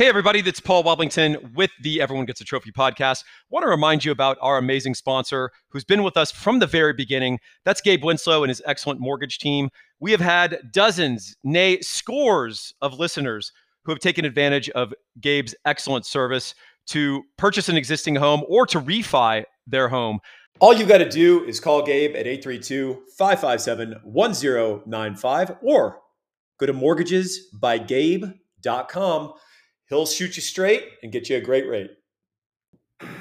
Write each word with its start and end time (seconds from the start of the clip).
Hey, 0.00 0.08
everybody, 0.08 0.40
that's 0.40 0.60
Paul 0.60 0.82
Wadlington 0.82 1.52
with 1.52 1.70
the 1.82 2.00
Everyone 2.00 2.24
Gets 2.24 2.40
a 2.40 2.44
Trophy 2.44 2.72
podcast. 2.72 3.22
want 3.50 3.64
to 3.64 3.68
remind 3.68 4.02
you 4.02 4.12
about 4.12 4.38
our 4.40 4.56
amazing 4.56 4.94
sponsor 4.94 5.50
who's 5.68 5.84
been 5.84 6.02
with 6.02 6.16
us 6.16 6.32
from 6.32 6.58
the 6.58 6.66
very 6.66 6.94
beginning. 6.94 7.38
That's 7.66 7.82
Gabe 7.82 8.02
Winslow 8.02 8.42
and 8.42 8.48
his 8.48 8.62
excellent 8.64 8.98
mortgage 8.98 9.36
team. 9.36 9.68
We 9.98 10.10
have 10.12 10.22
had 10.22 10.58
dozens, 10.72 11.36
nay, 11.44 11.82
scores 11.82 12.72
of 12.80 12.98
listeners 12.98 13.52
who 13.84 13.92
have 13.92 13.98
taken 13.98 14.24
advantage 14.24 14.70
of 14.70 14.94
Gabe's 15.20 15.54
excellent 15.66 16.06
service 16.06 16.54
to 16.86 17.22
purchase 17.36 17.68
an 17.68 17.76
existing 17.76 18.16
home 18.16 18.42
or 18.48 18.64
to 18.68 18.80
refi 18.80 19.44
their 19.66 19.90
home. 19.90 20.20
All 20.60 20.72
you've 20.72 20.88
got 20.88 20.96
to 20.98 21.10
do 21.10 21.44
is 21.44 21.60
call 21.60 21.82
Gabe 21.82 22.16
at 22.16 22.26
832 22.26 23.02
557 23.18 23.96
1095 24.04 25.56
or 25.60 25.98
go 26.58 26.64
to 26.64 26.72
mortgagesbygabe.com 26.72 29.34
he'll 29.90 30.06
shoot 30.06 30.36
you 30.36 30.42
straight 30.42 30.88
and 31.02 31.12
get 31.12 31.28
you 31.28 31.36
a 31.36 31.40
great 31.40 31.68
rate. 31.68 31.90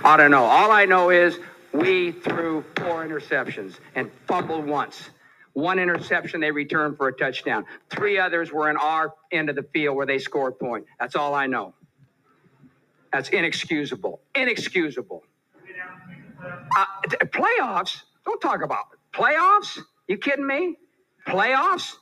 I 0.05 0.15
don't 0.15 0.31
know. 0.31 0.45
All 0.45 0.71
I 0.71 0.85
know 0.85 1.09
is 1.09 1.39
we 1.73 2.11
threw 2.11 2.63
four 2.77 3.05
interceptions 3.05 3.79
and 3.95 4.09
fumbled 4.27 4.65
once. 4.65 5.09
One 5.53 5.79
interception 5.79 6.39
they 6.39 6.51
returned 6.51 6.95
for 6.97 7.07
a 7.07 7.13
touchdown. 7.13 7.65
Three 7.89 8.17
others 8.17 8.51
were 8.51 8.69
in 8.69 8.77
our 8.77 9.13
end 9.31 9.49
of 9.49 9.55
the 9.55 9.63
field 9.73 9.97
where 9.97 10.05
they 10.05 10.19
scored 10.19 10.53
a 10.53 10.63
point. 10.63 10.85
That's 10.99 11.15
all 11.15 11.33
I 11.33 11.47
know. 11.47 11.73
That's 13.11 13.29
inexcusable. 13.29 14.21
Inexcusable. 14.35 15.23
Uh, 16.77 16.85
playoffs? 17.25 18.03
Don't 18.25 18.39
talk 18.39 18.63
about 18.63 18.85
it. 18.93 19.17
Playoffs? 19.17 19.79
You 20.07 20.17
kidding 20.17 20.45
me? 20.45 20.77
Playoffs? 21.27 21.95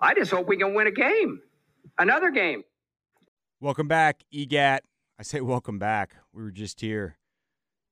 I 0.00 0.14
just 0.14 0.30
hope 0.30 0.46
we 0.46 0.56
can 0.56 0.74
win 0.74 0.86
a 0.86 0.92
game. 0.92 1.40
Another 1.98 2.30
game. 2.30 2.62
Welcome 3.62 3.88
back, 3.88 4.24
EGAT. 4.32 4.84
I 5.18 5.22
say 5.22 5.42
welcome 5.42 5.78
back. 5.78 6.16
We 6.32 6.42
were 6.42 6.50
just 6.50 6.80
here 6.80 7.18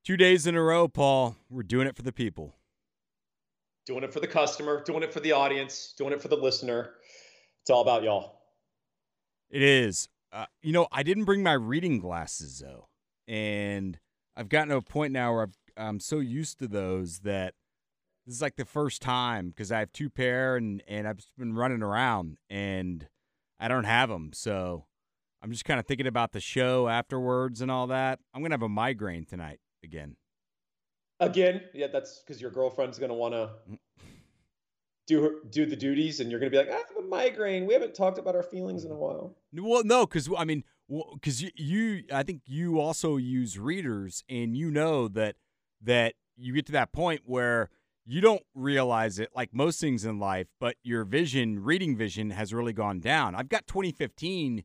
two 0.03 0.17
days 0.17 0.47
in 0.47 0.55
a 0.55 0.63
row, 0.63 0.89
Paul. 0.89 1.37
We're 1.51 1.63
doing 1.63 1.87
it 1.87 1.95
for 1.95 2.01
the 2.01 2.11
people. 2.11 2.55
Doing 3.85 4.03
it 4.03 4.11
for 4.11 4.21
the 4.21 4.27
customer, 4.27 4.83
doing 4.83 5.03
it 5.03 5.13
for 5.13 5.21
the 5.21 5.33
audience, 5.33 5.93
doing 5.99 6.15
it 6.15 6.23
for 6.23 6.29
the 6.29 6.39
listener. 6.39 6.93
It's 7.61 7.69
all 7.69 7.83
about 7.83 8.03
y'all. 8.03 8.41
It 9.51 9.61
is. 9.61 10.09
Uh, 10.33 10.47
you 10.63 10.73
know, 10.73 10.89
I 10.91 11.03
didn't 11.03 11.27
bring 11.27 11.43
my 11.43 11.53
reading 11.53 11.99
glasses, 11.99 12.61
though. 12.61 12.89
And 13.27 13.99
I've 14.39 14.49
gotten 14.49 14.71
to 14.71 14.77
a 14.77 14.81
point 14.81 15.13
now 15.13 15.35
where 15.35 15.49
i 15.77 15.85
am 15.87 16.01
so 16.01 16.19
used 16.19 16.61
to 16.61 16.67
those 16.67 17.19
that 17.21 17.53
this 18.25 18.37
is 18.37 18.41
like 18.41 18.57
the 18.57 18.65
first 18.65 19.03
time 19.03 19.51
because 19.51 19.71
I 19.71 19.81
have 19.81 19.93
two 19.93 20.09
pair 20.09 20.57
and, 20.57 20.83
and 20.89 21.07
I've 21.07 21.21
been 21.37 21.55
running 21.55 21.83
around 21.83 22.39
and 22.49 23.07
I 23.61 23.69
don't 23.69 23.85
have 23.85 24.09
them. 24.09 24.31
So 24.33 24.87
I'm 25.43 25.51
just 25.51 25.65
kind 25.65 25.79
of 25.79 25.87
thinking 25.87 26.07
about 26.07 26.33
the 26.33 26.41
show 26.41 26.89
afterwards 26.89 27.61
and 27.61 27.71
all 27.71 27.87
that. 27.89 28.19
I'm 28.35 28.43
gonna 28.43 28.55
have 28.55 28.63
a 28.63 28.69
migraine 28.69 29.25
tonight 29.25 29.61
again. 29.85 30.17
Again, 31.21 31.63
yeah, 31.75 31.87
that's 31.93 32.21
because 32.21 32.41
your 32.41 32.51
girlfriend's 32.51 32.99
gonna 32.99 33.15
want 33.15 33.35
to 33.35 33.51
mm. 33.71 33.79
do 35.07 35.23
her 35.23 35.31
do 35.51 35.67
the 35.67 35.77
duties, 35.77 36.21
and 36.21 36.31
you're 36.31 36.41
gonna 36.41 36.51
be 36.51 36.59
like, 36.59 36.71
I 36.71 36.77
have 36.77 36.97
a 36.99 37.03
migraine. 37.03 37.67
We 37.67 37.75
haven't 37.75 37.95
talked 37.95 38.19
about 38.19 38.35
our 38.35 38.43
feelings 38.43 38.85
in 38.85 38.91
a 38.91 38.97
while. 38.97 39.37
Well, 39.53 39.85
no, 39.85 40.07
because 40.07 40.29
I 40.37 40.45
mean, 40.45 40.65
because 41.15 41.43
you, 41.43 41.51
you, 41.55 42.05
I 42.13 42.23
think 42.23 42.43
you 42.47 42.81
also 42.81 43.17
use 43.17 43.59
readers, 43.59 44.25
and 44.29 44.57
you 44.57 44.71
know 44.71 45.09
that 45.09 45.37
that 45.83 46.15
you 46.37 46.53
get 46.55 46.67
to 46.67 46.73
that 46.73 46.93
point 46.93 47.23
where 47.25 47.71
you 48.07 48.21
don't 48.21 48.43
realize 48.55 49.19
it 49.19 49.31
like 49.37 49.53
most 49.53 49.81
things 49.81 50.05
in 50.05 50.19
life, 50.19 50.47
but 50.59 50.77
your 50.83 51.05
vision, 51.05 51.63
reading 51.63 51.97
vision, 51.97 52.31
has 52.31 52.55
really 52.55 52.73
gone 52.73 53.01
down. 53.01 53.35
I've 53.35 53.51
got 53.51 53.67
2015 53.67 54.65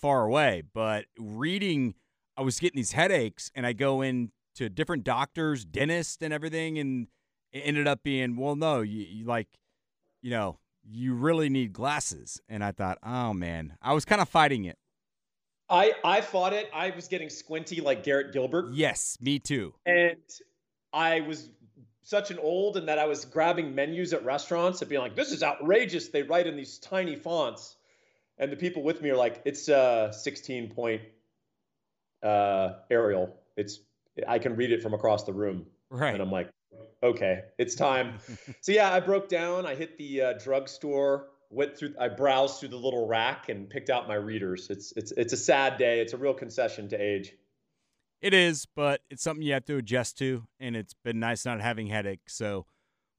far 0.00 0.24
away, 0.24 0.62
but 0.72 1.06
reading, 1.18 1.94
I 2.36 2.42
was 2.42 2.58
getting 2.58 2.76
these 2.76 2.92
headaches, 2.92 3.50
and 3.54 3.66
I 3.66 3.72
go 3.72 4.02
in 4.02 4.30
to 4.56 4.68
different 4.68 5.04
doctors, 5.04 5.64
dentists, 5.64 6.18
and 6.22 6.32
everything, 6.32 6.78
and 6.78 7.08
it 7.52 7.60
ended 7.60 7.86
up 7.86 8.02
being, 8.02 8.36
well, 8.36 8.56
no, 8.56 8.80
you, 8.80 9.04
you 9.08 9.24
like, 9.24 9.48
you 10.22 10.30
know, 10.30 10.58
you 10.88 11.14
really 11.14 11.48
need 11.48 11.72
glasses. 11.72 12.40
And 12.48 12.62
I 12.64 12.72
thought, 12.72 12.98
oh 13.02 13.32
man, 13.32 13.76
I 13.82 13.92
was 13.92 14.04
kind 14.04 14.20
of 14.20 14.28
fighting 14.28 14.64
it. 14.64 14.78
I 15.68 15.94
I 16.04 16.20
fought 16.20 16.52
it. 16.52 16.70
I 16.72 16.90
was 16.90 17.08
getting 17.08 17.28
squinty 17.28 17.80
like 17.80 18.04
Garrett 18.04 18.32
Gilbert. 18.32 18.72
Yes, 18.72 19.18
me 19.20 19.38
too. 19.38 19.74
And 19.84 20.16
I 20.92 21.20
was 21.20 21.50
such 22.02 22.30
an 22.30 22.38
old 22.38 22.76
and 22.76 22.88
that 22.88 23.00
I 23.00 23.06
was 23.06 23.24
grabbing 23.24 23.74
menus 23.74 24.12
at 24.12 24.24
restaurants 24.24 24.80
and 24.80 24.88
being 24.88 25.00
like, 25.00 25.16
this 25.16 25.32
is 25.32 25.42
outrageous. 25.42 26.08
They 26.08 26.22
write 26.22 26.46
in 26.46 26.56
these 26.56 26.78
tiny 26.78 27.16
fonts 27.16 27.75
and 28.38 28.52
the 28.52 28.56
people 28.56 28.82
with 28.82 29.02
me 29.02 29.10
are 29.10 29.16
like, 29.16 29.42
it's 29.44 29.68
a 29.68 30.10
16 30.12 30.70
point 30.70 31.02
uh, 32.22 32.74
Arial. 32.90 33.34
It's 33.56 33.80
I 34.26 34.38
can 34.38 34.56
read 34.56 34.72
it 34.72 34.82
from 34.82 34.94
across 34.94 35.24
the 35.24 35.32
room. 35.32 35.66
Right. 35.90 36.14
And 36.14 36.22
I'm 36.22 36.30
like, 36.30 36.50
okay, 37.02 37.42
it's 37.58 37.74
time. 37.74 38.18
so 38.60 38.72
yeah, 38.72 38.92
I 38.92 39.00
broke 39.00 39.28
down. 39.28 39.66
I 39.66 39.74
hit 39.74 39.96
the 39.98 40.22
uh, 40.22 40.32
drugstore, 40.34 41.28
went 41.50 41.76
through, 41.76 41.94
I 42.00 42.08
browsed 42.08 42.60
through 42.60 42.70
the 42.70 42.76
little 42.76 43.06
rack 43.06 43.48
and 43.48 43.68
picked 43.68 43.90
out 43.90 44.08
my 44.08 44.14
readers. 44.14 44.68
It's 44.70 44.92
it's 44.96 45.12
it's 45.12 45.32
a 45.32 45.36
sad 45.36 45.78
day. 45.78 46.00
It's 46.00 46.12
a 46.12 46.16
real 46.16 46.34
concession 46.34 46.88
to 46.90 46.96
age. 46.96 47.32
It 48.22 48.32
is, 48.32 48.66
but 48.74 49.02
it's 49.10 49.22
something 49.22 49.42
you 49.42 49.52
have 49.52 49.66
to 49.66 49.76
adjust 49.76 50.16
to, 50.18 50.44
and 50.58 50.74
it's 50.74 50.94
been 51.04 51.20
nice 51.20 51.44
not 51.44 51.60
having 51.60 51.88
headaches. 51.88 52.34
So 52.34 52.64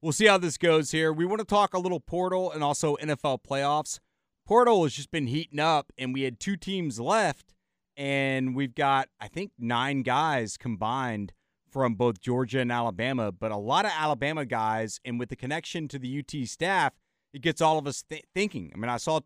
we'll 0.02 0.12
see 0.12 0.26
how 0.26 0.38
this 0.38 0.58
goes 0.58 0.90
here. 0.90 1.12
We 1.12 1.24
want 1.24 1.38
to 1.38 1.46
talk 1.46 1.72
a 1.72 1.78
little 1.78 2.00
portal 2.00 2.50
and 2.50 2.64
also 2.64 2.96
NFL 2.96 3.44
playoffs 3.48 4.00
portal 4.48 4.82
has 4.84 4.94
just 4.94 5.10
been 5.10 5.26
heating 5.26 5.60
up, 5.60 5.92
and 5.98 6.14
we 6.14 6.22
had 6.22 6.40
two 6.40 6.56
teams 6.56 6.98
left, 6.98 7.52
and 7.98 8.56
we've 8.56 8.74
got 8.74 9.08
I 9.20 9.28
think 9.28 9.52
nine 9.58 10.02
guys 10.02 10.56
combined 10.56 11.34
from 11.70 11.94
both 11.94 12.18
Georgia 12.18 12.60
and 12.60 12.72
Alabama, 12.72 13.30
but 13.30 13.52
a 13.52 13.58
lot 13.58 13.84
of 13.84 13.92
Alabama 13.94 14.46
guys, 14.46 15.00
and 15.04 15.18
with 15.18 15.28
the 15.28 15.36
connection 15.36 15.86
to 15.88 15.98
the 15.98 16.18
UT 16.20 16.48
staff, 16.48 16.94
it 17.34 17.42
gets 17.42 17.60
all 17.60 17.78
of 17.78 17.86
us 17.86 18.02
th- 18.02 18.24
thinking. 18.34 18.72
I 18.74 18.78
mean, 18.78 18.88
I 18.88 18.96
saw 18.96 19.20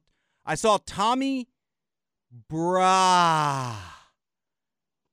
I 0.45 0.57
saw 0.57 0.79
Tommy 0.85 1.47
Bra 2.49 3.77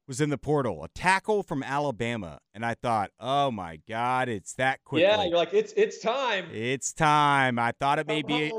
was 0.07 0.19
in 0.19 0.31
the 0.31 0.39
portal, 0.39 0.83
a 0.83 0.87
tackle 0.87 1.43
from 1.43 1.61
Alabama, 1.61 2.39
and 2.55 2.65
I 2.65 2.73
thought, 2.73 3.11
oh 3.19 3.51
my 3.51 3.79
God, 3.87 4.27
it's 4.27 4.53
that 4.55 4.83
quick. 4.83 5.03
Yeah, 5.03 5.23
you're 5.23 5.37
like, 5.37 5.53
it's 5.53 5.71
it's 5.77 5.99
time. 5.99 6.47
It's 6.51 6.93
time. 6.93 7.59
I 7.59 7.73
thought 7.79 7.99
it 7.99 8.07
may 8.07 8.23
be. 8.23 8.51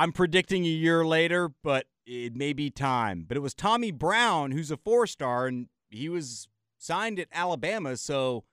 I'm 0.00 0.12
predicting 0.12 0.64
a 0.64 0.68
year 0.68 1.04
later, 1.04 1.50
but 1.62 1.84
it 2.06 2.34
may 2.34 2.54
be 2.54 2.70
time. 2.70 3.26
But 3.28 3.36
it 3.36 3.40
was 3.40 3.52
Tommy 3.52 3.92
Brown, 3.92 4.50
who's 4.50 4.70
a 4.70 4.78
four 4.78 5.06
star, 5.06 5.46
and 5.46 5.66
he 5.90 6.08
was 6.08 6.48
signed 6.78 7.20
at 7.20 7.28
Alabama. 7.34 7.98
So, 7.98 8.44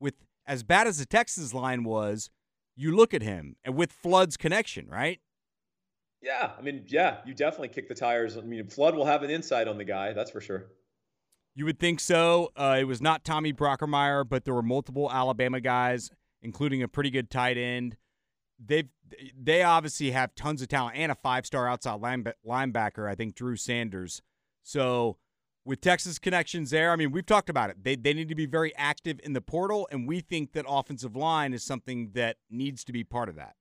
with 0.00 0.14
as 0.46 0.62
bad 0.62 0.86
as 0.86 0.98
the 0.98 1.04
Texas 1.04 1.52
line 1.52 1.84
was, 1.84 2.30
you 2.74 2.96
look 2.96 3.12
at 3.12 3.20
him 3.20 3.56
and 3.62 3.74
with 3.74 3.92
Flood's 3.92 4.38
connection, 4.38 4.88
right? 4.88 5.20
Yeah, 6.22 6.52
I 6.58 6.62
mean, 6.62 6.84
yeah, 6.86 7.18
you 7.26 7.34
definitely 7.34 7.68
kick 7.68 7.86
the 7.86 7.94
tires. 7.94 8.38
I 8.38 8.40
mean, 8.40 8.66
Flood 8.66 8.94
will 8.94 9.04
have 9.04 9.22
an 9.22 9.28
insight 9.28 9.68
on 9.68 9.76
the 9.76 9.84
guy, 9.84 10.14
that's 10.14 10.30
for 10.30 10.40
sure. 10.40 10.68
You 11.54 11.66
would 11.66 11.78
think 11.78 12.00
so. 12.00 12.50
Uh, 12.56 12.78
it 12.80 12.84
was 12.84 13.02
not 13.02 13.26
Tommy 13.26 13.52
Brockermeyer, 13.52 14.26
but 14.26 14.46
there 14.46 14.54
were 14.54 14.62
multiple 14.62 15.12
Alabama 15.12 15.60
guys, 15.60 16.10
including 16.40 16.82
a 16.82 16.88
pretty 16.88 17.10
good 17.10 17.28
tight 17.28 17.58
end 17.58 17.98
they've 18.58 18.88
they 19.40 19.62
obviously 19.62 20.10
have 20.10 20.34
tons 20.34 20.62
of 20.62 20.68
talent 20.68 20.96
and 20.96 21.12
a 21.12 21.14
five 21.14 21.46
star 21.46 21.68
outside 21.68 22.00
linebacker. 22.00 23.08
I 23.08 23.14
think 23.14 23.34
Drew 23.34 23.56
Sanders. 23.56 24.22
So 24.62 25.18
with 25.64 25.80
Texas 25.80 26.18
connections 26.18 26.70
there, 26.70 26.90
I 26.90 26.96
mean 26.96 27.10
we've 27.10 27.26
talked 27.26 27.50
about 27.50 27.70
it. 27.70 27.82
They 27.82 27.96
they 27.96 28.14
need 28.14 28.28
to 28.28 28.34
be 28.34 28.46
very 28.46 28.74
active 28.76 29.20
in 29.22 29.32
the 29.32 29.40
portal, 29.40 29.88
and 29.90 30.06
we 30.06 30.20
think 30.20 30.52
that 30.52 30.64
offensive 30.68 31.16
line 31.16 31.52
is 31.52 31.62
something 31.62 32.10
that 32.14 32.36
needs 32.50 32.84
to 32.84 32.92
be 32.92 33.04
part 33.04 33.28
of 33.28 33.36
that. 33.36 33.54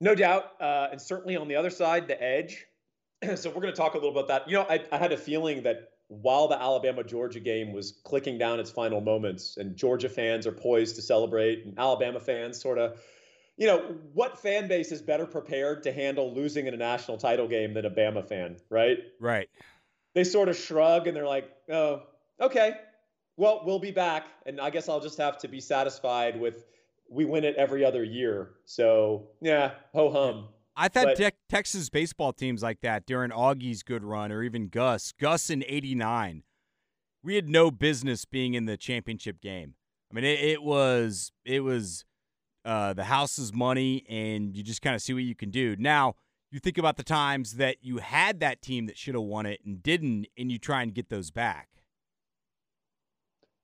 No 0.00 0.14
doubt, 0.14 0.52
uh, 0.60 0.88
and 0.92 1.00
certainly 1.00 1.36
on 1.36 1.48
the 1.48 1.56
other 1.56 1.70
side, 1.70 2.06
the 2.06 2.22
edge. 2.22 2.66
so 3.34 3.50
we're 3.50 3.60
going 3.60 3.74
to 3.74 3.76
talk 3.76 3.94
a 3.94 3.96
little 3.96 4.12
about 4.12 4.28
that. 4.28 4.48
You 4.48 4.54
know, 4.58 4.66
I, 4.68 4.84
I 4.92 4.98
had 4.98 5.12
a 5.12 5.16
feeling 5.16 5.64
that 5.64 5.90
while 6.06 6.48
the 6.48 6.60
Alabama 6.60 7.02
Georgia 7.02 7.40
game 7.40 7.72
was 7.72 8.00
clicking 8.04 8.38
down 8.38 8.60
its 8.60 8.70
final 8.70 9.00
moments, 9.00 9.56
and 9.56 9.76
Georgia 9.76 10.08
fans 10.08 10.46
are 10.46 10.52
poised 10.52 10.96
to 10.96 11.02
celebrate, 11.02 11.64
and 11.64 11.78
Alabama 11.78 12.20
fans 12.20 12.60
sort 12.60 12.78
of 12.78 13.00
you 13.58 13.66
know, 13.66 13.96
what 14.14 14.38
fan 14.38 14.68
base 14.68 14.92
is 14.92 15.02
better 15.02 15.26
prepared 15.26 15.82
to 15.82 15.92
handle 15.92 16.32
losing 16.32 16.68
in 16.68 16.74
a 16.74 16.76
national 16.76 17.18
title 17.18 17.48
game 17.48 17.74
than 17.74 17.84
a 17.84 17.90
Bama 17.90 18.26
fan, 18.26 18.56
right? 18.70 18.98
Right. 19.20 19.50
They 20.14 20.22
sort 20.22 20.48
of 20.48 20.56
shrug 20.56 21.08
and 21.08 21.16
they're 21.16 21.26
like, 21.26 21.50
oh, 21.70 22.04
okay, 22.40 22.74
well, 23.36 23.62
we'll 23.64 23.80
be 23.80 23.90
back. 23.90 24.26
And 24.46 24.60
I 24.60 24.70
guess 24.70 24.88
I'll 24.88 25.00
just 25.00 25.18
have 25.18 25.38
to 25.38 25.48
be 25.48 25.60
satisfied 25.60 26.38
with 26.40 26.66
we 27.10 27.24
win 27.24 27.44
it 27.44 27.56
every 27.56 27.84
other 27.84 28.04
year. 28.04 28.50
So, 28.64 29.28
yeah, 29.40 29.72
ho 29.92 30.10
hum. 30.10 30.48
I've 30.76 30.94
had 30.94 31.04
but, 31.04 31.16
te- 31.16 31.36
Texas 31.48 31.90
baseball 31.90 32.32
teams 32.32 32.62
like 32.62 32.80
that 32.82 33.06
during 33.06 33.32
Augie's 33.32 33.82
good 33.82 34.04
run 34.04 34.30
or 34.30 34.44
even 34.44 34.68
Gus. 34.68 35.12
Gus 35.18 35.50
in 35.50 35.64
89. 35.66 36.44
We 37.24 37.34
had 37.34 37.48
no 37.48 37.72
business 37.72 38.24
being 38.24 38.54
in 38.54 38.66
the 38.66 38.76
championship 38.76 39.40
game. 39.40 39.74
I 40.12 40.14
mean, 40.14 40.24
it, 40.24 40.38
it 40.38 40.62
was, 40.62 41.32
it 41.44 41.60
was, 41.60 42.04
uh, 42.68 42.92
the 42.92 43.04
house's 43.04 43.50
money, 43.54 44.04
and 44.10 44.54
you 44.54 44.62
just 44.62 44.82
kind 44.82 44.94
of 44.94 45.00
see 45.00 45.14
what 45.14 45.22
you 45.22 45.34
can 45.34 45.50
do. 45.50 45.74
Now, 45.78 46.16
you 46.50 46.60
think 46.60 46.76
about 46.76 46.98
the 46.98 47.02
times 47.02 47.54
that 47.54 47.76
you 47.80 47.96
had 47.96 48.40
that 48.40 48.60
team 48.60 48.84
that 48.86 48.98
should 48.98 49.14
have 49.14 49.24
won 49.24 49.46
it 49.46 49.60
and 49.64 49.82
didn't, 49.82 50.26
and 50.36 50.52
you 50.52 50.58
try 50.58 50.82
and 50.82 50.92
get 50.92 51.08
those 51.08 51.30
back. 51.30 51.68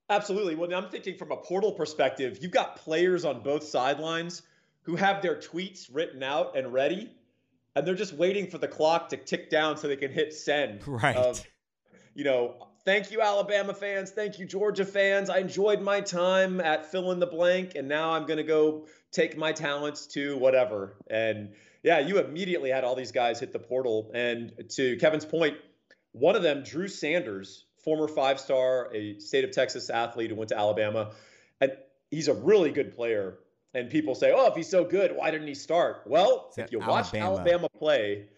Absolutely. 0.09 0.55
Well, 0.55 0.73
I'm 0.75 0.89
thinking 0.89 1.19
from 1.19 1.33
a 1.33 1.37
portal 1.37 1.73
perspective, 1.73 2.39
you've 2.41 2.51
got 2.51 2.77
players 2.77 3.27
on 3.27 3.43
both 3.43 3.65
sidelines 3.65 4.41
who 4.81 4.97
have 4.97 5.21
their 5.21 5.37
tweets 5.37 5.91
written 5.93 6.23
out 6.23 6.57
and 6.57 6.73
ready, 6.73 7.11
and 7.77 7.87
they're 7.87 7.95
just 7.95 8.15
waiting 8.15 8.47
for 8.47 8.57
the 8.57 8.69
clock 8.69 9.11
to 9.11 9.19
tick 9.19 9.51
down 9.51 9.77
so 9.77 9.87
they 9.87 9.97
can 9.97 10.13
hit 10.13 10.33
send. 10.33 10.81
Right. 10.87 11.15
Of, 11.17 11.45
you 12.15 12.25
know, 12.25 12.69
thank 12.85 13.11
you, 13.11 13.21
Alabama 13.21 13.75
fans. 13.75 14.11
Thank 14.11 14.39
you, 14.39 14.47
Georgia 14.47 14.85
fans. 14.85 15.31
I 15.31 15.39
enjoyed 15.39 15.81
my 15.81 16.01
time 16.01 16.61
at 16.61 16.91
fill 16.91 17.13
in 17.13 17.21
the 17.21 17.27
blank, 17.27 17.73
and 17.75 17.89
now 17.89 18.13
I'm 18.13 18.27
going 18.27 18.39
to 18.39 18.45
go 18.45 18.87
take 19.13 19.37
my 19.37 19.53
talents 19.53 20.07
to 20.09 20.37
whatever. 20.39 20.97
And 21.09 21.55
yeah, 21.83 22.01
you 22.01 22.19
immediately 22.19 22.71
had 22.71 22.85
all 22.85 22.95
these 22.95 23.13
guys 23.13 23.41
hit 23.41 23.53
the 23.53 23.59
portal. 23.59 24.11
And 24.15 24.53
to 24.71 24.97
Kevin's 24.97 25.25
point, 25.25 25.57
one 26.13 26.37
of 26.37 26.43
them, 26.43 26.63
Drew 26.63 26.89
Sanders, 26.89 27.67
former 27.85 28.09
five 28.09 28.41
star, 28.41 28.91
a 28.95 29.19
state 29.19 29.45
of 29.45 29.53
Texas 29.53 29.91
athlete 29.91 30.31
who 30.31 30.37
went 30.37 30.49
to 30.49 30.59
Alabama. 30.59 31.13
And 31.61 31.73
he's 32.11 32.29
a 32.29 32.35
really 32.35 32.71
good 32.71 32.97
player. 32.97 33.39
And 33.75 33.91
people 33.91 34.15
say, 34.15 34.33
oh, 34.35 34.47
if 34.47 34.55
he's 34.55 34.71
so 34.71 34.85
good, 34.85 35.15
why 35.17 35.31
didn't 35.31 35.49
he 35.49 35.55
start? 35.55 36.03
Well, 36.07 36.53
if 36.57 36.71
you 36.71 36.79
watch 36.79 37.13
Alabama. 37.13 37.25
Alabama 37.25 37.69
play, 37.77 38.29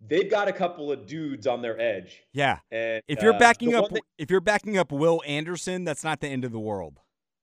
they've 0.00 0.30
got 0.30 0.48
a 0.48 0.52
couple 0.52 0.92
of 0.92 1.06
dudes 1.06 1.46
on 1.46 1.62
their 1.62 1.80
edge. 1.80 2.22
Yeah. 2.32 2.58
And 2.70 3.02
if 3.08 3.22
you're 3.22 3.38
backing 3.38 3.74
uh, 3.74 3.82
up 3.82 3.90
that, 3.90 4.02
if 4.18 4.30
you're 4.30 4.40
backing 4.40 4.78
up 4.78 4.92
Will 4.92 5.22
Anderson, 5.26 5.84
that's 5.84 6.04
not 6.04 6.20
the 6.20 6.28
end 6.28 6.44
of 6.44 6.52
the 6.52 6.60
world. 6.60 7.00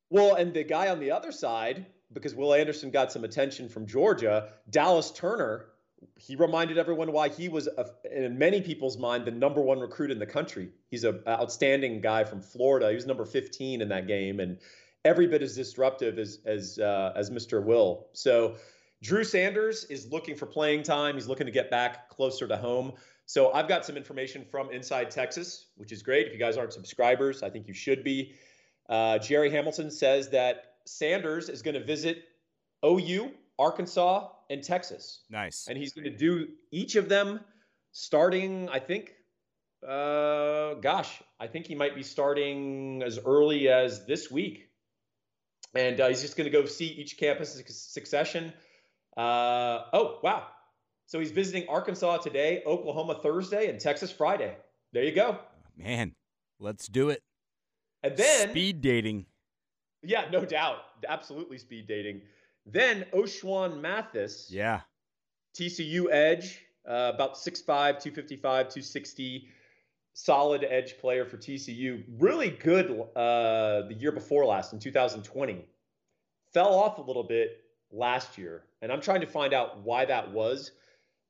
Well, 0.09 0.35
and 0.35 0.53
the 0.53 0.63
guy 0.63 0.89
on 0.89 0.99
the 0.99 1.11
other 1.11 1.31
side, 1.31 1.85
because 2.11 2.35
Will 2.35 2.53
Anderson 2.53 2.91
got 2.91 3.11
some 3.11 3.23
attention 3.23 3.67
from 3.67 3.87
Georgia, 3.87 4.49
Dallas 4.69 5.11
Turner, 5.11 5.65
he 6.17 6.35
reminded 6.35 6.77
everyone 6.77 7.11
why 7.11 7.29
he 7.29 7.47
was, 7.47 7.67
a, 7.67 7.85
in 8.11 8.37
many 8.37 8.61
people's 8.61 8.97
mind, 8.97 9.25
the 9.25 9.31
number 9.31 9.61
one 9.61 9.79
recruit 9.79 10.11
in 10.11 10.19
the 10.19 10.25
country. 10.25 10.69
He's 10.91 11.05
an 11.05 11.21
outstanding 11.27 12.01
guy 12.01 12.25
from 12.25 12.41
Florida. 12.41 12.89
He 12.89 12.95
was 12.95 13.05
number 13.05 13.25
15 13.25 13.81
in 13.81 13.89
that 13.89 14.05
game 14.05 14.39
and 14.39 14.57
every 15.05 15.27
bit 15.27 15.41
as 15.41 15.55
disruptive 15.55 16.17
as 16.17 16.39
as 16.45 16.79
uh, 16.79 17.13
as 17.15 17.29
Mr. 17.29 17.63
Will. 17.63 18.07
So 18.13 18.55
Drew 19.03 19.25
Sanders 19.25 19.83
is 19.85 20.09
looking 20.09 20.35
for 20.35 20.45
playing 20.45 20.83
time. 20.83 21.15
He's 21.15 21.27
looking 21.27 21.45
to 21.45 21.51
get 21.51 21.69
back 21.69 22.09
closer 22.09 22.47
to 22.47 22.55
home. 22.55 22.93
So 23.25 23.51
I've 23.51 23.67
got 23.67 23.85
some 23.85 23.97
information 23.97 24.45
from 24.49 24.71
Inside 24.71 25.11
Texas, 25.11 25.67
which 25.75 25.91
is 25.91 26.01
great. 26.01 26.27
If 26.27 26.33
you 26.33 26.39
guys 26.39 26.57
aren't 26.57 26.71
subscribers, 26.71 27.43
I 27.43 27.49
think 27.49 27.67
you 27.67 27.73
should 27.73 28.03
be. 28.03 28.33
Uh, 28.87 29.17
Jerry 29.17 29.51
Hamilton 29.51 29.91
says 29.91 30.29
that 30.29 30.75
Sanders 30.85 31.49
is 31.49 31.61
going 31.61 31.75
to 31.75 31.83
visit 31.83 32.23
OU, 32.85 33.31
Arkansas, 33.59 34.29
and 34.49 34.63
Texas. 34.63 35.23
Nice. 35.29 35.67
And 35.67 35.77
he's 35.77 35.91
going 35.91 36.05
to 36.05 36.17
do 36.17 36.47
each 36.71 36.95
of 36.95 37.09
them 37.09 37.41
starting, 37.91 38.69
I 38.69 38.79
think, 38.79 39.13
uh, 39.85 40.75
gosh, 40.75 41.21
I 41.41 41.47
think 41.47 41.67
he 41.67 41.75
might 41.75 41.93
be 41.93 42.03
starting 42.03 43.03
as 43.03 43.19
early 43.19 43.67
as 43.67 44.05
this 44.05 44.31
week. 44.31 44.69
And 45.75 45.99
uh, 45.99 46.07
he's 46.07 46.21
just 46.21 46.37
going 46.37 46.49
to 46.49 46.57
go 46.57 46.65
see 46.65 46.87
each 46.87 47.17
campus 47.17 47.57
in 47.59 47.65
succession. 47.67 48.53
Uh, 49.17 49.85
oh, 49.93 50.19
wow. 50.23 50.47
So 51.05 51.19
he's 51.19 51.31
visiting 51.31 51.67
Arkansas 51.67 52.17
today, 52.17 52.63
Oklahoma 52.65 53.19
Thursday, 53.21 53.69
and 53.69 53.79
Texas 53.79 54.11
Friday. 54.11 54.55
There 54.93 55.03
you 55.03 55.11
go. 55.11 55.37
Man, 55.77 56.13
let's 56.59 56.87
do 56.87 57.09
it. 57.09 57.21
And 58.03 58.17
then 58.17 58.49
speed 58.49 58.81
dating. 58.81 59.25
Yeah, 60.01 60.25
no 60.31 60.45
doubt. 60.45 60.77
Absolutely 61.07 61.57
speed 61.57 61.87
dating. 61.87 62.21
Then 62.65 63.05
Ochaun 63.13 63.79
Mathis. 63.81 64.49
Yeah. 64.49 64.81
TCU 65.55 66.07
edge, 66.11 66.59
uh, 66.87 67.11
about 67.13 67.35
6'5, 67.35 67.65
255, 67.65 68.41
260. 68.41 69.49
Solid 70.15 70.65
edge 70.69 70.97
player 70.99 71.25
for 71.25 71.37
TCU. 71.37 72.03
Really 72.19 72.51
good 72.51 72.91
uh, 73.15 73.87
the 73.87 73.95
year 73.97 74.11
before 74.11 74.45
last 74.45 74.73
in 74.73 74.79
2020. 74.79 75.65
Fell 76.53 76.73
off 76.73 76.99
a 76.99 77.01
little 77.01 77.23
bit 77.23 77.62
last 77.93 78.37
year. 78.37 78.63
And 78.81 78.91
I'm 78.91 79.01
trying 79.01 79.21
to 79.21 79.27
find 79.27 79.53
out 79.53 79.81
why 79.81 80.05
that 80.05 80.31
was. 80.31 80.71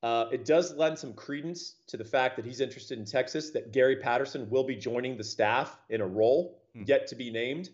Uh, 0.01 0.25
it 0.31 0.43
does 0.45 0.75
lend 0.75 0.97
some 0.97 1.13
credence 1.13 1.75
to 1.87 1.97
the 1.97 2.03
fact 2.03 2.35
that 2.35 2.45
he's 2.45 2.59
interested 2.59 2.97
in 2.97 3.05
Texas, 3.05 3.51
that 3.51 3.71
Gary 3.71 3.95
Patterson 3.95 4.49
will 4.49 4.63
be 4.63 4.75
joining 4.75 5.17
the 5.17 5.23
staff 5.23 5.77
in 5.89 6.01
a 6.01 6.07
role 6.07 6.61
hmm. 6.75 6.83
yet 6.85 7.07
to 7.07 7.15
be 7.15 7.31
named. 7.31 7.69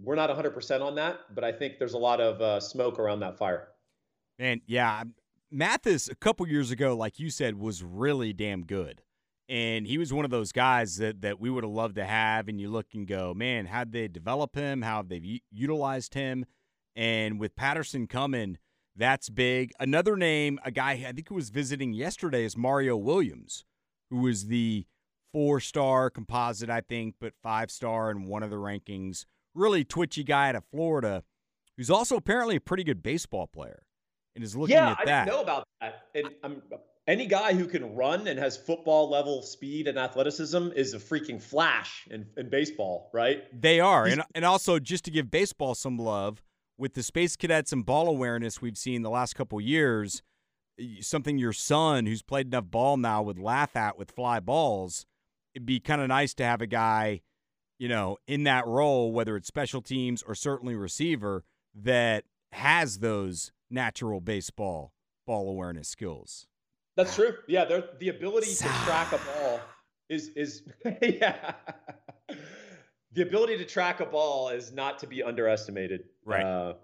We're 0.00 0.14
not 0.14 0.30
100% 0.30 0.80
on 0.80 0.94
that, 0.94 1.18
but 1.34 1.42
I 1.42 1.52
think 1.52 1.78
there's 1.78 1.94
a 1.94 1.98
lot 1.98 2.20
of 2.20 2.40
uh, 2.40 2.60
smoke 2.60 2.98
around 2.98 3.20
that 3.20 3.36
fire. 3.36 3.68
And 4.38 4.60
yeah, 4.66 5.02
Mathis, 5.50 6.08
a 6.08 6.14
couple 6.14 6.46
years 6.46 6.70
ago, 6.70 6.96
like 6.96 7.18
you 7.18 7.30
said, 7.30 7.58
was 7.58 7.82
really 7.82 8.32
damn 8.32 8.64
good. 8.64 9.02
And 9.48 9.86
he 9.86 9.98
was 9.98 10.12
one 10.12 10.24
of 10.24 10.30
those 10.30 10.52
guys 10.52 10.96
that, 10.96 11.22
that 11.22 11.40
we 11.40 11.48
would 11.48 11.64
have 11.64 11.72
loved 11.72 11.96
to 11.96 12.04
have. 12.04 12.48
And 12.48 12.60
you 12.60 12.70
look 12.70 12.86
and 12.94 13.06
go, 13.06 13.32
man, 13.34 13.66
how'd 13.66 13.92
they 13.92 14.06
develop 14.06 14.54
him? 14.54 14.82
How 14.82 14.98
have 14.98 15.08
they 15.08 15.40
utilized 15.50 16.14
him? 16.14 16.44
And 16.98 17.38
with 17.38 17.54
Patterson 17.54 18.08
coming, 18.08 18.58
that's 18.96 19.28
big. 19.28 19.70
Another 19.78 20.16
name, 20.16 20.58
a 20.64 20.70
guy 20.70 20.92
I 20.92 21.12
think 21.12 21.28
who 21.28 21.36
was 21.36 21.50
visiting 21.50 21.92
yesterday 21.92 22.44
is 22.44 22.56
Mario 22.56 22.96
Williams, 22.96 23.64
who 24.10 24.22
was 24.22 24.48
the 24.48 24.84
four 25.32 25.60
star 25.60 26.10
composite, 26.10 26.68
I 26.68 26.80
think, 26.80 27.14
but 27.20 27.32
five 27.42 27.70
star 27.70 28.10
in 28.10 28.26
one 28.26 28.42
of 28.42 28.50
the 28.50 28.56
rankings 28.56 29.24
really 29.54 29.84
twitchy 29.84 30.24
guy 30.24 30.50
out 30.50 30.56
of 30.56 30.64
Florida 30.70 31.24
who's 31.76 31.90
also 31.90 32.16
apparently 32.16 32.56
a 32.56 32.60
pretty 32.60 32.84
good 32.84 33.02
baseball 33.02 33.46
player 33.46 33.82
and 34.34 34.44
is 34.44 34.56
looking 34.56 34.74
yeah, 34.74 34.92
at 34.92 34.98
that. 35.04 35.22
I 35.22 35.24
didn't 35.24 35.36
know 35.36 35.42
about 35.42 35.68
that. 35.80 36.02
And 36.14 36.28
I'm, 36.42 36.62
any 37.06 37.26
guy 37.26 37.54
who 37.54 37.66
can 37.66 37.94
run 37.94 38.26
and 38.26 38.38
has 38.38 38.56
football 38.56 39.08
level 39.08 39.42
speed 39.42 39.88
and 39.88 39.98
athleticism 39.98 40.68
is 40.74 40.94
a 40.94 40.98
freaking 40.98 41.40
flash 41.42 42.06
in, 42.10 42.26
in 42.36 42.50
baseball, 42.50 43.10
right? 43.12 43.44
They 43.58 43.80
are. 43.80 44.06
and, 44.06 44.22
and 44.34 44.44
also, 44.44 44.78
just 44.78 45.04
to 45.04 45.10
give 45.10 45.30
baseball 45.30 45.74
some 45.74 45.98
love, 45.98 46.42
with 46.78 46.94
the 46.94 47.02
Space 47.02 47.36
Cadets 47.36 47.72
and 47.72 47.84
ball 47.84 48.08
awareness 48.08 48.62
we've 48.62 48.78
seen 48.78 49.02
the 49.02 49.10
last 49.10 49.34
couple 49.34 49.60
years, 49.60 50.22
something 51.00 51.38
your 51.38 51.52
son, 51.52 52.06
who's 52.06 52.22
played 52.22 52.46
enough 52.46 52.70
ball 52.70 52.96
now, 52.96 53.22
would 53.22 53.38
laugh 53.38 53.76
at 53.76 53.98
with 53.98 54.12
fly 54.12 54.40
balls. 54.40 55.04
It'd 55.54 55.66
be 55.66 55.80
kind 55.80 56.00
of 56.00 56.08
nice 56.08 56.34
to 56.34 56.44
have 56.44 56.62
a 56.62 56.66
guy 56.66 57.22
you 57.78 57.88
know, 57.88 58.18
in 58.26 58.44
that 58.44 58.66
role, 58.66 59.12
whether 59.12 59.36
it's 59.36 59.48
special 59.48 59.80
teams 59.80 60.22
or 60.22 60.34
certainly 60.34 60.74
receiver, 60.74 61.44
that 61.74 62.24
has 62.52 62.98
those 62.98 63.52
natural 63.70 64.20
baseball 64.20 64.92
ball 65.26 65.48
awareness 65.48 65.88
skills. 65.88 66.46
That's 66.96 67.14
true. 67.14 67.34
Yeah, 67.46 67.64
the 67.64 68.08
ability 68.08 68.54
to 68.54 68.64
track 68.64 69.12
a 69.12 69.18
ball 69.18 69.60
is 70.08 70.30
is 70.34 70.62
yeah. 71.02 71.54
The 73.18 73.24
ability 73.24 73.58
to 73.58 73.64
track 73.64 73.98
a 73.98 74.06
ball 74.06 74.50
is 74.50 74.70
not 74.70 75.00
to 75.00 75.08
be 75.08 75.24
underestimated. 75.24 76.04
Right. 76.24 76.44
Uh, 76.44 76.74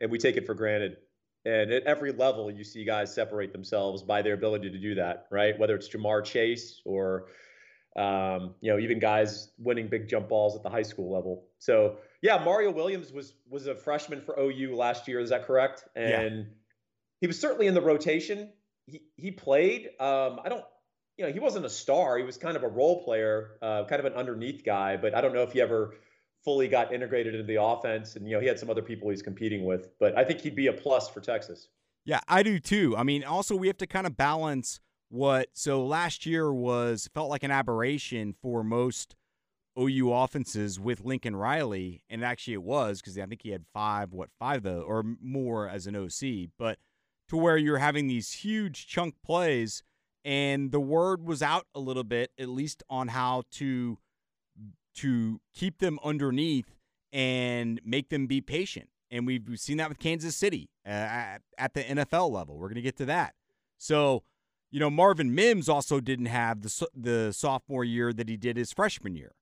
and 0.00 0.10
we 0.10 0.16
take 0.16 0.38
it 0.38 0.46
for 0.46 0.54
granted. 0.54 0.96
And 1.44 1.70
at 1.70 1.82
every 1.82 2.10
level, 2.10 2.50
you 2.50 2.64
see 2.64 2.86
guys 2.86 3.14
separate 3.14 3.52
themselves 3.52 4.02
by 4.02 4.22
their 4.22 4.32
ability 4.32 4.70
to 4.70 4.78
do 4.78 4.94
that, 4.94 5.26
right? 5.30 5.58
Whether 5.58 5.74
it's 5.74 5.86
Ja'Marr 5.90 6.24
Chase 6.24 6.80
or 6.86 7.26
um, 7.96 8.54
you 8.62 8.72
know, 8.72 8.78
even 8.78 8.98
guys 8.98 9.50
winning 9.58 9.88
big 9.88 10.08
jump 10.08 10.30
balls 10.30 10.56
at 10.56 10.62
the 10.62 10.70
high 10.70 10.82
school 10.82 11.12
level. 11.12 11.44
So 11.58 11.96
yeah, 12.22 12.42
Mario 12.42 12.70
Williams 12.70 13.12
was 13.12 13.34
was 13.50 13.66
a 13.66 13.74
freshman 13.74 14.22
for 14.22 14.40
OU 14.40 14.74
last 14.74 15.06
year. 15.06 15.20
Is 15.20 15.28
that 15.28 15.46
correct? 15.46 15.84
And 15.94 16.36
yeah. 16.36 16.44
he 17.20 17.26
was 17.26 17.38
certainly 17.38 17.66
in 17.66 17.74
the 17.74 17.82
rotation. 17.82 18.52
He 18.86 19.02
he 19.16 19.32
played. 19.32 19.88
Um, 20.00 20.40
I 20.42 20.48
don't. 20.48 20.64
You 21.18 21.26
know, 21.26 21.32
he 21.32 21.40
wasn't 21.40 21.66
a 21.66 21.70
star. 21.70 22.16
He 22.16 22.24
was 22.24 22.36
kind 22.36 22.56
of 22.56 22.62
a 22.62 22.68
role 22.68 23.04
player, 23.04 23.58
uh, 23.60 23.84
kind 23.84 24.00
of 24.00 24.06
an 24.06 24.14
underneath 24.14 24.64
guy. 24.64 24.96
But 24.96 25.14
I 25.14 25.20
don't 25.20 25.34
know 25.34 25.42
if 25.42 25.52
he 25.52 25.60
ever 25.60 25.96
fully 26.44 26.68
got 26.68 26.94
integrated 26.94 27.34
into 27.34 27.46
the 27.46 27.60
offense. 27.62 28.16
And 28.16 28.26
you 28.26 28.34
know, 28.34 28.40
he 28.40 28.46
had 28.46 28.58
some 28.58 28.70
other 28.70 28.82
people 28.82 29.10
he's 29.10 29.22
competing 29.22 29.64
with. 29.64 29.90
But 29.98 30.16
I 30.16 30.24
think 30.24 30.40
he'd 30.40 30.54
be 30.54 30.68
a 30.68 30.72
plus 30.72 31.08
for 31.08 31.20
Texas. 31.20 31.68
Yeah, 32.04 32.20
I 32.26 32.42
do 32.42 32.58
too. 32.58 32.96
I 32.96 33.02
mean, 33.02 33.24
also 33.24 33.54
we 33.54 33.66
have 33.66 33.76
to 33.78 33.86
kind 33.86 34.06
of 34.06 34.16
balance 34.16 34.80
what 35.10 35.48
so 35.52 35.84
last 35.84 36.24
year 36.24 36.52
was 36.52 37.08
felt 37.12 37.30
like 37.30 37.42
an 37.42 37.50
aberration 37.50 38.34
for 38.40 38.62
most 38.62 39.16
OU 39.78 40.12
offenses 40.12 40.80
with 40.80 41.04
Lincoln 41.04 41.36
Riley, 41.36 42.02
and 42.10 42.24
actually 42.24 42.54
it 42.54 42.62
was 42.62 43.00
because 43.00 43.18
I 43.18 43.26
think 43.26 43.42
he 43.42 43.50
had 43.50 43.64
five, 43.72 44.12
what 44.12 44.30
five 44.38 44.62
though, 44.62 44.82
or 44.82 45.04
more 45.20 45.68
as 45.68 45.86
an 45.86 45.96
OC, 45.96 46.50
but 46.58 46.78
to 47.28 47.36
where 47.36 47.56
you're 47.56 47.78
having 47.78 48.06
these 48.06 48.32
huge 48.32 48.86
chunk 48.86 49.14
plays, 49.22 49.82
and 50.24 50.72
the 50.72 50.80
word 50.80 51.24
was 51.24 51.42
out 51.42 51.66
a 51.74 51.80
little 51.80 52.04
bit, 52.04 52.30
at 52.38 52.48
least 52.48 52.82
on 52.88 53.08
how 53.08 53.42
to 53.52 53.98
to 54.96 55.40
keep 55.54 55.78
them 55.78 55.98
underneath 56.02 56.74
and 57.12 57.80
make 57.84 58.08
them 58.08 58.26
be 58.26 58.40
patient, 58.40 58.88
and 59.10 59.26
we've 59.26 59.46
seen 59.56 59.76
that 59.78 59.88
with 59.88 59.98
Kansas 59.98 60.36
City 60.36 60.70
uh, 60.86 60.90
at, 60.90 61.42
at 61.56 61.74
the 61.74 61.82
NFL 61.82 62.30
level. 62.30 62.56
We're 62.56 62.68
going 62.68 62.76
to 62.76 62.82
get 62.82 62.96
to 62.98 63.06
that, 63.06 63.34
so 63.78 64.22
you 64.70 64.80
know, 64.80 64.90
Marvin 64.90 65.34
Mims 65.34 65.68
also 65.68 66.00
didn't 66.00 66.26
have 66.26 66.62
the 66.62 66.88
the 66.94 67.32
sophomore 67.32 67.84
year 67.84 68.12
that 68.12 68.28
he 68.28 68.36
did 68.36 68.56
his 68.56 68.72
freshman 68.72 69.16
year. 69.16 69.32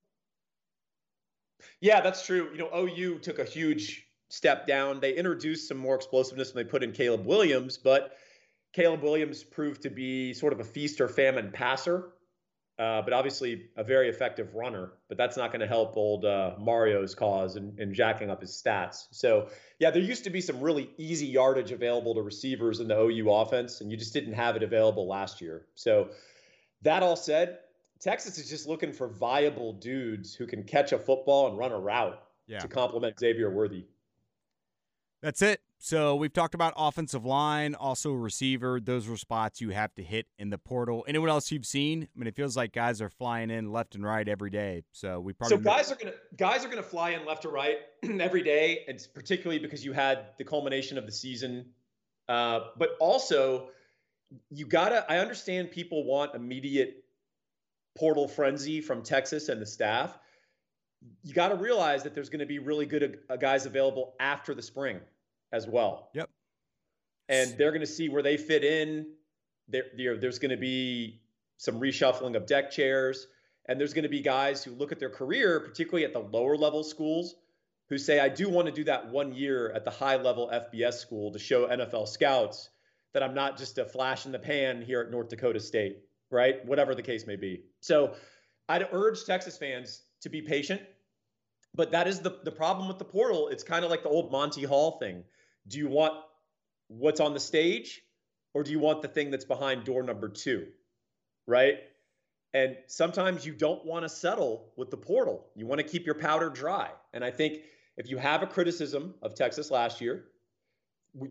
Yeah, 1.80 2.00
that's 2.00 2.25
true. 2.25 2.50
You 2.52 2.59
know, 2.59 2.71
OU 2.75 3.18
took 3.21 3.38
a 3.38 3.45
huge 3.45 4.06
step 4.28 4.66
down. 4.66 5.00
They 5.00 5.14
introduced 5.14 5.68
some 5.68 5.78
more 5.78 5.95
explosiveness 5.95 6.54
when 6.54 6.64
they 6.64 6.71
put 6.71 6.83
in 6.83 6.92
Caleb 6.92 7.26
Williams, 7.26 7.76
but 7.76 8.16
Caleb 8.76 9.02
Williams 9.02 9.42
proved 9.42 9.80
to 9.83 9.90
be 9.90 10.35
sort 10.35 10.52
of 10.52 10.61
a 10.61 10.64
feast 10.64 11.00
or 11.00 11.09
famine 11.09 11.50
passer, 11.50 12.11
uh, 12.78 13.00
but 13.00 13.14
obviously 13.14 13.71
a 13.75 13.83
very 13.83 14.11
effective 14.11 14.54
runner. 14.54 14.92
But 15.09 15.16
that's 15.16 15.38
not 15.38 15.50
going 15.50 15.62
to 15.62 15.66
help 15.66 15.97
old 15.97 16.26
uh, 16.26 16.56
Mario's 16.59 17.14
cause 17.14 17.56
and, 17.56 17.80
in 17.80 17.95
jacking 17.95 18.28
up 18.28 18.42
his 18.42 18.50
stats. 18.50 19.06
So, 19.12 19.49
yeah, 19.78 19.90
there 19.90 20.02
used 20.02 20.25
to 20.25 20.30
be 20.30 20.42
some 20.42 20.61
really 20.61 20.90
easy 20.99 21.26
yardage 21.26 21.73
available 21.73 22.14
to 22.16 22.21
receivers 22.21 22.80
in 22.80 22.87
the 22.87 23.00
OU 23.00 23.30
offense, 23.30 23.80
and 23.80 23.90
you 23.90 23.97
just 23.97 24.12
didn't 24.12 24.35
have 24.35 24.56
it 24.56 24.62
available 24.62 25.09
last 25.09 25.40
year. 25.40 25.64
So, 25.75 26.11
that 26.83 27.02
all 27.02 27.16
said, 27.16 27.61
Texas 27.99 28.37
is 28.37 28.50
just 28.50 28.66
looking 28.66 28.92
for 28.92 29.09
viable 29.09 29.73
dudes 29.73 30.35
who 30.35 30.47
can 30.47 30.64
catch 30.64 30.92
a 30.92 30.99
football 30.99 31.49
and 31.49 31.56
run 31.56 31.73
a 31.73 31.78
route 31.78 32.23
yeah. 32.47 32.59
to 32.59 32.68
complement 32.68 33.18
Xavier 33.18 33.50
Worthy. 33.50 33.87
That's 35.23 35.42
it. 35.42 35.61
So 35.78 36.16
we've 36.16 36.32
talked 36.32 36.54
about 36.54 36.73
offensive 36.76 37.25
line, 37.25 37.75
also 37.75 38.12
receiver. 38.12 38.80
Those 38.80 39.08
were 39.08 39.16
spots 39.16 39.61
you 39.61 39.70
have 39.70 39.94
to 39.96 40.02
hit 40.02 40.26
in 40.38 40.50
the 40.50 40.58
portal. 40.58 41.04
Anyone 41.06 41.28
else 41.28 41.50
you've 41.50 41.66
seen? 41.66 42.04
I 42.04 42.18
mean, 42.18 42.26
it 42.26 42.35
feels 42.35 42.56
like 42.56 42.73
guys 42.73 43.02
are 43.02 43.11
flying 43.11 43.50
in 43.50 43.70
left 43.70 43.94
and 43.94 44.04
right 44.04 44.26
every 44.26 44.50
day. 44.50 44.85
So 44.92 45.20
we 45.20 45.32
probably 45.32 45.58
so 45.58 45.62
guys 45.62 45.92
are 45.92 45.96
gonna 45.96 46.14
guys 46.37 46.64
are 46.64 46.68
gonna 46.68 46.82
fly 46.82 47.11
in 47.11 47.26
left 47.26 47.44
or 47.44 47.50
right 47.50 47.78
every 48.20 48.42
day, 48.42 48.85
and 48.88 48.99
particularly 49.14 49.58
because 49.58 49.85
you 49.85 49.92
had 49.92 50.26
the 50.38 50.44
culmination 50.44 50.99
of 50.99 51.06
the 51.06 51.12
season. 51.12 51.66
Uh, 52.28 52.61
but 52.76 52.90
also, 52.99 53.68
you 54.50 54.66
gotta. 54.66 55.04
I 55.11 55.18
understand 55.18 55.70
people 55.70 56.04
want 56.04 56.35
immediate 56.35 57.04
portal 57.96 58.28
frenzy 58.28 58.80
from 58.80 59.02
Texas 59.02 59.49
and 59.49 59.61
the 59.61 59.66
staff. 59.66 60.18
You 61.23 61.35
got 61.35 61.49
to 61.49 61.57
realize 61.57 62.03
that 62.05 62.15
there's 62.15 62.29
going 62.29 62.41
to 62.41 62.47
be 62.47 62.59
really 62.59 62.87
good 62.87 63.21
uh, 63.29 63.37
guys 63.37 63.67
available 63.67 64.15
after 64.19 64.55
the 64.55 64.62
spring 64.62 65.00
as 65.53 65.67
well. 65.67 66.11
Yep. 66.15 66.31
And 67.29 67.57
they're 67.59 67.73
going 67.73 67.81
to 67.81 67.87
see 67.87 68.09
where 68.09 68.23
they 68.23 68.37
fit 68.37 68.65
in. 68.65 69.07
There, 69.69 70.17
there's 70.19 70.38
going 70.38 70.50
to 70.50 70.57
be 70.57 71.21
some 71.59 71.81
reshuffling 71.81 72.37
of 72.37 72.47
deck 72.47 72.71
chairs. 72.71 73.26
And 73.69 73.81
there's 73.81 73.95
going 73.95 74.05
to 74.05 74.09
be 74.09 74.21
guys 74.21 74.62
who 74.62 74.73
look 74.73 74.93
at 74.93 75.00
their 75.00 75.11
career, 75.11 75.59
particularly 75.61 76.05
at 76.05 76.12
the 76.12 76.21
lower 76.21 76.57
level 76.57 76.85
schools, 76.85 77.35
who 77.88 77.99
say, 77.99 78.21
I 78.21 78.29
do 78.29 78.49
want 78.49 78.67
to 78.67 78.73
do 78.73 78.85
that 78.85 79.11
one 79.11 79.35
year 79.35 79.73
at 79.73 79.85
the 79.85 79.91
high 79.91 80.17
level 80.17 80.50
FBS 80.53 80.95
school 80.95 81.33
to 81.33 81.38
show 81.38 81.67
NFL 81.67 82.09
scouts 82.09 82.69
that 83.12 83.23
I'm 83.23 83.35
not 83.35 83.57
just 83.57 83.79
a 83.79 83.85
flash 83.85 84.26
in 84.26 84.33
the 84.33 84.38
pan 84.38 84.83
here 84.83 85.00
at 85.00 85.11
North 85.11 85.29
Dakota 85.29 85.59
State, 85.59 85.99
right? 86.31 86.65
Whatever 86.65 86.95
the 86.95 87.03
case 87.03 87.26
may 87.26 87.37
be. 87.37 87.62
So 87.81 88.15
I'd 88.69 88.88
urge 88.93 89.25
Texas 89.25 89.57
fans 89.57 90.03
to 90.26 90.30
be 90.30 90.42
patient. 90.42 90.83
But 91.75 91.92
that 91.92 92.09
is 92.09 92.21
the, 92.21 92.38
the 92.42 92.50
problem 92.50 92.88
with 92.88 92.99
the 92.99 93.04
portal. 93.04 93.49
It's 93.49 93.62
kind 93.62 93.85
of 93.85 93.90
like 93.90 94.02
the 94.02 94.09
old 94.09 94.33
Monty 94.33 94.64
Hall 94.64 94.99
thing. 94.99 95.25
Do 95.68 95.78
you 95.78 95.88
want 95.88 96.14
what's 96.88 97.21
on 97.21 97.33
the 97.33 97.40
stage 97.40 98.02
or 98.54 98.62
do 98.62 98.71
you 98.71 98.78
want 98.78 99.02
the 99.02 99.09
thing 99.09 99.30
that's 99.30 99.45
behind 99.45 99.85
door 99.85 100.02
number 100.02 100.28
two? 100.28 100.66
Right? 101.47 101.78
And 102.54 102.76
sometimes 102.87 103.45
you 103.45 103.52
don't 103.52 103.85
want 103.85 104.04
to 104.04 104.09
settle 104.09 104.73
with 104.76 104.90
the 104.90 104.97
portal. 104.97 105.47
You 105.54 105.66
want 105.66 105.80
to 105.80 105.87
keep 105.87 106.06
your 106.06 106.14
powder 106.14 106.49
dry. 106.49 106.90
And 107.12 107.23
I 107.23 107.30
think 107.30 107.59
if 107.97 108.09
you 108.09 108.16
have 108.16 108.42
a 108.42 108.47
criticism 108.47 109.14
of 109.23 109.35
Texas 109.35 109.71
last 109.71 110.00
year 110.00 110.25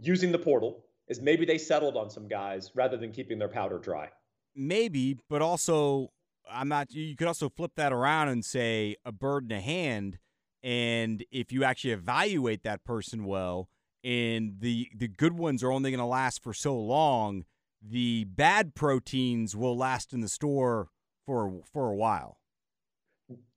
using 0.01 0.31
the 0.31 0.39
portal, 0.39 0.85
is 1.07 1.21
maybe 1.21 1.45
they 1.45 1.57
settled 1.57 1.97
on 1.97 2.09
some 2.09 2.27
guys 2.27 2.71
rather 2.75 2.97
than 2.97 3.11
keeping 3.11 3.37
their 3.37 3.47
powder 3.47 3.77
dry. 3.77 4.09
Maybe, 4.55 5.19
but 5.29 5.41
also 5.41 6.11
I'm 6.51 6.67
not 6.67 6.93
you 6.93 7.15
could 7.15 7.27
also 7.27 7.49
flip 7.49 7.71
that 7.75 7.93
around 7.93 8.29
and 8.29 8.43
say 8.43 8.95
a 9.05 9.11
bird 9.11 9.45
in 9.45 9.57
a 9.57 9.61
hand 9.61 10.19
and 10.63 11.23
if 11.31 11.51
you 11.51 11.63
actually 11.63 11.91
evaluate 11.91 12.63
that 12.63 12.83
person 12.83 13.25
well 13.25 13.69
and 14.03 14.55
the 14.59 14.89
the 14.95 15.07
good 15.07 15.37
ones 15.37 15.63
are 15.63 15.71
only 15.71 15.91
going 15.91 15.99
to 15.99 16.05
last 16.05 16.41
for 16.41 16.53
so 16.53 16.77
long 16.77 17.43
the 17.81 18.25
bad 18.25 18.75
proteins 18.75 19.55
will 19.55 19.77
last 19.77 20.13
in 20.13 20.21
the 20.21 20.29
store 20.29 20.89
for 21.25 21.61
for 21.71 21.91
a 21.91 21.95
while. 21.95 22.37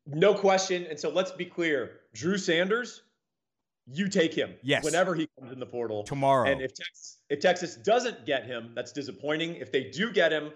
No 0.06 0.34
question 0.34 0.86
and 0.88 0.98
so 0.98 1.10
let's 1.10 1.30
be 1.32 1.44
clear. 1.44 2.00
Drew 2.14 2.38
sanders 2.38 3.02
you 3.90 4.06
take 4.06 4.34
him 4.34 4.54
yes. 4.62 4.84
whenever 4.84 5.14
he 5.14 5.26
comes 5.38 5.50
in 5.50 5.58
the 5.58 5.66
portal. 5.66 6.02
Tomorrow. 6.02 6.50
And 6.50 6.60
if 6.60 6.74
texas 6.74 7.18
if 7.30 7.40
texas 7.40 7.76
doesn't 7.76 8.26
get 8.26 8.44
him 8.44 8.72
that's 8.74 8.92
disappointing. 8.92 9.56
If 9.56 9.72
they 9.72 9.84
do 9.84 10.12
get 10.12 10.32
him 10.32 10.50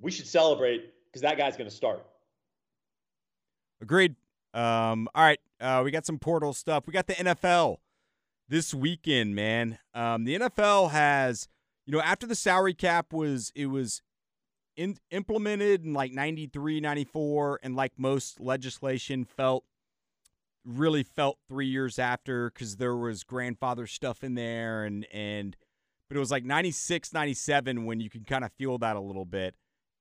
we 0.00 0.10
should 0.10 0.26
celebrate 0.26 0.92
because 1.16 1.22
that 1.22 1.38
guy's 1.38 1.56
going 1.56 1.68
to 1.68 1.74
start. 1.74 2.04
Agreed. 3.80 4.14
Um, 4.54 5.08
all 5.14 5.22
right 5.22 5.40
uh, 5.60 5.82
we 5.84 5.90
got 5.90 6.06
some 6.06 6.18
portal 6.18 6.52
stuff. 6.52 6.86
We 6.86 6.92
got 6.92 7.06
the 7.06 7.14
nfl 7.14 7.78
this 8.48 8.74
weekend, 8.74 9.34
man. 9.34 9.78
Um, 9.94 10.24
the 10.24 10.38
NFL 10.38 10.92
has, 10.92 11.48
you 11.84 11.92
know, 11.92 12.00
after 12.00 12.26
the 12.26 12.34
salary 12.34 12.74
cap 12.74 13.12
was 13.12 13.50
it 13.54 13.66
was 13.66 14.02
in, 14.76 14.98
implemented 15.10 15.84
in 15.84 15.94
like 15.94 16.12
93, 16.12 16.80
94, 16.80 17.60
and 17.62 17.74
like 17.74 17.92
most 17.98 18.38
legislation 18.40 19.24
felt 19.24 19.64
really 20.64 21.02
felt 21.02 21.38
three 21.48 21.66
years 21.66 21.98
after 21.98 22.50
because 22.50 22.76
there 22.76 22.96
was 22.96 23.22
grandfather 23.24 23.86
stuff 23.86 24.24
in 24.24 24.34
there 24.34 24.84
and 24.84 25.06
and 25.12 25.56
but 26.08 26.16
it 26.16 26.20
was 26.20 26.32
like 26.32 26.44
96 26.44 27.12
97 27.12 27.84
when 27.84 28.00
you 28.00 28.10
can 28.10 28.24
kind 28.24 28.44
of 28.44 28.52
feel 28.52 28.78
that 28.78 28.96
a 28.96 29.00
little 29.00 29.24
bit. 29.24 29.54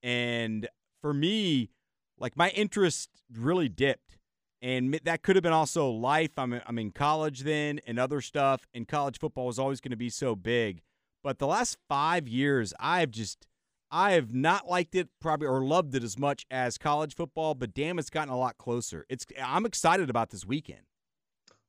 And 0.04 0.68
for 1.06 1.14
me 1.14 1.70
like 2.18 2.36
my 2.36 2.50
interest 2.50 3.12
really 3.32 3.70
dipped 3.70 4.18
and 4.60 5.00
that 5.04 5.22
could 5.22 5.36
have 5.36 5.44
been 5.44 5.54
also 5.54 5.88
life. 5.88 6.32
I'm 6.36 6.60
I'm 6.66 6.80
in 6.80 6.90
college 6.90 7.42
then 7.42 7.80
and 7.86 8.00
other 8.00 8.22
stuff, 8.22 8.66
and 8.74 8.88
college 8.88 9.20
football 9.20 9.46
was 9.46 9.60
always 9.60 9.80
going 9.80 9.92
to 9.92 9.98
be 9.98 10.10
so 10.10 10.36
big. 10.36 10.82
But 11.24 11.38
the 11.38 11.46
last 11.46 11.78
five 11.88 12.28
years, 12.28 12.74
I've 12.80 13.12
just 13.12 13.46
I 13.92 14.14
have 14.14 14.34
not 14.34 14.68
liked 14.68 14.96
it 14.96 15.10
probably 15.22 15.46
or 15.46 15.64
loved 15.64 15.94
it 15.94 16.04
as 16.04 16.18
much 16.18 16.48
as 16.50 16.80
college 16.80 17.14
football. 17.14 17.54
But 17.54 17.76
damn, 17.76 18.00
it's 18.00 18.10
gotten 18.10 18.34
a 18.34 18.38
lot 18.40 18.58
closer. 18.58 19.06
It's 19.08 19.28
I'm 19.40 19.68
excited 19.68 20.10
about 20.10 20.32
this 20.32 20.44
weekend. 20.44 20.88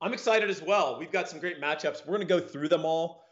I'm 0.01 0.15
excited 0.15 0.49
as 0.49 0.63
well. 0.63 0.99
We've 0.99 1.13
got 1.13 1.29
some 1.29 1.41
great 1.41 1.61
matchups. 1.61 2.07
We're 2.07 2.17
going 2.17 2.27
to 2.27 2.35
go 2.35 2.41
through 2.41 2.71
them 2.71 2.87
all. 2.87 3.25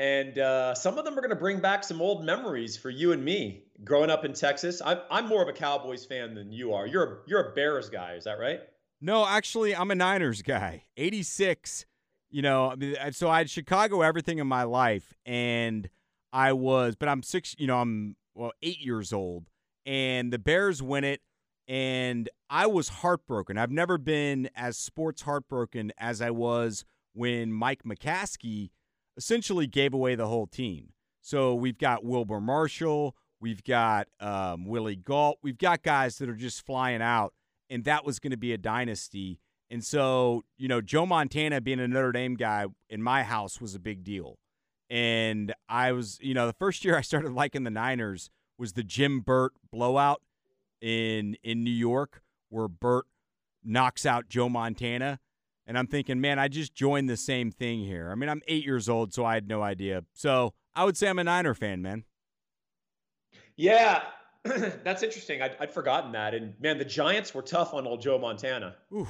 And 0.00 0.40
uh, 0.40 0.74
some 0.74 0.98
of 0.98 1.04
them 1.04 1.16
are 1.16 1.20
going 1.20 1.30
to 1.30 1.36
bring 1.36 1.60
back 1.60 1.84
some 1.84 2.02
old 2.02 2.24
memories 2.24 2.76
for 2.76 2.90
you 2.90 3.12
and 3.12 3.24
me 3.24 3.65
growing 3.84 4.10
up 4.10 4.24
in 4.24 4.32
Texas. 4.32 4.80
I'm, 4.84 4.98
I'm 5.10 5.26
more 5.28 5.42
of 5.42 5.48
a 5.48 5.52
Cowboys 5.52 6.04
fan 6.04 6.34
than 6.34 6.52
you 6.52 6.72
are. 6.72 6.86
You're 6.86 7.04
a, 7.04 7.16
you're 7.26 7.50
a 7.50 7.54
Bears 7.54 7.88
guy, 7.88 8.14
is 8.14 8.24
that 8.24 8.38
right? 8.38 8.60
No, 9.00 9.26
actually, 9.26 9.76
I'm 9.76 9.90
a 9.90 9.94
Niners 9.94 10.42
guy. 10.42 10.84
86, 10.96 11.86
you 12.30 12.42
know, 12.42 12.74
so 13.12 13.28
I 13.28 13.38
had 13.38 13.50
Chicago 13.50 14.02
everything 14.02 14.38
in 14.38 14.46
my 14.46 14.62
life. 14.62 15.14
And 15.24 15.88
I 16.32 16.52
was, 16.52 16.96
but 16.96 17.08
I'm 17.08 17.22
six, 17.22 17.54
you 17.58 17.66
know, 17.66 17.78
I'm, 17.78 18.16
well, 18.34 18.52
eight 18.62 18.80
years 18.80 19.12
old. 19.12 19.46
And 19.84 20.32
the 20.32 20.38
Bears 20.38 20.82
win 20.82 21.04
it. 21.04 21.20
And 21.68 22.28
I 22.48 22.66
was 22.66 22.88
heartbroken. 22.88 23.58
I've 23.58 23.72
never 23.72 23.98
been 23.98 24.48
as 24.54 24.78
sports 24.78 25.22
heartbroken 25.22 25.92
as 25.98 26.20
I 26.22 26.30
was 26.30 26.84
when 27.12 27.52
Mike 27.52 27.82
McCaskey 27.84 28.70
essentially 29.16 29.66
gave 29.66 29.92
away 29.92 30.14
the 30.14 30.28
whole 30.28 30.46
team. 30.46 30.90
So 31.20 31.54
we've 31.54 31.78
got 31.78 32.04
Wilber 32.04 32.40
Marshall, 32.40 33.16
we've 33.46 33.62
got 33.62 34.08
um, 34.18 34.66
Willie 34.66 34.96
Gault, 34.96 35.38
we've 35.40 35.56
got 35.56 35.84
guys 35.84 36.18
that 36.18 36.28
are 36.28 36.34
just 36.34 36.66
flying 36.66 37.00
out 37.00 37.32
and 37.70 37.84
that 37.84 38.04
was 38.04 38.18
going 38.18 38.32
to 38.32 38.36
be 38.36 38.52
a 38.52 38.58
dynasty. 38.58 39.38
And 39.70 39.84
so, 39.84 40.42
you 40.58 40.66
know, 40.66 40.80
Joe 40.80 41.06
Montana 41.06 41.60
being 41.60 41.78
a 41.78 41.86
Notre 41.86 42.10
Dame 42.10 42.34
guy 42.34 42.66
in 42.90 43.00
my 43.00 43.22
house 43.22 43.60
was 43.60 43.76
a 43.76 43.78
big 43.78 44.02
deal. 44.02 44.36
And 44.90 45.54
I 45.68 45.92
was, 45.92 46.18
you 46.20 46.34
know, 46.34 46.48
the 46.48 46.54
first 46.54 46.84
year 46.84 46.98
I 46.98 47.02
started 47.02 47.30
liking 47.32 47.62
the 47.62 47.70
Niners 47.70 48.30
was 48.58 48.72
the 48.72 48.82
Jim 48.82 49.20
Burt 49.20 49.52
blowout 49.70 50.22
in 50.80 51.36
in 51.44 51.62
New 51.62 51.70
York, 51.70 52.22
where 52.48 52.66
Burt 52.66 53.06
knocks 53.62 54.04
out 54.04 54.28
Joe 54.28 54.48
Montana. 54.48 55.20
And 55.68 55.78
I'm 55.78 55.86
thinking, 55.86 56.20
man, 56.20 56.40
I 56.40 56.48
just 56.48 56.74
joined 56.74 57.08
the 57.08 57.16
same 57.16 57.52
thing 57.52 57.84
here. 57.84 58.10
I 58.10 58.16
mean, 58.16 58.28
I'm 58.28 58.42
eight 58.48 58.64
years 58.64 58.88
old, 58.88 59.14
so 59.14 59.24
I 59.24 59.34
had 59.34 59.46
no 59.48 59.62
idea. 59.62 60.02
So 60.14 60.54
I 60.74 60.84
would 60.84 60.96
say 60.96 61.08
I'm 61.08 61.20
a 61.20 61.24
Niner 61.24 61.54
fan, 61.54 61.80
man. 61.80 62.04
Yeah, 63.56 64.02
That's 64.84 65.02
interesting. 65.02 65.42
I'd, 65.42 65.56
I'd, 65.58 65.72
forgotten 65.72 66.12
that. 66.12 66.34
And 66.34 66.54
man, 66.60 66.78
the 66.78 66.84
Giants 66.84 67.34
were 67.34 67.42
tough 67.42 67.74
on 67.74 67.86
old 67.86 68.00
Joe 68.00 68.18
Montana. 68.18 68.76
Oof. 68.94 69.08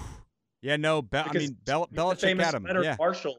Yeah, 0.62 0.76
no. 0.76 1.02
Be- 1.02 1.18
I 1.18 1.32
mean, 1.32 1.56
Bel- 1.64 1.88
Belichick 1.92 2.40
had 2.40 2.54
him. 2.54 2.64
Leonard 2.64 2.84
yeah. 2.84 2.96
Marshall. 2.98 3.36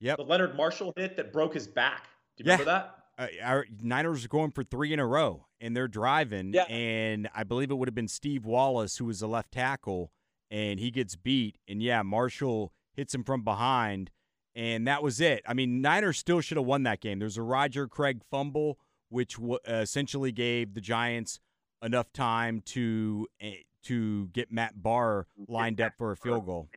Yep. 0.00 0.16
The 0.18 0.24
Leonard 0.24 0.56
Marshall 0.56 0.92
hit 0.96 1.16
that 1.16 1.32
broke 1.32 1.54
his 1.54 1.66
back. 1.66 2.08
Do 2.36 2.44
you 2.44 2.48
yeah. 2.48 2.58
remember 2.58 2.70
that? 2.70 2.98
Uh, 3.16 3.26
our 3.42 3.66
Niners 3.80 4.24
are 4.24 4.28
going 4.28 4.50
for 4.50 4.64
three 4.64 4.92
in 4.92 4.98
a 4.98 5.06
row, 5.06 5.46
and 5.60 5.76
they're 5.76 5.88
driving. 5.88 6.52
Yeah. 6.52 6.64
And 6.64 7.28
I 7.34 7.44
believe 7.44 7.70
it 7.70 7.74
would 7.74 7.88
have 7.88 7.94
been 7.94 8.08
Steve 8.08 8.44
Wallace 8.44 8.96
who 8.96 9.04
was 9.04 9.20
the 9.20 9.28
left 9.28 9.52
tackle, 9.52 10.10
and 10.50 10.80
he 10.80 10.90
gets 10.90 11.14
beat. 11.14 11.58
And 11.68 11.82
yeah, 11.82 12.02
Marshall 12.02 12.72
hits 12.92 13.14
him 13.14 13.22
from 13.22 13.42
behind, 13.42 14.10
and 14.54 14.86
that 14.88 15.02
was 15.02 15.20
it. 15.20 15.42
I 15.46 15.54
mean, 15.54 15.80
Niners 15.80 16.18
still 16.18 16.40
should 16.40 16.56
have 16.56 16.66
won 16.66 16.82
that 16.84 17.00
game. 17.00 17.18
There's 17.18 17.36
a 17.36 17.42
Roger 17.42 17.86
Craig 17.86 18.22
fumble 18.30 18.78
which 19.08 19.36
w- 19.36 19.58
essentially 19.66 20.32
gave 20.32 20.74
the 20.74 20.80
Giants 20.80 21.40
enough 21.82 22.12
time 22.12 22.62
to 22.66 23.26
uh, 23.42 23.48
to 23.84 24.26
get 24.28 24.50
Matt 24.50 24.82
Bahr 24.82 25.26
lined 25.48 25.80
up 25.80 25.92
for 25.98 26.12
a 26.12 26.16
field 26.16 26.46
goal. 26.46 26.68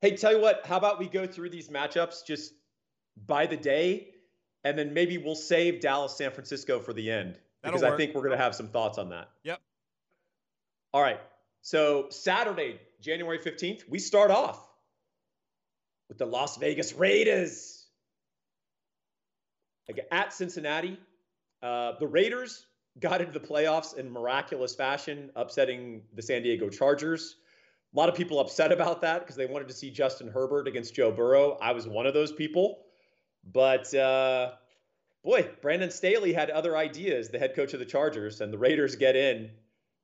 Hey, 0.00 0.16
tell 0.16 0.32
you 0.32 0.40
what, 0.40 0.66
how 0.66 0.76
about 0.76 0.98
we 0.98 1.06
go 1.06 1.26
through 1.26 1.50
these 1.50 1.68
matchups 1.68 2.24
just 2.24 2.52
by 3.26 3.46
the 3.46 3.56
day? 3.56 4.12
and 4.64 4.78
then 4.78 4.94
maybe 4.94 5.18
we'll 5.18 5.34
save 5.34 5.80
Dallas 5.80 6.16
San 6.16 6.30
Francisco 6.30 6.80
for 6.80 6.92
the 6.92 7.10
end 7.10 7.38
That'll 7.62 7.78
because 7.78 7.92
I 7.92 7.96
think 7.96 8.14
we're 8.14 8.22
going 8.22 8.36
to 8.36 8.42
have 8.42 8.54
some 8.54 8.68
thoughts 8.68 8.98
on 8.98 9.10
that. 9.10 9.28
Yep. 9.44 9.60
All 10.94 11.02
right. 11.02 11.20
So 11.62 12.06
Saturday, 12.10 12.80
January 13.00 13.38
15th, 13.38 13.88
we 13.88 13.98
start 13.98 14.30
off 14.30 14.68
with 16.08 16.18
the 16.18 16.26
Las 16.26 16.56
Vegas 16.56 16.92
Raiders 16.92 17.81
Like, 19.88 20.06
at 20.10 20.32
Cincinnati. 20.32 20.98
Uh, 21.62 21.92
the 21.98 22.06
Raiders 22.06 22.66
got 22.98 23.20
into 23.20 23.32
the 23.32 23.44
playoffs 23.44 23.96
in 23.96 24.10
miraculous 24.10 24.74
fashion, 24.74 25.30
upsetting 25.36 26.02
the 26.14 26.22
San 26.22 26.42
Diego 26.42 26.68
Chargers. 26.68 27.36
A 27.94 27.98
lot 27.98 28.08
of 28.08 28.14
people 28.14 28.40
upset 28.40 28.72
about 28.72 29.00
that 29.02 29.20
because 29.20 29.36
they 29.36 29.46
wanted 29.46 29.68
to 29.68 29.74
see 29.74 29.90
Justin 29.90 30.28
Herbert 30.28 30.66
against 30.66 30.94
Joe 30.94 31.12
Burrow. 31.12 31.58
I 31.60 31.72
was 31.72 31.86
one 31.86 32.06
of 32.06 32.14
those 32.14 32.32
people. 32.32 32.78
But 33.52 33.92
uh, 33.94 34.52
boy, 35.24 35.50
Brandon 35.60 35.90
Staley 35.90 36.32
had 36.32 36.50
other 36.50 36.76
ideas, 36.76 37.28
the 37.28 37.38
head 37.38 37.54
coach 37.54 37.74
of 37.74 37.80
the 37.80 37.86
Chargers, 37.86 38.40
and 38.40 38.52
the 38.52 38.58
Raiders 38.58 38.96
get 38.96 39.16
in. 39.16 39.50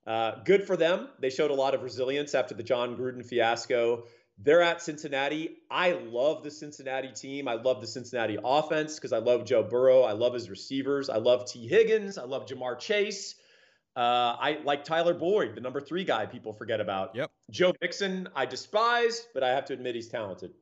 Uh, 0.07 0.43
good 0.45 0.67
for 0.67 0.77
them. 0.77 1.09
They 1.21 1.31
showed 1.31 1.51
a 1.51 1.55
lot 1.55 1.75
of 1.75 1.83
resilience 1.83 2.35
after 2.35 2.55
the 2.55 2.63
Jon 2.63 2.97
Gruden 2.97 3.25
fiasco. 3.25 4.05
They're 4.41 4.63
at 4.63 4.81
Cincinnati. 4.81 5.57
I 5.71 5.93
love 5.93 6.45
the 6.45 6.51
Cincinnati 6.51 7.11
team. 7.13 7.49
I 7.49 7.55
love 7.55 7.81
the 7.81 7.87
Cincinnati 7.89 8.39
offense 8.43 8.95
because 8.95 9.13
I 9.13 9.19
love 9.19 9.45
Joe 9.45 9.65
Burrow. 9.65 10.03
I 10.03 10.13
love 10.13 10.33
his 10.33 10.49
receivers. 10.49 11.09
I 11.11 11.17
love 11.17 11.51
Tee 11.51 11.67
Higgins. 11.67 12.19
I 12.19 12.25
love 12.25 12.47
Ja'Marr 12.47 12.79
Chase. 12.79 13.35
Uh, 13.97 14.37
I 14.41 14.61
like 14.63 14.85
Tyler 14.85 15.13
Boyd, 15.13 15.57
the 15.57 15.61
number 15.61 15.81
three 15.81 16.05
guy 16.05 16.25
people 16.27 16.53
forget 16.53 16.81
about. 16.81 17.17
Yep. 17.17 17.33
Joe 17.51 17.73
Mixon, 17.81 18.29
I 18.37 18.47
despise, 18.47 19.27
but 19.35 19.43
I 19.43 19.49
have 19.49 19.65
to 19.67 19.73
admit 19.73 19.97
he's 19.97 20.09
talented. 20.09 20.53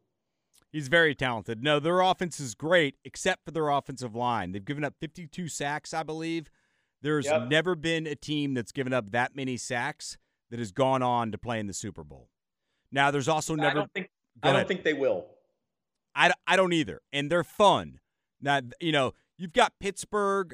He's 0.72 0.88
very 0.88 1.14
talented. 1.14 1.62
No, 1.62 1.78
their 1.78 2.00
offense 2.00 2.40
is 2.40 2.54
great, 2.54 2.94
except 3.04 3.44
for 3.44 3.50
their 3.50 3.68
offensive 3.68 4.14
line. 4.14 4.52
They've 4.52 4.64
given 4.64 4.84
up 4.84 4.94
52 5.00 5.48
sacks, 5.48 5.92
I 5.92 6.02
believe. 6.02 6.48
There's 7.02 7.26
Yep. 7.26 7.48
never 7.48 7.74
been 7.74 8.06
a 8.06 8.14
team 8.14 8.54
that's 8.54 8.72
given 8.72 8.94
up 8.94 9.10
that 9.10 9.36
many 9.36 9.58
sacks 9.58 10.16
that 10.50 10.58
has 10.58 10.72
gone 10.72 11.02
on 11.02 11.30
to 11.30 11.36
play 11.38 11.60
in 11.60 11.66
the 11.66 11.74
Super 11.74 12.04
Bowl. 12.04 12.30
Now, 12.92 13.10
there's 13.10 13.28
also 13.28 13.54
I 13.54 13.56
never. 13.56 13.74
don't 13.74 13.92
think 13.92 14.10
I 14.42 14.52
don't 14.52 14.68
think 14.68 14.84
they 14.84 14.92
will. 14.92 15.26
I, 16.14 16.32
I 16.46 16.56
don't 16.56 16.72
either. 16.72 17.00
And 17.12 17.30
they're 17.30 17.44
fun. 17.44 18.00
Now, 18.40 18.60
you 18.80 18.92
know, 18.92 19.12
you've 19.36 19.52
got 19.52 19.74
Pittsburgh 19.80 20.52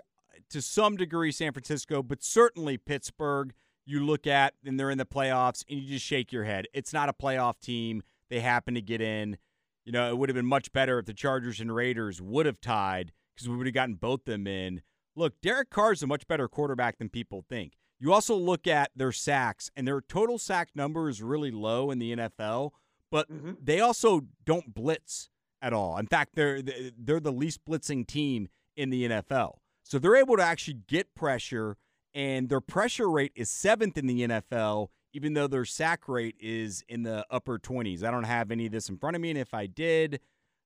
to 0.51 0.61
some 0.61 0.97
degree, 0.97 1.33
San 1.33 1.53
Francisco, 1.53 2.03
but 2.03 2.23
certainly 2.23 2.77
Pittsburgh, 2.77 3.55
you 3.85 4.05
look 4.05 4.27
at 4.27 4.55
and 4.65 4.79
they're 4.79 4.91
in 4.91 4.99
the 4.99 5.07
playoffs 5.07 5.65
and 5.69 5.81
you 5.81 5.89
just 5.89 6.05
shake 6.05 6.33
your 6.33 6.45
head. 6.45 6.67
It's 6.73 6.93
not 6.93 7.09
a 7.09 7.13
playoff 7.13 7.61
team. 7.61 8.03
They 8.29 8.41
happen 8.41 8.75
to 8.75 8.83
get 8.83 9.01
in. 9.01 9.39
You 9.85 9.93
know, 9.93 10.09
it 10.09 10.17
would 10.17 10.29
have 10.29 10.37
been 10.37 10.47
much 10.47 10.73
better 10.73 10.99
if 10.99 11.07
the 11.07 11.15
Chargers 11.15 11.61
and 11.61 11.75
Raiders 11.75 12.21
would 12.21 12.47
have 12.47 12.61
tied 12.61 13.13
because 13.35 13.49
we 13.49 13.57
would 13.57 13.67
have 13.67 13.75
gotten 13.75 13.95
both 13.95 14.25
them 14.25 14.47
in. 14.47 14.83
Look, 15.17 15.41
Derek 15.43 15.71
Carr 15.71 15.93
is 15.93 16.03
a 16.03 16.07
much 16.07 16.27
better 16.27 16.49
quarterback 16.49 16.99
than 16.99 17.09
people 17.09 17.45
think. 17.49 17.73
You 18.03 18.13
also 18.13 18.35
look 18.35 18.67
at 18.67 18.91
their 18.97 19.13
sacks, 19.13 19.71
and 19.77 19.87
their 19.87 20.01
total 20.01 20.37
sack 20.37 20.71
number 20.75 21.09
is 21.09 21.23
really 21.23 21.53
low 21.53 21.93
in 21.93 22.01
the 22.01 22.11
NFL, 22.11 22.73
but 23.13 23.31
Mhm. 23.31 23.65
they 23.65 23.79
also 23.79 24.23
don't 24.45 24.75
blitz 24.75 25.31
at 25.61 25.73
all. 25.73 25.97
In 25.99 26.09
fact, 26.09 26.35
they're 26.35 26.61
they're 26.61 27.21
the 27.21 27.31
least 27.31 27.65
blitzing 27.65 28.05
team 28.05 28.49
in 28.75 28.91
the 28.91 29.05
NFL. 29.05 29.63
So 29.85 30.01
they're 30.01 30.17
able 30.17 30.37
to 30.37 30.43
actually 30.43 30.81
get 30.89 31.15
pressure, 31.15 31.77
and 32.13 32.49
their 32.49 32.61
pressure 32.61 33.09
rate 33.09 33.31
is 33.37 33.49
seventh 33.49 33.97
in 33.97 34.09
the 34.09 34.23
NFL, 34.23 34.91
even 35.13 35.35
though 35.35 35.47
their 35.47 35.65
sack 35.65 36.09
rate 36.09 36.35
is 36.41 36.83
in 36.89 37.05
the 37.05 37.25
upper 37.31 37.57
20s. 37.57 38.03
I 38.03 38.11
don't 38.11 38.25
have 38.25 38.51
any 38.51 38.67
of 38.67 38.73
this 38.73 38.89
in 38.89 38.99
front 38.99 39.15
of 39.15 39.23
me, 39.23 39.31
and 39.31 39.39
if 39.39 39.55
I 39.55 39.67
did, 39.67 40.19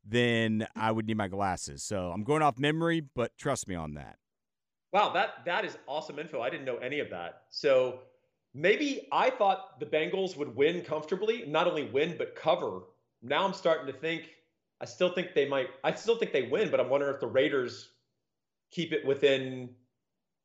then 0.03 0.67
I 0.75 0.91
would 0.91 1.07
need 1.07 1.19
my 1.19 1.29
glasses. 1.29 1.83
So 1.83 2.13
I'm 2.13 2.25
going 2.25 2.41
off 2.41 2.59
memory, 2.59 3.01
but 3.01 3.37
trust 3.37 3.69
me 3.69 3.75
on 3.75 3.93
that. 3.95 4.19
Wow, 4.97 5.11
that 5.11 5.45
that 5.45 5.67
is 5.67 5.77
awesome 5.87 6.19
info. 6.19 6.41
I 6.41 6.49
didn't 6.49 6.65
know 6.65 6.79
any 6.79 7.01
of 7.01 7.11
that. 7.11 7.43
So 7.51 7.99
maybe 8.55 9.09
I 9.13 9.29
thought 9.29 9.79
the 9.79 9.85
Bengals 9.85 10.39
would 10.39 10.57
win 10.57 10.81
comfortably, 10.81 11.45
not 11.47 11.67
only 11.67 11.85
win 11.91 12.15
but 12.17 12.35
cover. 12.35 12.81
Now 13.21 13.45
I'm 13.45 13.53
starting 13.53 13.87
to 13.89 13.93
think 13.93 14.31
I 14.81 14.87
still 14.87 15.11
think 15.11 15.35
they 15.35 15.47
might 15.47 15.69
I 15.85 15.93
still 15.93 16.17
think 16.17 16.33
they 16.33 16.45
win, 16.45 16.71
but 16.71 16.81
I'm 16.81 16.89
wondering 16.89 17.13
if 17.13 17.21
the 17.21 17.27
Raiders 17.27 17.91
keep 18.71 18.95
it 18.95 19.05
within 19.05 19.69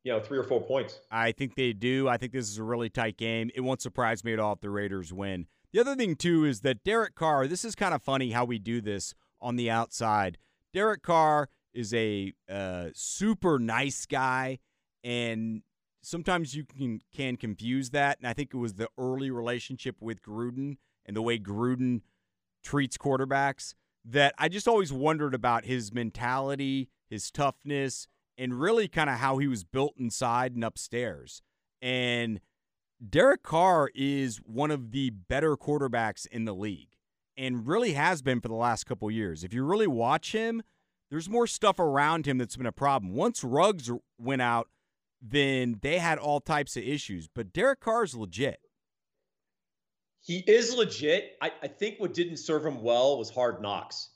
you 0.03 0.11
know, 0.11 0.19
3 0.19 0.37
or 0.39 0.43
4 0.43 0.59
points. 0.61 0.99
I 1.09 1.31
think 1.31 1.55
they 1.55 1.71
do. 1.71 2.09
I 2.09 2.17
think 2.17 2.33
this 2.33 2.49
is 2.49 2.57
a 2.57 2.63
really 2.63 2.89
tight 2.89 3.15
game. 3.15 3.51
It 3.55 3.61
won't 3.61 3.81
surprise 3.81 4.23
me 4.25 4.33
at 4.33 4.39
all 4.39 4.53
if 4.53 4.59
the 4.59 4.69
Raiders 4.69 5.13
win. 5.13 5.45
The 5.71 5.79
other 5.79 5.95
thing, 5.95 6.15
too, 6.15 6.43
is 6.43 6.61
that 6.61 6.83
Derek 6.83 7.13
Carr, 7.13 7.47
this 7.47 7.63
is 7.63 7.75
kind 7.75 7.93
of 7.93 8.01
funny 8.01 8.31
how 8.31 8.43
we 8.43 8.57
do 8.57 8.81
this 8.81 9.13
on 9.39 9.57
the 9.57 9.69
outside. 9.69 10.39
Derek 10.73 11.03
Carr 11.03 11.49
is 11.73 11.93
a 11.93 12.33
uh, 12.49 12.87
super 12.93 13.59
nice 13.59 14.05
guy, 14.05 14.59
and 15.03 15.61
sometimes 16.01 16.55
you 16.55 16.65
can, 16.65 17.01
can 17.15 17.37
confuse 17.37 17.91
that. 17.91 18.17
And 18.19 18.27
I 18.27 18.33
think 18.33 18.53
it 18.53 18.57
was 18.57 18.73
the 18.73 18.89
early 18.97 19.31
relationship 19.31 19.97
with 19.99 20.21
Gruden 20.21 20.77
and 21.05 21.15
the 21.15 21.21
way 21.21 21.39
Gruden 21.39 22.01
treats 22.63 22.97
quarterbacks 22.97 23.73
that 24.03 24.33
I 24.37 24.49
just 24.49 24.67
always 24.67 24.91
wondered 24.91 25.33
about 25.33 25.65
his 25.65 25.93
mentality, 25.93 26.89
his 27.09 27.29
toughness, 27.31 28.07
and 28.37 28.59
really 28.59 28.87
kind 28.87 29.09
of 29.09 29.17
how 29.17 29.37
he 29.37 29.47
was 29.47 29.63
built 29.63 29.93
inside 29.97 30.53
and 30.55 30.63
upstairs. 30.63 31.41
And 31.81 32.39
Derek 33.07 33.43
Carr 33.43 33.89
is 33.95 34.37
one 34.37 34.71
of 34.71 34.91
the 34.91 35.09
better 35.09 35.55
quarterbacks 35.55 36.25
in 36.27 36.45
the 36.45 36.53
league 36.53 36.95
and 37.37 37.67
really 37.67 37.93
has 37.93 38.21
been 38.21 38.41
for 38.41 38.47
the 38.47 38.53
last 38.55 38.85
couple 38.85 39.09
years. 39.09 39.43
If 39.43 39.53
you 39.53 39.63
really 39.63 39.87
watch 39.87 40.31
him, 40.31 40.61
there's 41.11 41.29
more 41.29 41.45
stuff 41.45 41.77
around 41.77 42.25
him 42.25 42.37
that's 42.37 42.55
been 42.55 42.65
a 42.65 42.71
problem. 42.71 43.13
Once 43.13 43.43
Ruggs 43.43 43.91
went 44.17 44.41
out, 44.41 44.69
then 45.21 45.77
they 45.81 45.99
had 45.99 46.17
all 46.17 46.39
types 46.39 46.75
of 46.77 46.83
issues. 46.83 47.27
But 47.27 47.53
Derek 47.53 47.81
Carr 47.81 48.03
is 48.03 48.15
legit. 48.15 48.61
He 50.23 50.37
is 50.47 50.73
legit. 50.73 51.33
I, 51.41 51.51
I 51.61 51.67
think 51.67 51.99
what 51.99 52.13
didn't 52.13 52.37
serve 52.37 52.65
him 52.65 52.81
well 52.81 53.19
was 53.19 53.29
hard 53.29 53.61
knocks. 53.61 54.09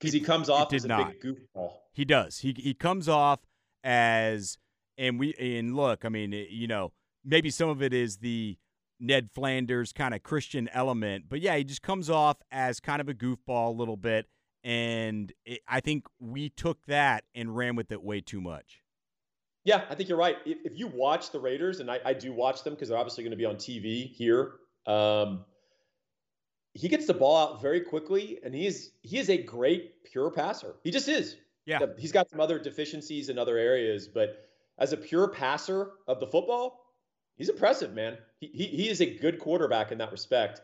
Because 0.00 0.14
he 0.14 0.20
comes 0.20 0.48
off 0.48 0.72
as 0.72 0.86
a 0.86 0.88
not. 0.88 1.12
big 1.12 1.36
goofball. 1.36 1.72
He 1.92 2.06
does. 2.06 2.38
He 2.38 2.54
he 2.56 2.72
comes 2.72 3.06
off 3.06 3.40
as 3.84 4.56
and 4.96 5.20
we 5.20 5.34
and 5.34 5.76
look, 5.76 6.06
I 6.06 6.08
mean, 6.08 6.32
you 6.32 6.66
know, 6.66 6.92
maybe 7.22 7.50
some 7.50 7.68
of 7.68 7.82
it 7.82 7.92
is 7.92 8.16
the 8.16 8.56
Ned 8.98 9.30
Flanders 9.30 9.92
kind 9.92 10.14
of 10.14 10.22
Christian 10.22 10.70
element, 10.72 11.26
but 11.28 11.40
yeah, 11.40 11.56
he 11.56 11.64
just 11.64 11.82
comes 11.82 12.08
off 12.08 12.38
as 12.50 12.80
kind 12.80 13.02
of 13.02 13.10
a 13.10 13.14
goofball 13.14 13.68
a 13.68 13.76
little 13.76 13.98
bit, 13.98 14.26
and 14.64 15.32
it, 15.44 15.60
I 15.66 15.80
think 15.80 16.06
we 16.18 16.50
took 16.50 16.84
that 16.86 17.24
and 17.34 17.56
ran 17.56 17.76
with 17.76 17.92
it 17.92 18.02
way 18.02 18.20
too 18.20 18.40
much. 18.40 18.82
Yeah, 19.64 19.84
I 19.90 19.94
think 19.94 20.08
you're 20.08 20.18
right. 20.18 20.36
If, 20.46 20.58
if 20.64 20.78
you 20.78 20.86
watch 20.86 21.32
the 21.32 21.40
Raiders, 21.40 21.80
and 21.80 21.90
I, 21.90 22.00
I 22.04 22.14
do 22.14 22.32
watch 22.32 22.62
them 22.62 22.74
because 22.74 22.88
they're 22.88 22.98
obviously 22.98 23.24
going 23.24 23.32
to 23.32 23.36
be 23.36 23.44
on 23.44 23.56
TV 23.56 24.10
here, 24.10 24.52
um, 24.86 25.44
he 26.72 26.88
gets 26.88 27.06
the 27.06 27.14
ball 27.14 27.36
out 27.36 27.62
very 27.62 27.80
quickly, 27.80 28.38
and 28.44 28.54
he 28.54 28.66
is 28.66 28.92
he 29.02 29.18
is 29.18 29.28
a 29.28 29.36
great 29.36 30.04
pure 30.04 30.30
passer. 30.30 30.76
He 30.82 30.90
just 30.90 31.08
is. 31.08 31.36
Yeah. 31.66 31.78
he's 31.98 32.10
got 32.10 32.28
some 32.28 32.40
other 32.40 32.58
deficiencies 32.58 33.28
in 33.28 33.38
other 33.38 33.56
areas, 33.56 34.08
but 34.08 34.48
as 34.78 34.92
a 34.92 34.96
pure 34.96 35.28
passer 35.28 35.90
of 36.08 36.18
the 36.18 36.26
football, 36.26 36.80
he's 37.36 37.48
impressive, 37.48 37.92
man. 37.92 38.16
He 38.40 38.46
he, 38.48 38.66
he 38.66 38.88
is 38.88 39.00
a 39.00 39.18
good 39.18 39.38
quarterback 39.38 39.92
in 39.92 39.98
that 39.98 40.10
respect. 40.10 40.62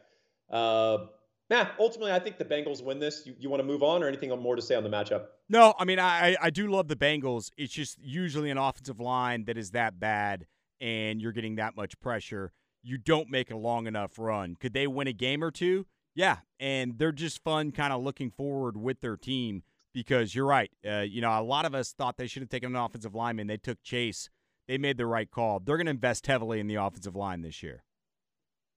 Uh, 0.50 1.06
yeah, 1.50 1.70
ultimately, 1.78 2.12
I 2.12 2.18
think 2.18 2.38
the 2.38 2.44
Bengals 2.44 2.82
win 2.82 2.98
this. 2.98 3.22
You, 3.26 3.34
you 3.38 3.48
want 3.48 3.60
to 3.60 3.66
move 3.66 3.82
on, 3.82 4.02
or 4.02 4.08
anything 4.08 4.30
more 4.40 4.56
to 4.56 4.62
say 4.62 4.74
on 4.74 4.82
the 4.82 4.90
matchup? 4.90 5.26
No, 5.48 5.74
I 5.78 5.84
mean, 5.84 5.98
I 5.98 6.36
I- 6.40 6.50
do 6.50 6.66
love 6.68 6.88
the 6.88 6.96
Bengals. 6.96 7.50
It's 7.56 7.72
just 7.72 7.98
usually 8.00 8.50
an 8.50 8.58
offensive 8.58 8.98
line 9.00 9.44
that 9.44 9.56
is 9.56 9.70
that 9.70 10.00
bad, 10.00 10.46
and 10.80 11.20
you're 11.22 11.32
getting 11.32 11.56
that 11.56 11.76
much 11.76 11.98
pressure. 12.00 12.52
You 12.82 12.98
don't 12.98 13.30
make 13.30 13.50
a 13.50 13.56
long 13.56 13.86
enough 13.86 14.18
run. 14.18 14.56
Could 14.56 14.72
they 14.72 14.86
win 14.86 15.06
a 15.08 15.12
game 15.12 15.42
or 15.42 15.50
two? 15.50 15.86
Yeah, 16.14 16.38
and 16.58 16.98
they're 16.98 17.12
just 17.12 17.42
fun, 17.44 17.72
kind 17.72 17.92
of 17.92 18.02
looking 18.02 18.30
forward 18.30 18.76
with 18.76 19.00
their 19.00 19.16
team 19.16 19.62
because 19.92 20.34
you're 20.34 20.46
right. 20.46 20.70
Uh, 20.88 21.00
you 21.00 21.20
know, 21.20 21.30
a 21.38 21.42
lot 21.42 21.64
of 21.64 21.74
us 21.74 21.92
thought 21.92 22.16
they 22.16 22.26
should 22.26 22.42
have 22.42 22.48
taken 22.48 22.74
an 22.74 22.82
offensive 22.82 23.14
lineman. 23.14 23.46
They 23.46 23.56
took 23.56 23.82
Chase. 23.82 24.30
They 24.66 24.78
made 24.78 24.96
the 24.96 25.06
right 25.06 25.30
call. 25.30 25.60
They're 25.60 25.76
going 25.76 25.86
to 25.86 25.90
invest 25.92 26.26
heavily 26.26 26.58
in 26.58 26.66
the 26.66 26.74
offensive 26.74 27.14
line 27.14 27.42
this 27.42 27.62
year. 27.62 27.84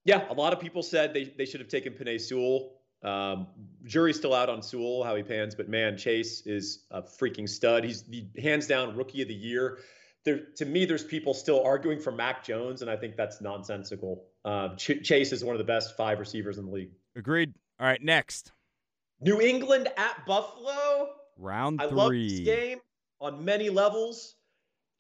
Yeah, 0.06 0.30
a 0.30 0.34
lot 0.34 0.54
of 0.54 0.60
people 0.60 0.82
said 0.82 1.14
they, 1.14 1.26
they 1.38 1.46
should 1.46 1.60
have 1.60 1.70
taken 1.70 1.94
Penei 1.94 2.20
Sewell. 2.20 2.74
Um, 3.04 3.48
jury's 3.86 4.18
still 4.18 4.34
out 4.34 4.50
on 4.50 4.62
Sewell, 4.62 5.04
how 5.04 5.16
he 5.16 5.24
pans, 5.24 5.56
but 5.56 5.70
man, 5.70 5.98
Chase 5.98 6.46
is 6.46 6.86
a 6.92 7.02
freaking 7.02 7.48
stud. 7.48 7.84
He's 7.84 8.04
the 8.04 8.26
hands 8.42 8.68
down 8.68 8.96
rookie 8.96 9.22
of 9.22 9.28
the 9.28 9.34
year. 9.34 9.80
There, 10.26 10.42
to 10.58 10.66
me, 10.66 10.86
there's 10.86 11.04
people 11.04 11.34
still 11.34 11.64
arguing 11.64 12.00
for 12.00 12.12
Mac 12.12 12.44
Jones, 12.44 12.82
and 12.82 12.92
I 12.92 12.98
think 12.98 13.16
that's 13.16 13.40
nonsensical. 13.40 14.26
Uh, 14.44 14.76
Ch- 14.76 15.02
Chase 15.02 15.32
is 15.32 15.44
one 15.46 15.56
of 15.56 15.60
the 15.60 15.66
best 15.66 15.96
five 15.96 16.20
receivers 16.20 16.58
in 16.58 16.66
the 16.66 16.72
league. 16.72 16.92
Agreed. 17.16 17.54
All 17.80 17.88
right, 17.88 18.02
next 18.04 18.52
New 19.22 19.40
England 19.40 19.88
at 19.98 20.26
Buffalo. 20.26 21.10
round 21.38 21.82
I 21.82 21.88
three. 21.88 21.98
love 21.98 22.12
this 22.12 22.40
game 22.42 22.80
on 23.22 23.46
many 23.46 23.70
levels. 23.70 24.36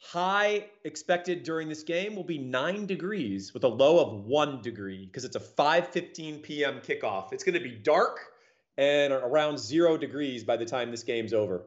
High 0.01 0.67
expected 0.85 1.43
during 1.43 1.67
this 1.67 1.83
game 1.83 2.15
will 2.15 2.23
be 2.23 2.37
nine 2.37 2.85
degrees 2.85 3.53
with 3.53 3.65
a 3.65 3.67
low 3.67 3.99
of 3.99 4.25
one 4.25 4.61
degree 4.61 5.05
because 5.05 5.25
it's 5.25 5.35
a 5.35 5.39
5:15 5.39 6.41
p.m. 6.41 6.79
kickoff. 6.79 7.33
It's 7.33 7.43
going 7.43 7.55
to 7.55 7.59
be 7.59 7.75
dark 7.75 8.19
and 8.77 9.11
around 9.11 9.59
zero 9.59 9.97
degrees 9.97 10.43
by 10.45 10.55
the 10.55 10.65
time 10.65 10.89
this 10.89 11.03
game's 11.03 11.33
over. 11.33 11.65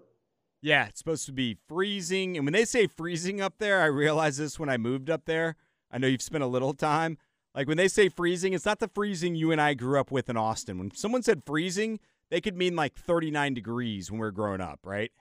Yeah, 0.62 0.86
it's 0.86 0.98
supposed 0.98 1.26
to 1.26 1.32
be 1.32 1.58
freezing. 1.68 2.36
And 2.36 2.46
when 2.46 2.54
they 2.54 2.64
say 2.64 2.86
freezing 2.86 3.40
up 3.40 3.58
there, 3.58 3.82
I 3.82 3.86
realized 3.86 4.38
this 4.38 4.58
when 4.58 4.70
I 4.70 4.78
moved 4.78 5.10
up 5.10 5.26
there. 5.26 5.56
I 5.90 5.98
know 5.98 6.06
you've 6.06 6.22
spent 6.22 6.42
a 6.42 6.46
little 6.46 6.72
time. 6.72 7.18
Like 7.54 7.68
when 7.68 7.76
they 7.76 7.88
say 7.88 8.08
freezing, 8.08 8.54
it's 8.54 8.64
not 8.64 8.78
the 8.78 8.88
freezing 8.88 9.34
you 9.34 9.52
and 9.52 9.60
I 9.60 9.74
grew 9.74 10.00
up 10.00 10.10
with 10.10 10.30
in 10.30 10.38
Austin. 10.38 10.78
When 10.78 10.90
someone 10.92 11.22
said 11.22 11.44
freezing, 11.44 12.00
they 12.30 12.40
could 12.40 12.56
mean 12.56 12.76
like 12.76 12.94
39 12.94 13.52
degrees 13.52 14.10
when 14.10 14.20
we 14.20 14.26
are 14.26 14.30
growing 14.30 14.62
up, 14.62 14.80
right? 14.84 15.12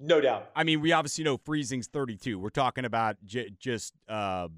No 0.00 0.20
doubt. 0.20 0.50
I 0.54 0.64
mean, 0.64 0.80
we 0.80 0.92
obviously 0.92 1.24
know 1.24 1.38
freezing's 1.38 1.88
32. 1.88 2.38
We're 2.38 2.50
talking 2.50 2.84
about 2.84 3.16
j- 3.24 3.50
just 3.58 3.94
uh, 4.08 4.48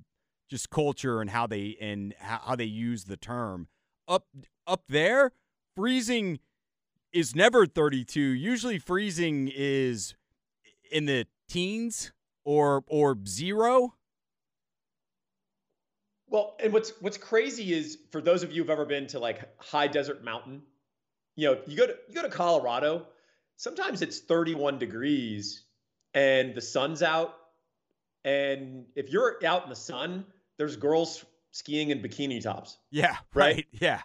just 0.50 0.68
culture 0.70 1.20
and 1.20 1.30
how 1.30 1.46
they 1.46 1.76
and 1.80 2.14
how, 2.18 2.40
how 2.44 2.56
they 2.56 2.64
use 2.64 3.04
the 3.04 3.16
term. 3.16 3.68
Up 4.06 4.26
up 4.66 4.82
there, 4.88 5.32
freezing 5.74 6.40
is 7.12 7.34
never 7.34 7.66
32. 7.66 8.20
Usually 8.20 8.78
freezing 8.78 9.50
is 9.54 10.14
in 10.90 11.06
the 11.06 11.26
teens 11.48 12.12
or 12.44 12.84
or 12.86 13.16
zero. 13.26 13.94
Well, 16.28 16.56
and 16.62 16.72
what's 16.72 16.92
what's 17.00 17.16
crazy 17.16 17.72
is 17.72 17.98
for 18.10 18.20
those 18.20 18.42
of 18.42 18.52
you 18.52 18.62
who've 18.62 18.70
ever 18.70 18.84
been 18.84 19.06
to 19.08 19.18
like 19.18 19.40
high 19.58 19.86
desert 19.86 20.22
mountain, 20.22 20.62
you 21.34 21.48
know, 21.48 21.58
you 21.66 21.76
go 21.76 21.86
to 21.86 21.96
you 22.08 22.14
go 22.14 22.22
to 22.22 22.28
Colorado, 22.28 23.06
sometimes 23.60 24.00
it's 24.00 24.20
31 24.20 24.78
degrees 24.78 25.64
and 26.14 26.54
the 26.54 26.62
sun's 26.62 27.02
out. 27.02 27.36
And 28.24 28.86
if 28.96 29.10
you're 29.10 29.38
out 29.44 29.64
in 29.64 29.68
the 29.68 29.76
sun, 29.76 30.24
there's 30.56 30.76
girls 30.76 31.24
skiing 31.50 31.90
in 31.90 32.00
bikini 32.00 32.42
tops. 32.42 32.78
Yeah, 32.90 33.16
right. 33.34 33.56
right? 33.56 33.66
Yeah. 33.72 34.00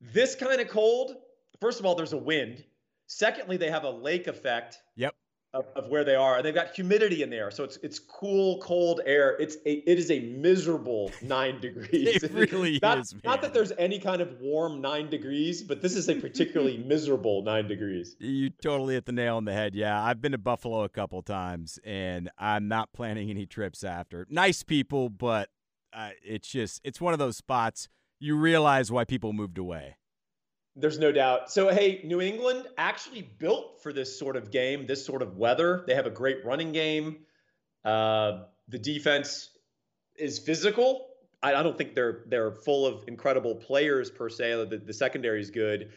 This 0.00 0.34
kind 0.34 0.60
of 0.60 0.68
cold, 0.68 1.14
first 1.60 1.78
of 1.78 1.86
all, 1.86 1.94
there's 1.94 2.12
a 2.12 2.18
wind. 2.18 2.64
Secondly, 3.06 3.56
they 3.56 3.70
have 3.70 3.84
a 3.84 3.90
lake 3.90 4.26
effect. 4.26 4.78
Yep 4.96 5.11
of, 5.54 5.66
of 5.76 5.88
where 5.88 6.04
they 6.04 6.14
are. 6.14 6.36
And 6.36 6.44
they've 6.44 6.54
got 6.54 6.74
humidity 6.74 7.22
in 7.22 7.30
there, 7.30 7.50
so 7.50 7.64
it's 7.64 7.78
it's 7.82 7.98
cool, 7.98 8.58
cold 8.58 9.00
air. 9.04 9.36
It's 9.38 9.56
a 9.66 9.72
it 9.90 9.98
is 9.98 10.10
a 10.10 10.20
miserable 10.20 11.12
nine 11.22 11.60
degrees. 11.60 12.22
it 12.22 12.32
really 12.52 12.78
not, 12.82 12.98
is. 12.98 13.14
Man. 13.14 13.22
Not 13.24 13.42
that 13.42 13.52
there's 13.52 13.72
any 13.78 13.98
kind 13.98 14.22
of 14.22 14.40
warm 14.40 14.80
nine 14.80 15.10
degrees, 15.10 15.62
but 15.62 15.82
this 15.82 15.96
is 15.96 16.08
a 16.08 16.14
particularly 16.14 16.78
miserable 16.86 17.42
nine 17.42 17.68
degrees. 17.68 18.16
You 18.18 18.50
totally 18.50 18.94
hit 18.94 19.06
the 19.06 19.12
nail 19.12 19.36
on 19.36 19.44
the 19.44 19.52
head. 19.52 19.74
Yeah, 19.74 20.02
I've 20.02 20.20
been 20.20 20.32
to 20.32 20.38
Buffalo 20.38 20.84
a 20.84 20.88
couple 20.88 21.22
times, 21.22 21.78
and 21.84 22.30
I'm 22.38 22.68
not 22.68 22.92
planning 22.92 23.30
any 23.30 23.46
trips 23.46 23.84
after. 23.84 24.26
Nice 24.30 24.62
people, 24.62 25.08
but 25.08 25.50
uh, 25.92 26.10
it's 26.24 26.48
just 26.48 26.80
it's 26.84 27.00
one 27.00 27.12
of 27.12 27.18
those 27.18 27.36
spots 27.36 27.88
you 28.18 28.36
realize 28.36 28.92
why 28.92 29.04
people 29.04 29.32
moved 29.32 29.58
away. 29.58 29.96
There's 30.74 30.98
no 30.98 31.12
doubt. 31.12 31.50
So, 31.50 31.68
hey, 31.68 32.00
New 32.02 32.20
England 32.20 32.66
actually 32.78 33.22
built 33.22 33.82
for 33.82 33.92
this 33.92 34.18
sort 34.18 34.36
of 34.36 34.50
game, 34.50 34.86
this 34.86 35.04
sort 35.04 35.20
of 35.20 35.36
weather. 35.36 35.84
They 35.86 35.94
have 35.94 36.06
a 36.06 36.10
great 36.10 36.44
running 36.44 36.72
game. 36.72 37.18
Uh, 37.84 38.44
the 38.68 38.78
defense 38.78 39.50
is 40.16 40.38
physical. 40.38 41.08
I, 41.42 41.54
I, 41.54 41.62
don't 41.62 41.76
think 41.76 41.94
they're 41.94 42.22
they're 42.26 42.52
full 42.52 42.86
of 42.86 43.04
incredible 43.06 43.54
players 43.54 44.10
per 44.10 44.30
se. 44.30 44.64
The, 44.70 44.78
the 44.78 44.92
secondary 44.94 45.40
is 45.40 45.50
good. 45.50 45.90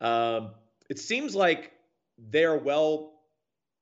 Um, 0.00 0.50
it 0.90 0.98
seems 0.98 1.34
like 1.34 1.72
they're 2.18 2.56
well 2.56 3.14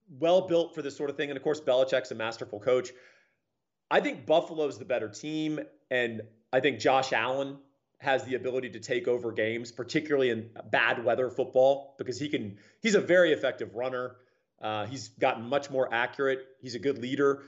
well 0.09 0.47
built 0.47 0.75
for 0.75 0.83
this 0.83 0.97
sort 0.97 1.11
of 1.11 1.17
thing. 1.17 1.31
And 1.31 1.37
of 1.37 1.43
course, 1.43 1.61
Belichick's 1.61 2.11
a 2.13 2.15
masterful 2.15 2.61
coach. 2.61 2.91
I 3.91 4.01
think 4.01 4.27
Buffalo's 4.27 4.79
the 4.79 4.85
better 4.85 5.09
team, 5.09 5.61
and 5.91 6.23
I 6.53 6.61
think 6.61 6.79
Josh 6.79 7.13
Allen 7.13 7.59
has 7.99 8.25
the 8.25 8.35
ability 8.35 8.71
to 8.71 8.81
take 8.81 9.09
over 9.09 9.33
games, 9.33 9.73
particularly 9.73 10.31
in 10.31 10.51
bad 10.71 11.05
weather 11.05 11.31
football, 11.31 11.95
because 11.99 12.19
he 12.19 12.29
can. 12.29 12.59
He's 12.81 12.95
a 12.95 13.01
very 13.01 13.33
effective 13.33 13.75
runner. 13.75 14.17
Uh, 14.61 14.87
he's 14.87 15.09
gotten 15.09 15.45
much 15.49 15.71
more 15.71 15.93
accurate. 15.93 16.47
He's 16.61 16.75
a 16.75 16.79
good 16.79 16.99
leader. 16.99 17.45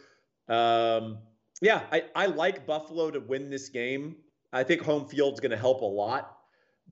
Um, 0.49 1.19
yeah, 1.61 1.83
I, 1.91 2.05
I 2.15 2.27
like 2.27 2.67
Buffalo 2.67 3.11
to 3.11 3.21
win 3.21 3.51
this 3.51 3.69
game. 3.69 4.17
I 4.53 4.63
think 4.63 4.83
home 4.83 5.07
field's 5.07 5.41
going 5.41 5.51
to 5.51 5.57
help 5.57 5.83
a 5.83 5.87
lot. 5.87 6.39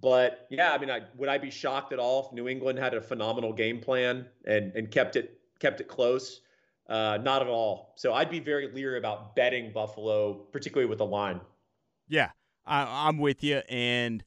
But 0.01 0.47
yeah, 0.51 0.73
I 0.73 0.79
mean, 0.79 0.91
I, 0.91 1.03
would 1.17 1.29
I 1.29 1.39
be 1.39 1.51
shocked 1.51 1.93
at 1.93 1.99
all 1.99 2.27
if 2.27 2.33
New 2.33 2.49
England 2.49 2.79
had 2.79 2.95
a 2.95 3.01
phenomenal 3.01 3.53
game 3.53 3.81
plan 3.81 4.27
and 4.47 4.75
and 4.75 4.91
kept 4.91 5.17
it 5.17 5.41
kept 5.59 5.81
it 5.81 5.89
close? 5.89 6.43
Uh, 6.89 7.19
not 7.23 7.43
at 7.43 7.49
all. 7.49 7.95
So 7.97 8.13
I'd 8.13 8.31
be 8.31 8.39
very 8.39 8.71
leery 8.73 8.99
about 8.99 9.35
betting 9.35 9.73
Buffalo, 9.73 10.35
particularly 10.35 10.89
with 10.89 10.99
the 10.99 11.07
line. 11.07 11.41
Yeah, 12.09 12.31
I, 12.67 13.09
I'm 13.09 13.19
with 13.19 13.43
you. 13.43 13.63
And, 13.69 14.25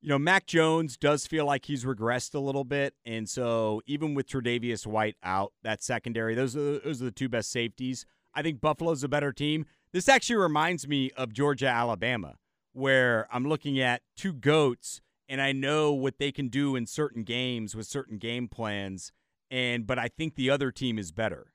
you 0.00 0.08
know, 0.08 0.18
Mac 0.18 0.46
Jones 0.46 0.96
does 0.96 1.26
feel 1.26 1.46
like 1.46 1.66
he's 1.66 1.84
regressed 1.84 2.34
a 2.34 2.38
little 2.38 2.64
bit. 2.64 2.94
And 3.04 3.28
so 3.28 3.82
even 3.86 4.14
with 4.14 4.28
Tre'Davious 4.28 4.86
White 4.86 5.16
out, 5.22 5.52
that 5.62 5.82
secondary, 5.82 6.34
those 6.34 6.56
are, 6.56 6.78
those 6.78 7.00
are 7.02 7.06
the 7.06 7.10
two 7.10 7.28
best 7.28 7.50
safeties. 7.50 8.06
I 8.34 8.42
think 8.42 8.60
Buffalo's 8.60 9.04
a 9.04 9.08
better 9.08 9.32
team. 9.32 9.66
This 9.92 10.08
actually 10.08 10.36
reminds 10.36 10.88
me 10.88 11.10
of 11.16 11.32
Georgia, 11.32 11.68
Alabama, 11.68 12.36
where 12.72 13.28
I'm 13.30 13.46
looking 13.46 13.78
at 13.78 14.02
two 14.16 14.32
GOATs 14.32 15.02
and 15.28 15.40
I 15.40 15.52
know 15.52 15.92
what 15.92 16.18
they 16.18 16.32
can 16.32 16.48
do 16.48 16.76
in 16.76 16.86
certain 16.86 17.24
games 17.24 17.74
with 17.74 17.86
certain 17.86 18.18
game 18.18 18.48
plans. 18.48 19.12
And, 19.50 19.86
but 19.86 19.98
I 19.98 20.08
think 20.08 20.34
the 20.34 20.50
other 20.50 20.70
team 20.70 20.98
is 20.98 21.12
better. 21.12 21.52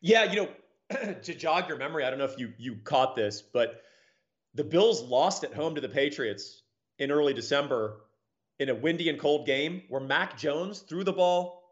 Yeah, 0.00 0.24
you 0.24 0.36
know, 0.36 1.14
to 1.22 1.34
jog 1.34 1.68
your 1.68 1.78
memory, 1.78 2.04
I 2.04 2.10
don't 2.10 2.18
know 2.18 2.24
if 2.24 2.38
you 2.38 2.52
you 2.58 2.76
caught 2.84 3.16
this, 3.16 3.42
but 3.42 3.82
the 4.56 4.64
Bills 4.64 5.02
lost 5.02 5.44
at 5.44 5.54
home 5.54 5.74
to 5.74 5.80
the 5.80 5.88
Patriots 5.88 6.62
in 6.98 7.10
early 7.10 7.34
December 7.34 8.00
in 8.58 8.70
a 8.70 8.74
windy 8.74 9.08
and 9.10 9.18
cold 9.18 9.46
game 9.46 9.82
where 9.88 10.00
Mac 10.00 10.36
Jones 10.38 10.80
threw 10.80 11.04
the 11.04 11.12
ball 11.12 11.62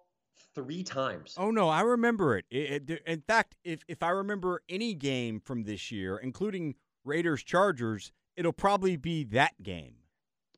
three 0.54 0.82
times. 0.82 1.34
Oh 1.38 1.50
no, 1.50 1.68
I 1.68 1.80
remember 1.80 2.36
it. 2.36 2.44
it, 2.50 2.90
it 2.90 3.02
in 3.06 3.22
fact, 3.22 3.56
if 3.64 3.80
if 3.88 4.02
I 4.02 4.10
remember 4.10 4.62
any 4.68 4.94
game 4.94 5.40
from 5.40 5.64
this 5.64 5.90
year, 5.90 6.18
including 6.18 6.74
Raiders 7.04 7.42
Chargers, 7.42 8.12
it'll 8.36 8.52
probably 8.52 8.96
be 8.96 9.24
that 9.24 9.60
game. 9.62 9.94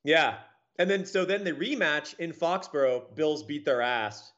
Yeah, 0.02 0.38
and 0.78 0.90
then 0.90 1.06
so 1.06 1.24
then 1.24 1.44
the 1.44 1.52
rematch 1.52 2.18
in 2.18 2.32
Foxborough, 2.32 3.14
Bills 3.14 3.44
beat 3.44 3.64
their 3.64 3.82
ass, 3.82 4.32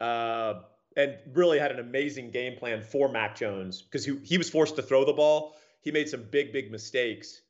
uh, 0.00 0.54
and 0.96 1.16
really 1.34 1.58
had 1.58 1.72
an 1.72 1.78
amazing 1.78 2.30
game 2.30 2.56
plan 2.56 2.80
for 2.80 3.10
Mac 3.10 3.36
Jones 3.36 3.82
because 3.82 4.04
he 4.04 4.16
he 4.24 4.38
was 4.38 4.48
forced 4.48 4.76
to 4.76 4.82
throw 4.82 5.04
the 5.04 5.12
ball 5.12 5.56
he 5.80 5.90
made 5.90 6.08
some 6.08 6.24
big, 6.30 6.52
big 6.52 6.70
mistakes 6.70 7.42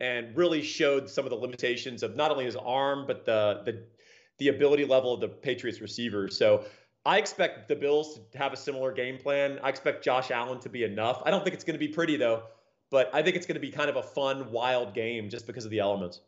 and 0.00 0.36
really 0.36 0.62
showed 0.62 1.08
some 1.08 1.24
of 1.24 1.30
the 1.30 1.36
limitations 1.36 2.02
of 2.02 2.16
not 2.16 2.30
only 2.30 2.44
his 2.44 2.56
arm, 2.56 3.04
but 3.06 3.24
the 3.24 3.62
the 3.64 3.84
the 4.38 4.48
ability 4.48 4.84
level 4.84 5.14
of 5.14 5.20
the 5.20 5.28
Patriots 5.28 5.80
receivers. 5.80 6.36
So 6.36 6.64
I 7.06 7.18
expect 7.18 7.68
the 7.68 7.76
Bills 7.76 8.18
to 8.32 8.38
have 8.38 8.52
a 8.52 8.56
similar 8.56 8.92
game 8.92 9.18
plan. 9.18 9.60
I 9.62 9.68
expect 9.68 10.04
Josh 10.04 10.30
Allen 10.30 10.58
to 10.60 10.68
be 10.68 10.84
enough. 10.84 11.22
I 11.24 11.30
don't 11.30 11.44
think 11.44 11.54
it's 11.54 11.64
going 11.64 11.78
to 11.78 11.86
be 11.86 11.92
pretty 11.92 12.16
though, 12.16 12.42
but 12.90 13.10
I 13.14 13.22
think 13.22 13.36
it's 13.36 13.46
going 13.46 13.54
to 13.54 13.60
be 13.60 13.70
kind 13.70 13.90
of 13.90 13.96
a 13.96 14.02
fun, 14.02 14.50
wild 14.50 14.94
game 14.94 15.28
just 15.28 15.46
because 15.46 15.64
of 15.64 15.70
the 15.70 15.78
elements. 15.78 16.20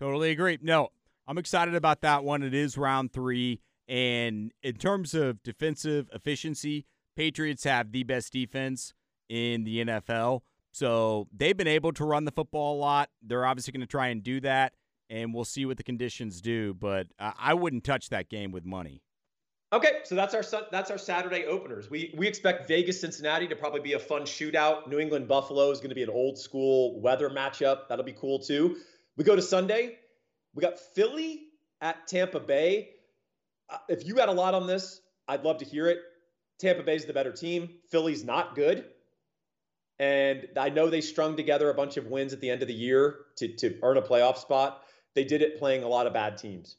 Totally 0.00 0.30
agree. 0.30 0.58
No, 0.62 0.88
I'm 1.26 1.38
excited 1.38 1.74
about 1.74 2.00
that 2.02 2.24
one. 2.24 2.42
It 2.42 2.54
is 2.54 2.78
round 2.78 3.12
three. 3.12 3.60
And 3.86 4.52
in 4.62 4.76
terms 4.76 5.14
of 5.14 5.42
defensive 5.42 6.08
efficiency, 6.12 6.86
Patriots 7.16 7.64
have 7.64 7.92
the 7.92 8.02
best 8.02 8.32
defense 8.32 8.94
in 9.28 9.64
the 9.64 9.84
NFL. 9.84 10.40
So 10.72 11.28
they've 11.32 11.56
been 11.56 11.68
able 11.68 11.92
to 11.92 12.04
run 12.04 12.24
the 12.24 12.32
football 12.32 12.76
a 12.76 12.78
lot. 12.78 13.10
They're 13.22 13.46
obviously 13.46 13.72
going 13.72 13.82
to 13.82 13.86
try 13.86 14.08
and 14.08 14.22
do 14.22 14.40
that, 14.40 14.74
and 15.08 15.32
we'll 15.32 15.44
see 15.44 15.66
what 15.66 15.76
the 15.76 15.84
conditions 15.84 16.40
do. 16.40 16.74
But 16.74 17.06
I 17.18 17.54
wouldn't 17.54 17.84
touch 17.84 18.08
that 18.08 18.28
game 18.28 18.50
with 18.50 18.64
money. 18.64 19.02
Okay, 19.72 20.00
so 20.04 20.14
that's 20.14 20.34
our 20.34 20.44
that's 20.70 20.90
our 20.90 20.98
Saturday 20.98 21.46
openers. 21.46 21.90
We 21.90 22.14
we 22.16 22.28
expect 22.28 22.68
Vegas 22.68 23.00
Cincinnati 23.00 23.48
to 23.48 23.56
probably 23.56 23.80
be 23.80 23.94
a 23.94 23.98
fun 23.98 24.22
shootout. 24.22 24.88
New 24.88 25.00
England 25.00 25.26
Buffalo 25.26 25.70
is 25.70 25.78
going 25.78 25.88
to 25.88 25.96
be 25.96 26.02
an 26.02 26.10
old 26.10 26.38
school 26.38 27.00
weather 27.00 27.28
matchup. 27.28 27.88
That'll 27.88 28.04
be 28.04 28.12
cool 28.12 28.38
too. 28.38 28.76
We 29.16 29.24
go 29.24 29.34
to 29.34 29.42
Sunday. 29.42 29.98
We 30.54 30.60
got 30.60 30.78
Philly 30.78 31.48
at 31.80 32.06
Tampa 32.06 32.38
Bay. 32.38 32.90
Uh, 33.68 33.78
if 33.88 34.06
you 34.06 34.14
got 34.14 34.28
a 34.28 34.32
lot 34.32 34.54
on 34.54 34.66
this, 34.66 35.00
I'd 35.26 35.42
love 35.42 35.58
to 35.58 35.64
hear 35.64 35.88
it. 35.88 35.98
Tampa 36.60 36.82
Bay's 36.82 37.04
the 37.04 37.12
better 37.12 37.32
team. 37.32 37.68
Philly's 37.90 38.24
not 38.24 38.54
good. 38.54 38.86
And 39.98 40.48
I 40.56 40.70
know 40.70 40.90
they 40.90 41.00
strung 41.00 41.36
together 41.36 41.70
a 41.70 41.74
bunch 41.74 41.96
of 41.96 42.06
wins 42.06 42.32
at 42.32 42.40
the 42.40 42.50
end 42.50 42.62
of 42.62 42.68
the 42.68 42.74
year 42.74 43.20
to, 43.36 43.48
to 43.56 43.78
earn 43.82 43.96
a 43.96 44.02
playoff 44.02 44.38
spot. 44.38 44.82
They 45.14 45.24
did 45.24 45.40
it 45.42 45.58
playing 45.58 45.84
a 45.84 45.88
lot 45.88 46.06
of 46.06 46.12
bad 46.12 46.36
teams. 46.36 46.76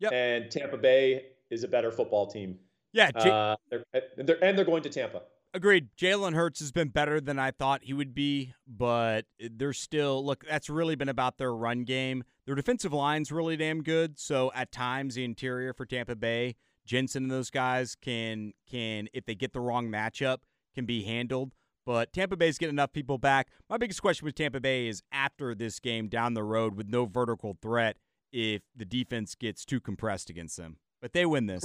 Yep. 0.00 0.12
And 0.12 0.50
Tampa 0.50 0.76
Bay 0.76 1.26
is 1.50 1.64
a 1.64 1.68
better 1.68 1.90
football 1.90 2.26
team. 2.26 2.58
Yeah. 2.92 3.10
J- 3.10 3.30
uh, 3.30 3.56
they're, 3.70 3.84
and, 3.94 4.28
they're, 4.28 4.44
and 4.44 4.58
they're 4.58 4.64
going 4.64 4.82
to 4.82 4.90
Tampa. 4.90 5.22
Agreed. 5.54 5.88
Jalen 5.96 6.34
Hurts 6.34 6.60
has 6.60 6.72
been 6.72 6.88
better 6.88 7.22
than 7.22 7.38
I 7.38 7.52
thought 7.52 7.84
he 7.84 7.94
would 7.94 8.14
be, 8.14 8.52
but 8.66 9.24
they're 9.40 9.72
still 9.72 10.24
look. 10.24 10.44
That's 10.46 10.68
really 10.68 10.94
been 10.94 11.08
about 11.08 11.38
their 11.38 11.54
run 11.54 11.84
game. 11.84 12.22
Their 12.44 12.54
defensive 12.54 12.92
line's 12.92 13.32
really 13.32 13.56
damn 13.56 13.82
good. 13.82 14.18
So 14.18 14.52
at 14.54 14.70
times, 14.70 15.14
the 15.14 15.24
interior 15.24 15.72
for 15.72 15.86
Tampa 15.86 16.16
Bay, 16.16 16.56
Jensen 16.84 17.24
and 17.24 17.30
those 17.30 17.50
guys 17.50 17.94
can 17.94 18.52
can 18.70 19.08
if 19.14 19.24
they 19.24 19.34
get 19.34 19.54
the 19.54 19.60
wrong 19.60 19.88
matchup 19.88 20.38
can 20.74 20.84
be 20.84 21.02
handled. 21.04 21.52
But 21.88 22.12
Tampa 22.12 22.36
Bay's 22.36 22.58
getting 22.58 22.74
enough 22.74 22.92
people 22.92 23.16
back. 23.16 23.48
My 23.70 23.78
biggest 23.78 24.02
question 24.02 24.26
with 24.26 24.34
Tampa 24.34 24.60
Bay 24.60 24.88
is 24.88 25.02
after 25.10 25.54
this 25.54 25.80
game 25.80 26.08
down 26.08 26.34
the 26.34 26.42
road 26.42 26.76
with 26.76 26.86
no 26.86 27.06
vertical 27.06 27.56
threat 27.62 27.96
if 28.30 28.60
the 28.76 28.84
defense 28.84 29.34
gets 29.34 29.64
too 29.64 29.80
compressed 29.80 30.28
against 30.28 30.58
them. 30.58 30.76
But 31.00 31.14
they 31.14 31.24
win 31.24 31.46
this. 31.46 31.64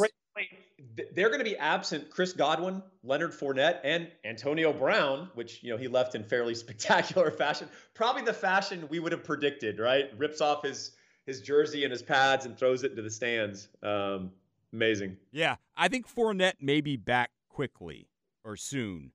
They're 1.11 1.27
going 1.27 1.41
to 1.41 1.43
be 1.43 1.57
absent 1.57 2.09
Chris 2.09 2.31
Godwin, 2.31 2.81
Leonard 3.03 3.33
Fournette, 3.33 3.81
and 3.83 4.07
Antonio 4.23 4.71
Brown, 4.71 5.29
which 5.35 5.61
you 5.61 5.71
know 5.71 5.77
he 5.77 5.89
left 5.89 6.15
in 6.15 6.23
fairly 6.23 6.55
spectacular 6.65 7.29
fashion. 7.29 7.67
Probably 7.93 8.21
the 8.21 8.31
fashion 8.31 8.87
we 8.89 8.99
would 8.99 9.11
have 9.11 9.25
predicted, 9.25 9.77
right? 9.77 10.09
Rips 10.17 10.39
off 10.39 10.63
his 10.63 10.91
his 11.25 11.41
jersey 11.41 11.83
and 11.83 11.91
his 11.91 12.01
pads 12.01 12.45
and 12.45 12.57
throws 12.57 12.85
it 12.85 12.91
into 12.91 13.01
the 13.01 13.11
stands. 13.11 13.67
Um, 13.83 14.31
amazing. 14.71 15.17
Yeah, 15.33 15.57
I 15.75 15.89
think 15.89 16.07
Fournette 16.07 16.61
may 16.61 16.79
be 16.79 16.95
back 16.95 17.31
quickly 17.49 18.07
or 18.45 18.55
soon. 18.55 19.11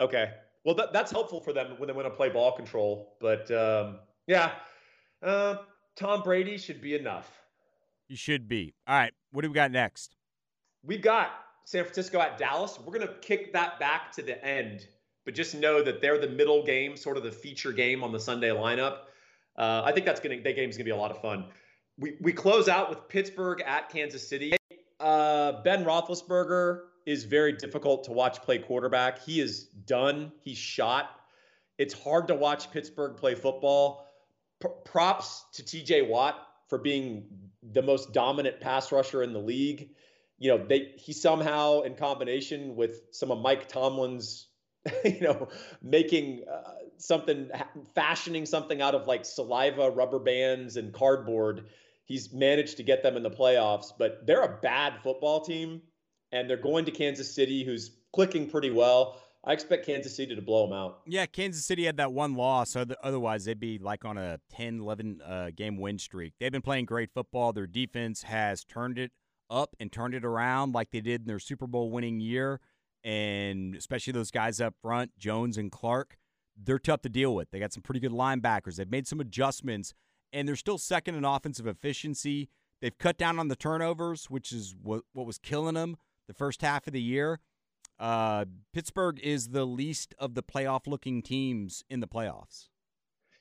Okay, 0.00 0.30
well 0.64 0.74
that, 0.76 0.92
that's 0.92 1.10
helpful 1.10 1.40
for 1.40 1.52
them 1.52 1.74
when 1.78 1.86
they 1.86 1.92
want 1.92 2.06
to 2.06 2.14
play 2.14 2.28
ball 2.28 2.52
control. 2.52 3.16
But 3.20 3.50
um, 3.50 3.98
yeah, 4.26 4.52
uh, 5.22 5.56
Tom 5.96 6.22
Brady 6.22 6.56
should 6.56 6.80
be 6.80 6.94
enough. 6.94 7.40
He 8.08 8.16
should 8.16 8.48
be. 8.48 8.74
All 8.86 8.96
right, 8.96 9.12
what 9.32 9.42
do 9.42 9.48
we 9.48 9.54
got 9.54 9.70
next? 9.70 10.16
We've 10.82 11.02
got 11.02 11.30
San 11.64 11.84
Francisco 11.84 12.20
at 12.20 12.38
Dallas. 12.38 12.78
We're 12.80 12.98
going 12.98 13.06
to 13.06 13.14
kick 13.20 13.52
that 13.52 13.78
back 13.78 14.10
to 14.12 14.22
the 14.22 14.44
end, 14.44 14.86
but 15.24 15.34
just 15.34 15.54
know 15.54 15.82
that 15.82 16.00
they're 16.00 16.18
the 16.18 16.28
middle 16.28 16.64
game, 16.64 16.96
sort 16.96 17.16
of 17.16 17.22
the 17.22 17.30
feature 17.30 17.72
game 17.72 18.02
on 18.02 18.12
the 18.12 18.18
Sunday 18.18 18.48
lineup. 18.48 19.00
Uh, 19.56 19.82
I 19.84 19.92
think 19.92 20.06
that's 20.06 20.20
going 20.20 20.38
to 20.38 20.42
that 20.42 20.56
game's 20.56 20.76
going 20.76 20.84
to 20.86 20.88
be 20.88 20.90
a 20.90 20.96
lot 20.96 21.10
of 21.10 21.20
fun. 21.20 21.44
We 21.98 22.16
we 22.20 22.32
close 22.32 22.68
out 22.68 22.88
with 22.88 23.06
Pittsburgh 23.08 23.62
at 23.66 23.90
Kansas 23.90 24.26
City. 24.26 24.54
Uh, 24.98 25.62
ben 25.62 25.84
Roethlisberger 25.84 26.82
is 27.06 27.24
very 27.24 27.52
difficult 27.52 28.04
to 28.04 28.12
watch 28.12 28.42
play 28.42 28.58
quarterback. 28.58 29.22
He 29.22 29.40
is 29.40 29.64
done. 29.64 30.32
He's 30.40 30.58
shot. 30.58 31.10
It's 31.78 31.94
hard 31.94 32.28
to 32.28 32.34
watch 32.34 32.70
Pittsburgh 32.70 33.16
play 33.16 33.34
football. 33.34 34.06
P- 34.60 34.68
props 34.84 35.44
to 35.54 35.62
TJ 35.62 36.08
Watt 36.08 36.36
for 36.68 36.78
being 36.78 37.26
the 37.62 37.82
most 37.82 38.12
dominant 38.12 38.60
pass 38.60 38.92
rusher 38.92 39.22
in 39.22 39.32
the 39.32 39.38
league. 39.38 39.90
You 40.38 40.50
know, 40.56 40.66
they 40.66 40.92
he 40.96 41.12
somehow 41.12 41.82
in 41.82 41.94
combination 41.94 42.76
with 42.76 43.00
some 43.12 43.30
of 43.30 43.38
Mike 43.38 43.68
Tomlin's, 43.68 44.46
you 45.04 45.20
know, 45.20 45.48
making 45.82 46.44
uh, 46.50 46.72
something 46.98 47.50
fashioning 47.94 48.46
something 48.46 48.80
out 48.80 48.94
of 48.94 49.06
like 49.06 49.24
saliva, 49.24 49.90
rubber 49.90 50.18
bands 50.18 50.76
and 50.76 50.92
cardboard, 50.92 51.66
he's 52.04 52.32
managed 52.32 52.76
to 52.78 52.82
get 52.82 53.02
them 53.02 53.16
in 53.16 53.22
the 53.22 53.30
playoffs, 53.30 53.92
but 53.98 54.26
they're 54.26 54.42
a 54.42 54.58
bad 54.60 54.94
football 55.02 55.40
team 55.40 55.82
and 56.32 56.48
they're 56.48 56.56
going 56.56 56.84
to 56.84 56.90
Kansas 56.90 57.32
City 57.32 57.64
who's 57.64 57.90
clicking 58.12 58.48
pretty 58.48 58.70
well. 58.70 59.20
I 59.42 59.52
expect 59.52 59.86
Kansas 59.86 60.14
City 60.14 60.34
to 60.34 60.42
blow 60.42 60.66
them 60.66 60.76
out. 60.76 61.00
Yeah, 61.06 61.24
Kansas 61.24 61.64
City 61.64 61.86
had 61.86 61.96
that 61.96 62.12
one 62.12 62.34
loss. 62.34 62.76
Otherwise, 62.76 63.46
they'd 63.46 63.58
be 63.58 63.78
like 63.78 64.04
on 64.04 64.18
a 64.18 64.38
10, 64.50 64.80
11 64.80 65.22
uh, 65.22 65.50
game 65.56 65.78
win 65.78 65.98
streak. 65.98 66.34
They've 66.38 66.52
been 66.52 66.60
playing 66.60 66.84
great 66.84 67.10
football. 67.14 67.52
Their 67.52 67.66
defense 67.66 68.24
has 68.24 68.64
turned 68.64 68.98
it 68.98 69.12
up 69.48 69.74
and 69.80 69.90
turned 69.90 70.14
it 70.14 70.24
around 70.24 70.74
like 70.74 70.90
they 70.90 71.00
did 71.00 71.22
in 71.22 71.26
their 71.26 71.38
Super 71.38 71.66
Bowl 71.66 71.90
winning 71.90 72.20
year. 72.20 72.60
And 73.02 73.74
especially 73.74 74.12
those 74.12 74.30
guys 74.30 74.60
up 74.60 74.74
front, 74.82 75.16
Jones 75.18 75.56
and 75.56 75.72
Clark, 75.72 76.18
they're 76.54 76.78
tough 76.78 77.00
to 77.02 77.08
deal 77.08 77.34
with. 77.34 77.50
They 77.50 77.58
got 77.58 77.72
some 77.72 77.82
pretty 77.82 78.00
good 78.00 78.12
linebackers. 78.12 78.76
They've 78.76 78.90
made 78.90 79.06
some 79.06 79.20
adjustments, 79.20 79.94
and 80.34 80.46
they're 80.46 80.56
still 80.56 80.76
second 80.76 81.14
in 81.14 81.24
offensive 81.24 81.66
efficiency. 81.66 82.50
They've 82.82 82.96
cut 82.96 83.16
down 83.16 83.38
on 83.38 83.48
the 83.48 83.56
turnovers, 83.56 84.28
which 84.28 84.52
is 84.52 84.74
what, 84.82 85.04
what 85.14 85.26
was 85.26 85.38
killing 85.38 85.74
them 85.74 85.96
the 86.30 86.34
first 86.34 86.62
half 86.62 86.86
of 86.86 86.92
the 86.92 87.02
year. 87.02 87.40
Uh, 87.98 88.44
Pittsburgh 88.72 89.18
is 89.20 89.48
the 89.48 89.66
least 89.66 90.14
of 90.16 90.34
the 90.34 90.44
playoff 90.44 90.86
looking 90.86 91.22
teams 91.22 91.82
in 91.90 91.98
the 91.98 92.06
playoffs. 92.06 92.68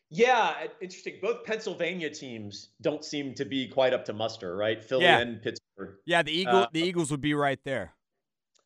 Yeah, 0.10 0.56
interesting. 0.82 1.19
Both 1.21 1.43
Pennsylvania 1.43 2.10
teams 2.10 2.69
don't 2.82 3.06
seem 3.06 3.36
to 3.36 3.45
be 3.45 3.67
quite 3.67 3.93
up 3.93 4.06
to 4.06 4.13
muster, 4.13 4.56
right? 4.56 4.84
Philly 4.84 5.04
yeah. 5.04 5.19
and 5.19 5.39
Pittsburgh. 5.39 5.97
Yeah, 6.08 6.23
the 6.23 6.32
Eagle, 6.32 6.56
uh, 6.56 6.67
the 6.73 6.82
Eagles 6.82 7.12
would 7.12 7.21
be 7.21 7.36
right 7.36 7.60
there. 7.63 7.93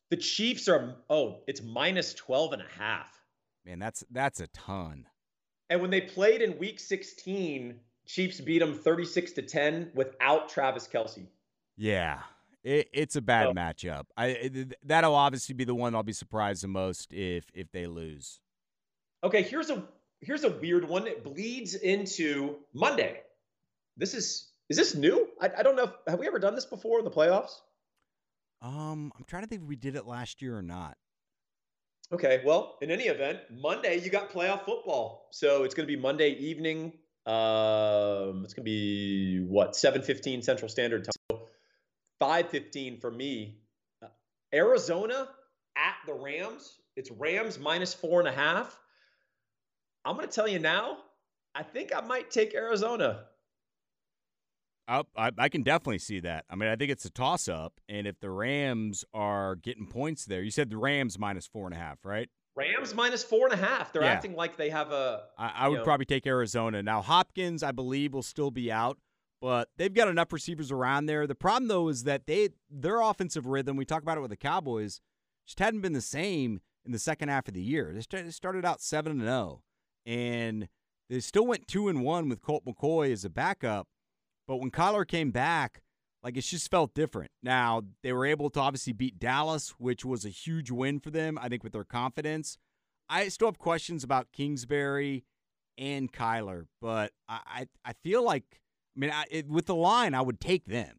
The 0.08 0.16
Chiefs 0.16 0.68
are 0.68 0.96
oh, 1.10 1.40
it's 1.46 1.62
minus 1.62 2.14
12 2.14 2.54
and 2.54 2.62
a 2.62 2.82
half. 2.82 3.20
Man, 3.66 3.78
that's 3.78 4.04
that's 4.10 4.40
a 4.40 4.46
ton. 4.48 5.06
And 5.68 5.82
when 5.82 5.90
they 5.90 6.00
played 6.00 6.40
in 6.40 6.58
week 6.58 6.80
16, 6.80 7.78
Chiefs 8.06 8.40
beat 8.40 8.60
them 8.60 8.74
36 8.74 9.32
to 9.32 9.42
10 9.42 9.90
without 9.94 10.48
Travis 10.48 10.88
Kelce. 10.88 11.26
Yeah. 11.76 12.20
It, 12.64 12.88
it's 12.94 13.14
a 13.14 13.20
bad 13.20 13.48
oh. 13.48 13.52
matchup. 13.52 14.04
I 14.16 14.66
that'll 14.82 15.14
obviously 15.14 15.54
be 15.54 15.64
the 15.64 15.74
one 15.74 15.94
I'll 15.94 16.02
be 16.02 16.14
surprised 16.14 16.64
the 16.64 16.68
most 16.68 17.12
if 17.12 17.44
if 17.52 17.70
they 17.70 17.86
lose. 17.86 18.40
Okay, 19.22 19.42
here's 19.42 19.70
a 19.70 19.84
here's 20.22 20.44
a 20.44 20.50
weird 20.50 20.88
one. 20.88 21.06
It 21.06 21.22
bleeds 21.22 21.74
into 21.74 22.56
Monday. 22.72 23.20
This 23.98 24.14
is 24.14 24.48
is 24.70 24.78
this 24.78 24.94
new? 24.94 25.28
I, 25.40 25.50
I 25.58 25.62
don't 25.62 25.76
know. 25.76 25.84
If, 25.84 25.92
have 26.08 26.18
we 26.18 26.26
ever 26.26 26.38
done 26.38 26.54
this 26.54 26.64
before 26.64 26.98
in 26.98 27.04
the 27.04 27.10
playoffs? 27.10 27.60
Um, 28.62 29.12
I'm 29.16 29.24
trying 29.26 29.42
to 29.42 29.48
think 29.48 29.62
if 29.62 29.68
we 29.68 29.76
did 29.76 29.94
it 29.94 30.06
last 30.06 30.40
year 30.40 30.56
or 30.56 30.62
not. 30.62 30.96
Okay, 32.12 32.42
well, 32.46 32.78
in 32.80 32.90
any 32.90 33.04
event, 33.04 33.40
Monday 33.50 34.00
you 34.00 34.10
got 34.10 34.30
playoff 34.30 34.64
football, 34.64 35.28
so 35.32 35.64
it's 35.64 35.74
going 35.74 35.86
to 35.86 35.94
be 35.96 36.00
Monday 36.00 36.30
evening. 36.30 36.92
Um, 37.26 38.42
it's 38.44 38.54
going 38.54 38.56
to 38.56 38.62
be 38.62 39.44
what 39.46 39.72
7:15 39.72 40.42
Central 40.42 40.68
Standard 40.70 41.04
Time. 41.04 41.23
515 42.18 42.98
for 43.00 43.10
me. 43.10 43.58
Uh, 44.02 44.08
Arizona 44.52 45.28
at 45.76 45.94
the 46.06 46.14
Rams. 46.14 46.78
It's 46.96 47.10
Rams 47.10 47.58
minus 47.58 47.92
four 47.92 48.20
and 48.20 48.28
a 48.28 48.32
half. 48.32 48.78
I'm 50.04 50.16
going 50.16 50.28
to 50.28 50.32
tell 50.32 50.48
you 50.48 50.58
now, 50.58 50.98
I 51.54 51.62
think 51.62 51.94
I 51.94 52.00
might 52.00 52.30
take 52.30 52.54
Arizona. 52.54 53.24
I, 54.86 55.02
I 55.16 55.48
can 55.48 55.62
definitely 55.62 55.98
see 55.98 56.20
that. 56.20 56.44
I 56.50 56.56
mean, 56.56 56.68
I 56.68 56.76
think 56.76 56.90
it's 56.90 57.06
a 57.06 57.10
toss 57.10 57.48
up. 57.48 57.80
And 57.88 58.06
if 58.06 58.20
the 58.20 58.30
Rams 58.30 59.04
are 59.14 59.56
getting 59.56 59.86
points 59.86 60.26
there, 60.26 60.42
you 60.42 60.50
said 60.50 60.68
the 60.68 60.76
Rams 60.76 61.18
minus 61.18 61.46
four 61.46 61.66
and 61.66 61.74
a 61.74 61.78
half, 61.78 62.04
right? 62.04 62.28
Rams 62.56 62.94
minus 62.94 63.24
four 63.24 63.46
and 63.46 63.54
a 63.54 63.64
half. 63.64 63.92
They're 63.92 64.02
yeah. 64.02 64.12
acting 64.12 64.36
like 64.36 64.56
they 64.56 64.70
have 64.70 64.92
a. 64.92 65.22
I, 65.38 65.52
I 65.56 65.68
would 65.68 65.78
know. 65.78 65.84
probably 65.84 66.06
take 66.06 66.26
Arizona. 66.26 66.82
Now, 66.82 67.00
Hopkins, 67.00 67.62
I 67.62 67.72
believe, 67.72 68.12
will 68.12 68.22
still 68.22 68.50
be 68.50 68.70
out 68.70 68.98
but 69.40 69.68
they've 69.76 69.92
got 69.92 70.08
enough 70.08 70.32
receivers 70.32 70.70
around 70.70 71.06
there. 71.06 71.26
The 71.26 71.34
problem 71.34 71.68
though 71.68 71.88
is 71.88 72.04
that 72.04 72.26
they 72.26 72.50
their 72.70 73.00
offensive 73.00 73.46
rhythm. 73.46 73.76
We 73.76 73.84
talk 73.84 74.02
about 74.02 74.18
it 74.18 74.22
with 74.22 74.30
the 74.30 74.36
Cowboys, 74.36 75.00
just 75.46 75.58
hadn't 75.58 75.80
been 75.80 75.92
the 75.92 76.00
same 76.00 76.60
in 76.84 76.92
the 76.92 76.98
second 76.98 77.28
half 77.28 77.48
of 77.48 77.54
the 77.54 77.62
year. 77.62 77.92
They 77.92 78.30
started 78.30 78.64
out 78.64 78.80
seven 78.80 79.12
and 79.12 79.20
zero, 79.22 79.62
and 80.06 80.68
they 81.08 81.20
still 81.20 81.46
went 81.46 81.66
two 81.66 81.88
and 81.88 82.02
one 82.02 82.28
with 82.28 82.42
Colt 82.42 82.64
McCoy 82.64 83.12
as 83.12 83.24
a 83.24 83.30
backup. 83.30 83.88
But 84.46 84.56
when 84.56 84.70
Kyler 84.70 85.06
came 85.06 85.30
back, 85.30 85.82
like 86.22 86.36
it 86.36 86.42
just 86.42 86.70
felt 86.70 86.94
different. 86.94 87.30
Now 87.42 87.82
they 88.02 88.12
were 88.12 88.26
able 88.26 88.50
to 88.50 88.60
obviously 88.60 88.92
beat 88.92 89.18
Dallas, 89.18 89.74
which 89.78 90.04
was 90.04 90.24
a 90.24 90.30
huge 90.30 90.70
win 90.70 91.00
for 91.00 91.10
them. 91.10 91.38
I 91.40 91.48
think 91.48 91.62
with 91.62 91.72
their 91.72 91.84
confidence. 91.84 92.58
I 93.08 93.28
still 93.28 93.48
have 93.48 93.58
questions 93.58 94.02
about 94.02 94.32
Kingsbury 94.32 95.24
and 95.76 96.10
Kyler, 96.10 96.66
but 96.80 97.12
I 97.28 97.40
I, 97.46 97.66
I 97.84 97.92
feel 98.02 98.24
like 98.24 98.62
I 98.96 99.00
mean, 99.00 99.10
I, 99.10 99.24
it, 99.30 99.48
with 99.48 99.66
the 99.66 99.74
line, 99.74 100.14
I 100.14 100.20
would 100.20 100.40
take 100.40 100.66
them. 100.66 100.96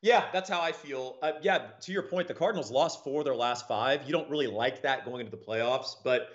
Yeah, 0.00 0.24
that's 0.32 0.50
how 0.50 0.60
I 0.60 0.72
feel. 0.72 1.16
Uh, 1.22 1.32
yeah, 1.42 1.68
to 1.80 1.92
your 1.92 2.02
point, 2.02 2.26
the 2.26 2.34
Cardinals 2.34 2.70
lost 2.72 3.04
four 3.04 3.20
of 3.20 3.24
their 3.24 3.36
last 3.36 3.68
five. 3.68 4.02
You 4.04 4.12
don't 4.12 4.28
really 4.28 4.48
like 4.48 4.82
that 4.82 5.04
going 5.04 5.20
into 5.20 5.30
the 5.30 5.42
playoffs, 5.42 5.94
but 6.02 6.30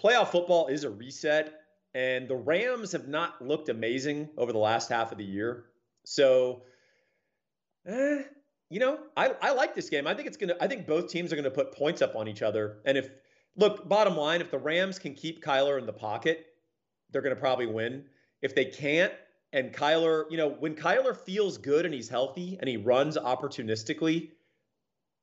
playoff 0.00 0.28
football 0.28 0.68
is 0.68 0.84
a 0.84 0.90
reset, 0.90 1.54
and 1.94 2.28
the 2.28 2.36
Rams 2.36 2.92
have 2.92 3.08
not 3.08 3.44
looked 3.44 3.68
amazing 3.68 4.28
over 4.36 4.52
the 4.52 4.58
last 4.58 4.90
half 4.90 5.10
of 5.10 5.18
the 5.18 5.24
year. 5.24 5.64
So, 6.04 6.62
eh, 7.86 8.22
you 8.68 8.78
know, 8.78 9.00
I, 9.16 9.34
I 9.42 9.52
like 9.52 9.74
this 9.74 9.90
game. 9.90 10.06
I 10.06 10.14
think 10.14 10.28
it's 10.28 10.36
gonna. 10.36 10.54
I 10.60 10.68
think 10.68 10.86
both 10.86 11.08
teams 11.08 11.32
are 11.32 11.36
gonna 11.36 11.50
put 11.50 11.72
points 11.72 12.02
up 12.02 12.14
on 12.14 12.28
each 12.28 12.42
other. 12.42 12.78
And 12.84 12.96
if 12.96 13.10
look, 13.56 13.88
bottom 13.88 14.16
line, 14.16 14.40
if 14.40 14.52
the 14.52 14.58
Rams 14.58 15.00
can 15.00 15.14
keep 15.14 15.44
Kyler 15.44 15.80
in 15.80 15.86
the 15.86 15.92
pocket, 15.92 16.46
they're 17.10 17.22
gonna 17.22 17.34
probably 17.34 17.66
win. 17.66 18.04
If 18.40 18.54
they 18.54 18.66
can't, 18.66 19.12
and 19.52 19.72
Kyler, 19.72 20.24
you 20.30 20.36
know, 20.36 20.48
when 20.48 20.74
Kyler 20.74 21.16
feels 21.16 21.58
good 21.58 21.84
and 21.84 21.92
he's 21.92 22.08
healthy 22.08 22.56
and 22.60 22.68
he 22.68 22.76
runs 22.76 23.16
opportunistically, 23.16 24.30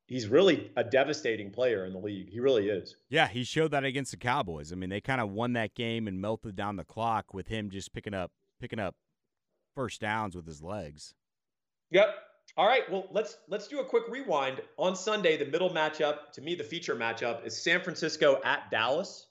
he's 0.08 0.28
really 0.28 0.72
a 0.76 0.84
devastating 0.84 1.52
player 1.52 1.86
in 1.86 1.94
the 1.94 2.00
league. 2.00 2.30
He 2.30 2.40
really 2.40 2.70
is. 2.70 2.96
Yeah, 3.10 3.28
he 3.28 3.44
showed 3.44 3.72
that 3.72 3.84
against 3.84 4.12
the 4.12 4.18
Cowboys. 4.18 4.72
I 4.72 4.76
mean, 4.76 4.90
they 4.90 5.02
kind 5.02 5.22
of 5.22 5.30
won 5.30 5.54
that 5.54 5.76
game 5.76 6.08
and 6.08 6.20
melted 6.20 6.56
down 6.56 6.76
the 6.76 6.84
clock 6.84 7.34
with 7.34 7.48
him 7.48 7.70
just 7.70 7.94
picking 7.94 8.14
up 8.14 8.32
picking 8.60 8.80
up 8.80 8.96
first 9.76 10.02
downs 10.02 10.36
with 10.36 10.48
his 10.48 10.62
legs. 10.62 11.14
Yep. 11.92 12.08
All 12.58 12.66
right. 12.66 12.90
Well, 12.92 13.08
let's 13.12 13.38
let's 13.48 13.68
do 13.68 13.80
a 13.80 13.86
quick 13.86 14.04
rewind. 14.10 14.62
On 14.78 14.96
Sunday, 14.96 15.38
the 15.38 15.46
middle 15.46 15.70
matchup, 15.70 16.32
to 16.34 16.42
me, 16.42 16.56
the 16.56 16.64
feature 16.64 16.96
matchup 16.96 17.46
is 17.46 17.62
San 17.62 17.82
Francisco 17.82 18.42
at 18.44 18.72
Dallas. 18.72 19.28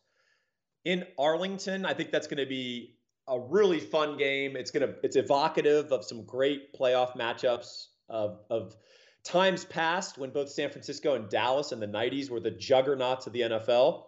In 0.84 1.04
Arlington, 1.18 1.84
I 1.84 1.94
think 1.94 2.12
that's 2.12 2.28
going 2.28 2.38
to 2.38 2.46
be 2.46 2.95
a 3.28 3.38
really 3.38 3.80
fun 3.80 4.16
game. 4.16 4.56
It's 4.56 4.70
gonna 4.70 4.94
it's 5.02 5.16
evocative 5.16 5.92
of 5.92 6.04
some 6.04 6.24
great 6.24 6.72
playoff 6.74 7.16
matchups 7.16 7.86
of 8.08 8.40
of 8.50 8.76
times 9.24 9.64
past 9.64 10.18
when 10.18 10.30
both 10.30 10.48
San 10.50 10.70
Francisco 10.70 11.14
and 11.14 11.28
Dallas 11.28 11.72
in 11.72 11.80
the 11.80 11.88
90s 11.88 12.30
were 12.30 12.40
the 12.40 12.52
juggernauts 12.52 13.26
of 13.26 13.32
the 13.32 13.40
NFL. 13.40 14.04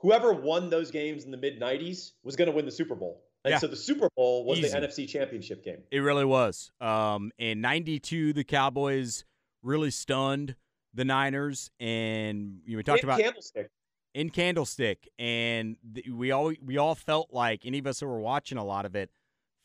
Whoever 0.00 0.32
won 0.32 0.70
those 0.70 0.90
games 0.90 1.24
in 1.24 1.30
the 1.30 1.36
mid 1.36 1.60
90s 1.60 2.12
was 2.24 2.36
going 2.36 2.50
to 2.50 2.54
win 2.54 2.66
the 2.66 2.72
Super 2.72 2.96
Bowl. 2.96 3.22
And 3.44 3.52
yeah. 3.52 3.58
so 3.58 3.68
the 3.68 3.76
Super 3.76 4.08
Bowl 4.16 4.44
was 4.44 4.58
Easy. 4.58 4.68
the 4.68 4.76
NFC 4.76 5.08
Championship 5.08 5.64
game. 5.64 5.78
It 5.92 6.00
really 6.00 6.24
was. 6.24 6.72
Um, 6.80 7.30
in 7.38 7.60
92, 7.60 8.32
the 8.32 8.42
Cowboys 8.42 9.24
really 9.62 9.92
stunned 9.92 10.56
the 10.92 11.04
Niners, 11.04 11.70
and 11.78 12.58
you 12.64 12.72
know, 12.72 12.78
we 12.78 12.82
talked 12.82 13.04
about 13.04 13.20
Candlestick. 13.20 13.70
In 14.16 14.30
Candlestick, 14.30 15.10
and 15.18 15.76
th- 15.94 16.08
we 16.08 16.30
all 16.30 16.50
we 16.64 16.78
all 16.78 16.94
felt 16.94 17.28
like 17.32 17.66
any 17.66 17.78
of 17.78 17.86
us 17.86 18.00
who 18.00 18.06
were 18.06 18.18
watching 18.18 18.56
a 18.56 18.64
lot 18.64 18.86
of 18.86 18.96
it 18.96 19.10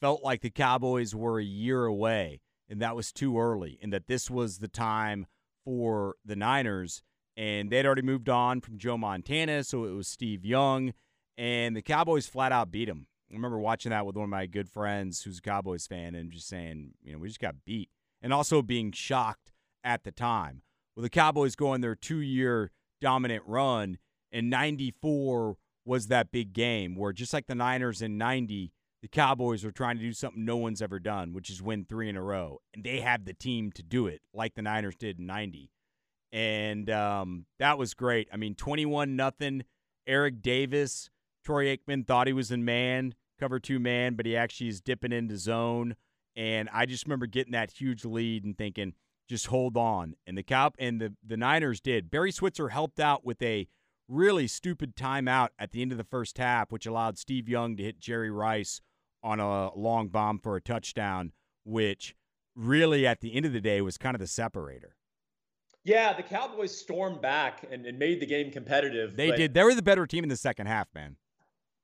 felt 0.02 0.26
like 0.26 0.42
the 0.42 0.50
Cowboys 0.50 1.16
were 1.16 1.40
a 1.40 1.44
year 1.44 1.86
away, 1.86 2.42
and 2.70 2.82
that 2.82 2.94
was 2.94 3.14
too 3.14 3.40
early, 3.40 3.80
and 3.82 3.94
that 3.94 4.08
this 4.08 4.30
was 4.30 4.58
the 4.58 4.68
time 4.68 5.26
for 5.64 6.16
the 6.26 6.36
Niners, 6.36 7.02
and 7.38 7.70
they'd 7.70 7.86
already 7.86 8.02
moved 8.02 8.28
on 8.28 8.60
from 8.60 8.78
Joe 8.78 8.98
Montana, 8.98 9.64
so 9.64 9.86
it 9.86 9.94
was 9.94 10.10
Steve 10.10 10.44
Young, 10.44 10.94
and 11.38 11.74
the 11.74 11.82
Cowboys 11.82 12.28
flat 12.28 12.52
out 12.52 12.72
beat 12.72 12.90
him. 12.90 13.08
I 13.32 13.36
remember 13.36 13.58
watching 13.58 13.92
that 13.92 14.06
with 14.06 14.18
one 14.18 14.26
of 14.26 14.30
my 14.30 14.48
good 14.48 14.68
friends 14.68 15.24
who's 15.24 15.38
a 15.38 15.42
Cowboys 15.42 15.88
fan, 15.88 16.14
and 16.14 16.30
just 16.30 16.50
saying, 16.50 16.92
you 17.02 17.14
know, 17.14 17.20
we 17.20 17.30
just 17.30 17.40
got 17.40 17.64
beat, 17.64 17.90
and 18.22 18.34
also 18.34 18.62
being 18.62 18.92
shocked 18.92 19.54
at 19.82 20.04
the 20.04 20.12
time. 20.12 20.64
Well, 20.94 21.04
the 21.04 21.10
Cowboys 21.10 21.56
go 21.56 21.70
on 21.70 21.80
their 21.80 21.96
two-year 21.96 22.70
dominant 23.00 23.44
run 23.48 23.98
and 24.32 24.50
94 24.50 25.58
was 25.86 26.08
that 26.08 26.32
big 26.32 26.54
game 26.54 26.96
where 26.96 27.14
just 27.14 27.34
like 27.34 27.48
the 27.48 27.56
Niners 27.56 28.02
in 28.02 28.18
90, 28.18 28.72
the 29.02 29.08
Cowboys 29.08 29.64
were 29.64 29.72
trying 29.72 29.98
to 29.98 30.04
do 30.04 30.14
something 30.14 30.46
no 30.46 30.58
one's 30.58 30.82
ever 30.82 31.00
done, 31.00 31.34
which 31.34 31.50
is 31.50 31.62
win 31.62 31.86
three 31.86 32.10
in 32.10 32.16
a 32.16 32.22
row. 32.22 32.60
And 32.74 32.84
they 32.84 33.00
have 33.00 33.26
the 33.26 33.34
team 33.34 33.72
to 33.74 33.84
do 33.84 34.08
it 34.08 34.22
like 34.34 34.54
the 34.54 34.62
Niners 34.62 34.96
did 34.96 35.20
in 35.20 35.26
90. 35.26 35.72
And 36.32 36.90
um, 36.90 37.46
that 37.60 37.78
was 37.78 37.94
great. 37.94 38.28
I 38.32 38.38
mean, 38.38 38.56
21 38.56 39.16
nothing. 39.16 39.64
Eric 40.08 40.42
Davis, 40.42 41.10
Troy 41.44 41.76
Aikman 41.76 42.08
thought 42.08 42.28
he 42.28 42.34
was 42.34 42.52
in 42.52 42.64
man, 42.64 43.16
cover 43.40 43.60
two 43.60 43.80
man, 43.80 44.16
but 44.16 44.26
he 44.26 44.36
actually 44.36 44.70
is 44.70 44.82
dipping 44.82 45.12
into 45.12 45.38
zone. 45.38 45.96
And 46.36 46.70
I 46.72 46.86
just 46.86 47.06
remember 47.06 47.26
getting 47.26 47.52
that 47.54 47.72
huge 47.72 48.06
lead 48.06 48.46
and 48.46 48.58
thinking, 48.58 48.94
just 49.28 49.48
hold 49.48 49.78
on. 49.78 50.16
And 50.26 50.38
the 50.38 50.44
Cow 50.44 50.72
and 50.80 51.02
the, 51.02 51.14
the 51.26 51.38
Niners 51.38 51.82
did. 51.82 52.10
Barry 52.10 52.32
Switzer 52.32 52.70
helped 52.70 53.00
out 53.00 53.26
with 53.26 53.42
a 53.42 53.68
really 54.12 54.48
stupid 54.48 54.96
timeout 54.96 55.50
at 55.58 55.72
the 55.72 55.82
end 55.82 55.92
of 55.92 55.98
the 55.98 56.04
first 56.04 56.38
half, 56.38 56.72
which 56.72 56.86
allowed 56.86 57.18
Steve 57.18 57.48
Young 57.48 57.78
to 57.78 57.84
hit 57.84 58.00
Jerry 58.00 58.30
Rice 58.30 58.82
on 59.24 59.40
a 59.40 59.74
long 59.76 60.10
bomb 60.10 60.40
for 60.40 60.56
a 60.56 60.62
touchdown, 60.62 61.32
which 61.64 62.16
really 62.56 63.08
at 63.08 63.22
the 63.22 63.34
end 63.34 63.46
of 63.46 63.54
the 63.54 63.62
day 63.62 63.82
was 63.82 63.98
kind 63.98 64.16
of 64.16 64.20
the 64.20 64.28
separator. 64.28 64.96
Yeah, 65.84 66.14
the 66.14 66.24
Cowboys 66.24 66.78
stormed 66.78 67.22
back 67.22 67.66
and, 67.72 67.86
and 67.86 67.98
made 67.98 68.20
the 68.20 68.26
game 68.26 68.52
competitive. 68.52 69.16
They 69.16 69.32
did. 69.32 69.54
They 69.54 69.64
were 69.64 69.74
the 69.74 69.82
better 69.82 70.06
team 70.06 70.24
in 70.24 70.30
the 70.30 70.36
second 70.36 70.68
half, 70.68 70.88
man. 70.94 71.16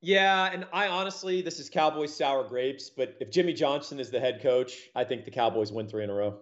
Yeah, 0.02 0.52
and 0.54 0.68
I 0.72 0.90
honestly, 0.90 1.42
this 1.42 1.60
is 1.60 1.72
Cowboys 1.72 2.16
sour 2.16 2.44
grapes, 2.44 2.92
but 2.92 3.18
if 3.20 3.32
Jimmy 3.32 3.54
Johnson 3.54 4.00
is 4.00 4.12
the 4.12 4.20
head 4.20 4.42
coach, 4.44 4.90
I 4.96 5.04
think 5.04 5.26
the 5.26 5.32
Cowboys 5.32 5.72
win 5.72 5.88
three 5.88 6.04
in 6.04 6.12
a 6.12 6.14
row. 6.14 6.38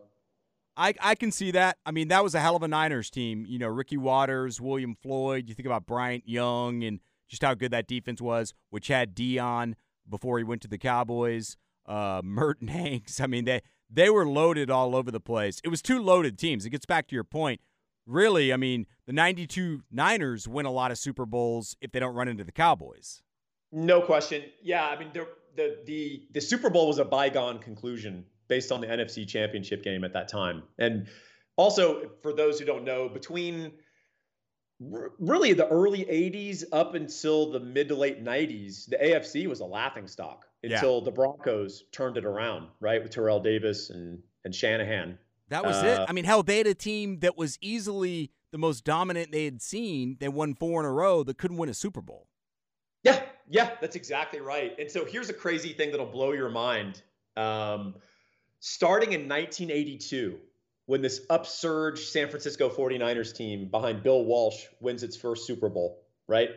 I, 0.78 0.94
I 1.02 1.16
can 1.16 1.32
see 1.32 1.52
that. 1.52 1.78
I 1.86 1.92
mean, 1.92 2.10
that 2.10 2.24
was 2.24 2.36
a 2.36 2.40
hell 2.40 2.56
of 2.56 2.64
a 2.64 2.68
Niners 2.68 3.10
team. 3.10 3.46
You 3.48 3.60
know, 3.60 3.68
Ricky 3.68 3.98
Watters, 3.98 4.60
William 4.60 4.96
Floyd. 4.96 5.48
You 5.48 5.56
think 5.56 5.66
about 5.66 5.86
Bryant 5.86 6.28
Young 6.28 6.84
and 6.84 7.00
just 7.28 7.44
how 7.44 7.54
good 7.54 7.72
that 7.72 7.88
defense 7.88 8.22
was, 8.22 8.54
which 8.70 8.88
had 8.88 9.16
Deion 9.16 9.74
before 10.10 10.38
he 10.38 10.44
went 10.44 10.62
to 10.64 10.68
the 10.68 10.78
Cowboys. 10.78 11.58
Uh, 11.86 12.22
Merton 12.26 12.68
Hanks. 12.68 13.20
I 13.20 13.28
mean, 13.28 13.46
they 13.46 13.62
they 13.90 14.10
were 14.10 14.28
loaded 14.28 14.70
all 14.70 14.96
over 14.96 15.12
the 15.12 15.20
place. 15.20 15.62
It 15.64 15.70
was 15.70 15.82
two 15.82 16.02
loaded 16.02 16.38
teams. 16.38 16.66
It 16.66 16.72
gets 16.72 16.86
back 16.86 17.08
to 17.08 17.16
your 17.16 17.24
point. 17.24 17.62
Really, 18.06 18.54
I 18.54 18.58
mean, 18.58 18.86
the 19.08 19.14
'92 19.14 19.84
Niners 19.92 20.48
win 20.48 20.66
a 20.66 20.72
lot 20.72 20.92
of 20.92 20.98
Super 20.98 21.26
Bowls 21.26 21.76
if 21.82 21.92
they 21.92 22.00
don't 22.00 22.14
run 22.14 22.28
into 22.28 22.44
the 22.44 22.52
Cowboys. 22.52 23.24
No 23.72 24.02
question. 24.02 24.44
Yeah, 24.62 24.86
I 24.86 25.00
mean 25.00 25.10
the 25.14 25.28
the 25.56 25.78
the, 25.86 26.24
the 26.34 26.42
Super 26.42 26.70
Bowl 26.70 26.88
was 26.88 27.00
a 27.00 27.06
bygone 27.06 27.60
conclusion 27.60 28.26
based 28.48 28.72
on 28.72 28.82
the 28.82 28.88
NFC 28.88 29.28
Championship 29.28 29.84
game 29.84 30.04
at 30.04 30.14
that 30.14 30.28
time. 30.28 30.64
And 30.78 31.08
also 31.58 32.12
for 32.22 32.34
those 32.34 32.60
who 32.60 32.66
don't 32.66 32.84
know, 32.84 33.10
between 33.10 33.72
really 34.80 35.54
the 35.54 35.68
early 35.70 36.04
80s 36.06 36.64
up 36.74 36.96
until 36.96 37.52
the 37.52 37.60
mid 37.60 37.88
to 37.90 37.96
late 37.96 38.24
90s, 38.24 38.88
the 38.90 38.98
AFC 38.98 39.48
was 39.48 39.62
a 39.62 39.66
laughing 39.66 40.08
stock 40.08 40.46
Yeah. 40.64 40.76
until 40.76 41.02
the 41.02 41.12
Broncos 41.12 41.84
turned 41.92 42.18
it 42.18 42.26
around, 42.26 42.68
right? 42.82 43.02
With 43.02 43.12
Terrell 43.12 43.40
Davis 43.40 43.90
and 43.90 44.22
and 44.44 44.54
Shanahan. 44.54 45.18
That 45.50 45.66
was 45.66 45.78
Uh, 45.78 45.88
it. 46.04 46.10
I 46.10 46.14
mean, 46.14 46.26
hell, 46.26 46.44
they 46.44 46.60
had 46.60 46.68
a 46.68 46.76
team 46.76 47.20
that 47.22 47.36
was 47.36 47.58
easily 47.62 48.32
the 48.52 48.60
most 48.60 48.84
dominant 48.84 49.32
they 49.32 49.46
had 49.46 49.60
seen. 49.60 50.18
They 50.20 50.28
won 50.28 50.54
four 50.54 50.80
in 50.82 50.86
a 50.86 50.92
row 50.92 51.24
that 51.24 51.38
couldn't 51.40 51.58
win 51.58 51.68
a 51.70 51.74
Super 51.74 52.02
Bowl. 52.02 52.28
Yeah, 53.04 53.24
yeah, 53.50 53.72
that's 53.82 53.96
exactly 53.96 54.42
right. 54.42 54.78
And 54.78 54.90
so 54.92 55.04
here's 55.04 55.30
a 55.30 55.34
crazy 55.34 55.74
thing 55.74 55.90
that'll 55.90 56.06
blow 56.06 56.32
your 56.34 56.50
mind. 56.50 57.02
Um, 57.38 57.96
starting 58.68 59.14
in 59.14 59.30
1982, 59.30 60.40
when 60.88 61.00
this 61.00 61.22
upsurge 61.30 62.00
San 62.00 62.28
Francisco 62.28 62.68
49ers 62.68 63.36
team 63.36 63.70
behind 63.70 64.02
Bill 64.02 64.26
Walsh 64.26 64.66
wins 64.80 65.04
its 65.04 65.16
first 65.16 65.46
Super 65.46 65.70
Bowl, 65.70 66.04
right? 66.28 66.50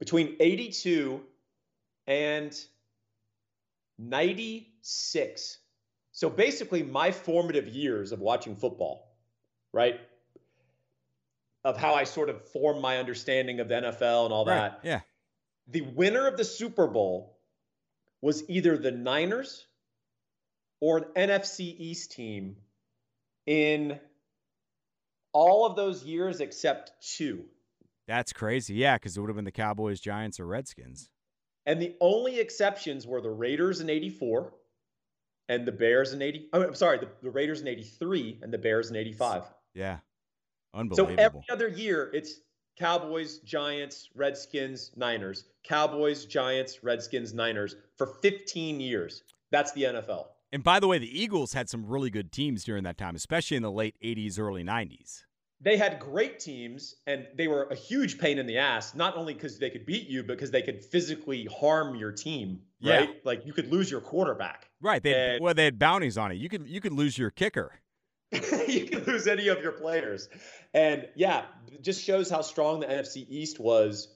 Between 0.00 0.34
82 0.40 1.20
and 2.08 2.60
96. 3.98 5.58
So 6.10 6.28
basically, 6.28 6.82
my 6.82 7.12
formative 7.12 7.68
years 7.68 8.10
of 8.10 8.18
watching 8.18 8.56
football, 8.56 9.16
right? 9.72 10.00
Of 11.64 11.76
how 11.76 11.94
I 11.94 12.02
sort 12.02 12.30
of 12.30 12.48
formed 12.48 12.80
my 12.82 12.98
understanding 12.98 13.60
of 13.60 13.68
the 13.68 13.74
NFL 13.76 14.24
and 14.24 14.34
all 14.34 14.44
that 14.46 14.80
Yeah. 14.82 15.02
the 15.68 15.82
winner 15.82 16.26
of 16.26 16.36
the 16.36 16.44
Super 16.44 16.88
Bowl 16.88 17.38
was 18.22 18.42
either 18.50 18.76
the 18.76 18.90
Niners 18.90 19.68
or 20.80 20.98
an 20.98 21.28
NFC 21.28 21.74
East 21.78 22.12
team 22.12 22.56
in 23.46 23.98
all 25.32 25.66
of 25.66 25.76
those 25.76 26.04
years 26.04 26.40
except 26.40 26.92
two. 27.00 27.44
That's 28.06 28.32
crazy. 28.32 28.74
Yeah, 28.74 28.96
because 28.96 29.16
it 29.16 29.20
would 29.20 29.28
have 29.28 29.36
been 29.36 29.44
the 29.44 29.52
Cowboys, 29.52 30.00
Giants, 30.00 30.40
or 30.40 30.46
Redskins. 30.46 31.10
And 31.66 31.80
the 31.80 31.94
only 32.00 32.40
exceptions 32.40 33.06
were 33.06 33.20
the 33.20 33.30
Raiders 33.30 33.80
in 33.80 33.90
84 33.90 34.54
and 35.48 35.66
the 35.66 35.72
Bears 35.72 36.12
in 36.12 36.22
80. 36.22 36.48
oh, 36.52 36.62
I'm 36.62 36.74
sorry, 36.74 36.98
the, 36.98 37.08
the 37.22 37.30
Raiders 37.30 37.60
in 37.60 37.68
83 37.68 38.38
and 38.42 38.52
the 38.52 38.58
Bears 38.58 38.90
in 38.90 38.96
85. 38.96 39.44
Yeah. 39.74 39.98
Unbelievable. 40.74 41.16
So 41.16 41.22
every 41.22 41.44
other 41.50 41.68
year, 41.68 42.10
it's 42.14 42.40
Cowboys, 42.78 43.38
Giants, 43.38 44.08
Redskins, 44.14 44.92
Niners. 44.96 45.44
Cowboys, 45.64 46.24
Giants, 46.24 46.82
Redskins, 46.82 47.34
Niners 47.34 47.76
for 47.96 48.06
15 48.06 48.80
years. 48.80 49.22
That's 49.50 49.72
the 49.72 49.84
NFL. 49.84 50.26
And 50.52 50.62
by 50.62 50.80
the 50.80 50.86
way, 50.88 50.98
the 50.98 51.20
Eagles 51.22 51.52
had 51.52 51.68
some 51.68 51.86
really 51.86 52.10
good 52.10 52.32
teams 52.32 52.64
during 52.64 52.84
that 52.84 52.96
time, 52.98 53.14
especially 53.14 53.56
in 53.56 53.62
the 53.62 53.70
late 53.72 53.96
80s, 54.02 54.38
early 54.38 54.64
90s. 54.64 55.24
they 55.60 55.76
had 55.76 55.98
great 55.98 56.38
teams 56.38 56.94
and 57.06 57.26
they 57.36 57.48
were 57.48 57.64
a 57.64 57.74
huge 57.74 58.18
pain 58.18 58.38
in 58.38 58.46
the 58.46 58.58
ass 58.58 58.94
not 58.94 59.16
only 59.16 59.34
because 59.34 59.58
they 59.58 59.70
could 59.70 59.84
beat 59.84 60.06
you 60.08 60.22
but 60.22 60.34
because 60.36 60.52
they 60.52 60.62
could 60.62 60.84
physically 60.84 61.46
harm 61.60 61.96
your 61.96 62.12
team 62.12 62.60
Yeah. 62.78 62.96
right 62.98 63.10
like 63.24 63.44
you 63.44 63.52
could 63.52 63.68
lose 63.72 63.90
your 63.90 64.00
quarterback 64.00 64.68
Right. 64.80 65.02
They 65.02 65.10
had, 65.10 65.30
And- 65.30 65.42
well, 65.42 65.54
they 65.54 65.64
had 65.64 65.76
bounties 65.78 66.16
on 66.16 66.30
it. 66.30 66.36
You 66.36 66.48
could 66.48 66.68
you 66.68 66.80
could 66.80 66.92
lose 66.92 67.18
your 67.18 67.30
kicker. 67.32 67.72
you 68.32 68.86
could 68.86 69.06
lose 69.08 69.26
any 69.26 69.48
of 69.48 69.60
your 69.60 69.72
players 69.72 70.28
and 70.74 71.08
yeah 71.16 71.46
it 71.72 71.82
just 71.82 72.04
shows 72.04 72.30
how 72.30 72.42
strong 72.42 72.78
the 72.80 72.86
nfc 72.86 73.16
east 73.28 73.58
was 73.58 74.14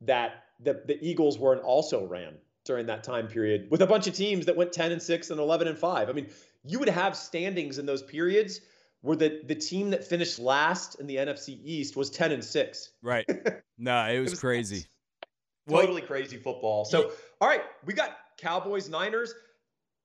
that 0.00 0.30
the, 0.60 0.80
the 0.86 0.96
eagles 1.02 1.38
were 1.38 1.52
and 1.52 1.60
also 1.62 2.06
ran 2.06 2.34
during 2.68 2.86
that 2.86 3.02
time 3.02 3.26
period 3.26 3.66
with 3.70 3.80
a 3.82 3.86
bunch 3.86 4.06
of 4.06 4.14
teams 4.14 4.44
that 4.46 4.54
went 4.54 4.72
10 4.72 4.92
and 4.92 5.02
6 5.02 5.30
and 5.30 5.40
11 5.40 5.66
and 5.66 5.78
5 5.78 6.08
i 6.08 6.12
mean 6.12 6.28
you 6.64 6.78
would 6.78 6.88
have 6.88 7.16
standings 7.16 7.78
in 7.78 7.86
those 7.86 8.02
periods 8.02 8.60
where 9.00 9.16
the, 9.16 9.40
the 9.46 9.54
team 9.54 9.90
that 9.90 10.04
finished 10.04 10.38
last 10.38 11.00
in 11.00 11.06
the 11.06 11.16
nfc 11.16 11.58
east 11.64 11.96
was 11.96 12.10
10 12.10 12.30
and 12.30 12.44
6 12.44 12.92
Right. 13.02 13.26
no, 13.78 14.04
it 14.06 14.20
was, 14.20 14.32
was 14.32 14.40
crazy. 14.40 14.84
totally 15.68 16.02
crazy 16.02 16.36
football. 16.36 16.84
So, 16.84 17.12
all 17.40 17.48
right, 17.48 17.62
we 17.84 17.94
got 17.94 18.16
Cowboys, 18.38 18.88
Niners. 18.88 19.34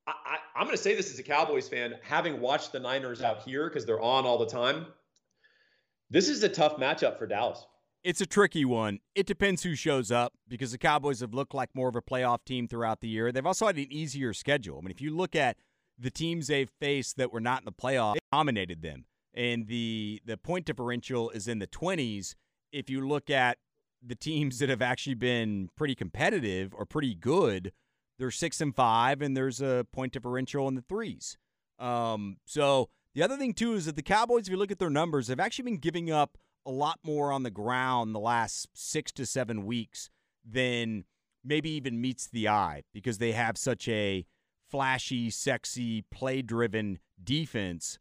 I, 0.07 0.11
I, 0.11 0.37
I'm 0.55 0.65
going 0.65 0.75
to 0.75 0.81
say 0.81 0.95
this 0.95 1.11
as 1.11 1.19
a 1.19 1.23
Cowboys 1.23 1.67
fan, 1.67 1.95
having 2.01 2.39
watched 2.39 2.71
the 2.71 2.79
Niners 2.79 3.21
out 3.21 3.41
here 3.41 3.69
because 3.69 3.85
they're 3.85 4.01
on 4.01 4.25
all 4.25 4.37
the 4.37 4.47
time. 4.47 4.87
This 6.09 6.29
is 6.29 6.43
a 6.43 6.49
tough 6.49 6.77
matchup 6.77 7.17
for 7.17 7.25
Dallas. 7.25 7.65
It's 8.03 8.19
a 8.19 8.25
tricky 8.25 8.65
one. 8.65 8.99
It 9.15 9.25
depends 9.25 9.63
who 9.63 9.75
shows 9.75 10.11
up 10.11 10.33
because 10.49 10.73
the 10.73 10.77
Cowboys 10.77 11.21
have 11.21 11.33
looked 11.33 11.53
like 11.53 11.69
more 11.73 11.87
of 11.87 11.95
a 11.95 12.01
playoff 12.01 12.43
team 12.45 12.67
throughout 12.67 12.99
the 12.99 13.07
year. 13.07 13.31
They've 13.31 13.45
also 13.45 13.67
had 13.67 13.77
an 13.77 13.87
easier 13.89 14.33
schedule. 14.33 14.77
I 14.77 14.81
mean, 14.81 14.91
if 14.91 14.99
you 14.99 15.15
look 15.15 15.35
at 15.35 15.55
the 15.97 16.11
teams 16.11 16.47
they've 16.47 16.69
faced 16.81 17.15
that 17.15 17.31
were 17.31 17.39
not 17.39 17.61
in 17.61 17.65
the 17.65 17.71
playoff, 17.71 18.15
they 18.15 18.19
dominated 18.31 18.81
them. 18.81 19.05
And 19.33 19.67
the 19.67 20.21
the 20.25 20.37
point 20.37 20.65
differential 20.65 21.29
is 21.29 21.47
in 21.47 21.59
the 21.59 21.67
20s. 21.67 22.35
If 22.73 22.89
you 22.89 23.07
look 23.07 23.29
at 23.29 23.57
the 24.05 24.15
teams 24.15 24.59
that 24.59 24.67
have 24.69 24.81
actually 24.81 25.15
been 25.15 25.69
pretty 25.77 25.95
competitive 25.95 26.73
or 26.75 26.85
pretty 26.85 27.15
good, 27.15 27.71
they're 28.19 28.31
6 28.31 28.61
and 28.61 28.75
5 28.75 29.21
and 29.21 29.37
there's 29.37 29.61
a 29.61 29.87
point 29.93 30.11
differential 30.11 30.67
in 30.67 30.75
the 30.75 30.81
3s. 30.81 31.37
Um, 31.79 32.37
so 32.45 32.89
the 33.15 33.23
other 33.23 33.37
thing 33.37 33.53
too 33.53 33.75
is 33.75 33.85
that 33.85 33.95
the 33.95 34.03
Cowboys 34.03 34.47
if 34.47 34.49
you 34.49 34.57
look 34.57 34.71
at 34.71 34.79
their 34.79 34.89
numbers, 34.89 35.29
have 35.29 35.39
actually 35.39 35.65
been 35.65 35.77
giving 35.77 36.11
up 36.11 36.37
a 36.65 36.71
lot 36.71 36.99
more 37.03 37.31
on 37.31 37.43
the 37.43 37.51
ground 37.51 38.13
the 38.13 38.19
last 38.19 38.67
six 38.73 39.11
to 39.13 39.25
seven 39.25 39.65
weeks 39.65 40.09
than 40.45 41.05
maybe 41.43 41.69
even 41.71 42.01
meets 42.01 42.27
the 42.27 42.47
eye 42.47 42.83
because 42.93 43.17
they 43.17 43.33
have 43.33 43.57
such 43.57 43.87
a 43.87 44.25
flashy, 44.69 45.29
sexy, 45.29 46.03
play 46.11 46.41
driven 46.41 46.99
defense. 47.23 47.99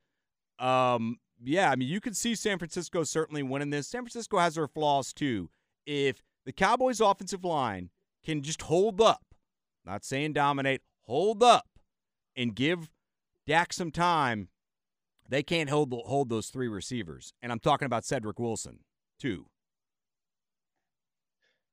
Um, 0.59 1.19
yeah, 1.45 1.71
I 1.71 1.77
mean, 1.77 1.89
you 1.89 2.01
could 2.01 2.17
see 2.17 2.35
San 2.35 2.59
Francisco 2.59 3.03
certainly 3.05 3.43
winning 3.43 3.71
this. 3.71 3.89
San 3.89 4.03
Francisco 4.03 4.39
has 4.39 4.55
their 4.55 4.69
flaws 4.69 5.13
too. 5.13 5.51
If 5.87 6.23
the 6.45 6.53
Cowboys' 6.53 7.01
offensive 7.01 7.45
line 7.45 7.91
can 8.25 8.43
just 8.43 8.63
hold 8.63 9.01
up, 9.01 9.35
not 9.85 10.05
saying 10.05 10.35
dominate, 10.35 10.83
hold 11.03 11.43
up, 11.43 11.67
and 12.37 12.55
give 12.55 12.91
Dak 13.47 13.73
some 13.73 13.91
time, 13.91 14.49
they 15.33 15.43
can't 15.43 15.71
hold 15.71 15.93
hold 16.07 16.29
those 16.29 16.49
three 16.49 16.69
receivers. 16.69 17.33
And 17.43 17.51
I'm 17.51 17.59
talking 17.59 17.87
about 17.87 18.05
Cedric 18.05 18.39
Wilson 18.39 18.81
too. 19.19 19.47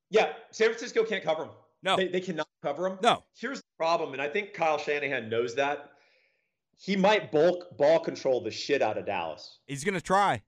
Yeah, 0.09 0.33
San 0.51 0.67
Francisco 0.69 1.03
can't 1.03 1.23
cover 1.23 1.43
him. 1.43 1.51
No, 1.83 1.95
they, 1.97 2.07
they 2.07 2.21
cannot 2.21 2.47
cover 2.63 2.87
him. 2.87 2.97
No. 3.01 3.23
Here's 3.37 3.59
the 3.59 3.67
problem, 3.77 4.13
and 4.13 4.21
I 4.21 4.27
think 4.27 4.53
Kyle 4.53 4.77
Shanahan 4.77 5.29
knows 5.29 5.55
that. 5.55 5.91
He 6.77 6.95
might 6.95 7.31
bulk 7.31 7.77
ball 7.77 7.99
control 7.99 8.41
the 8.41 8.51
shit 8.51 8.81
out 8.81 8.97
of 8.97 9.05
Dallas. 9.05 9.59
He's 9.67 9.83
going 9.83 9.95
to 9.95 10.01
try. 10.01 10.41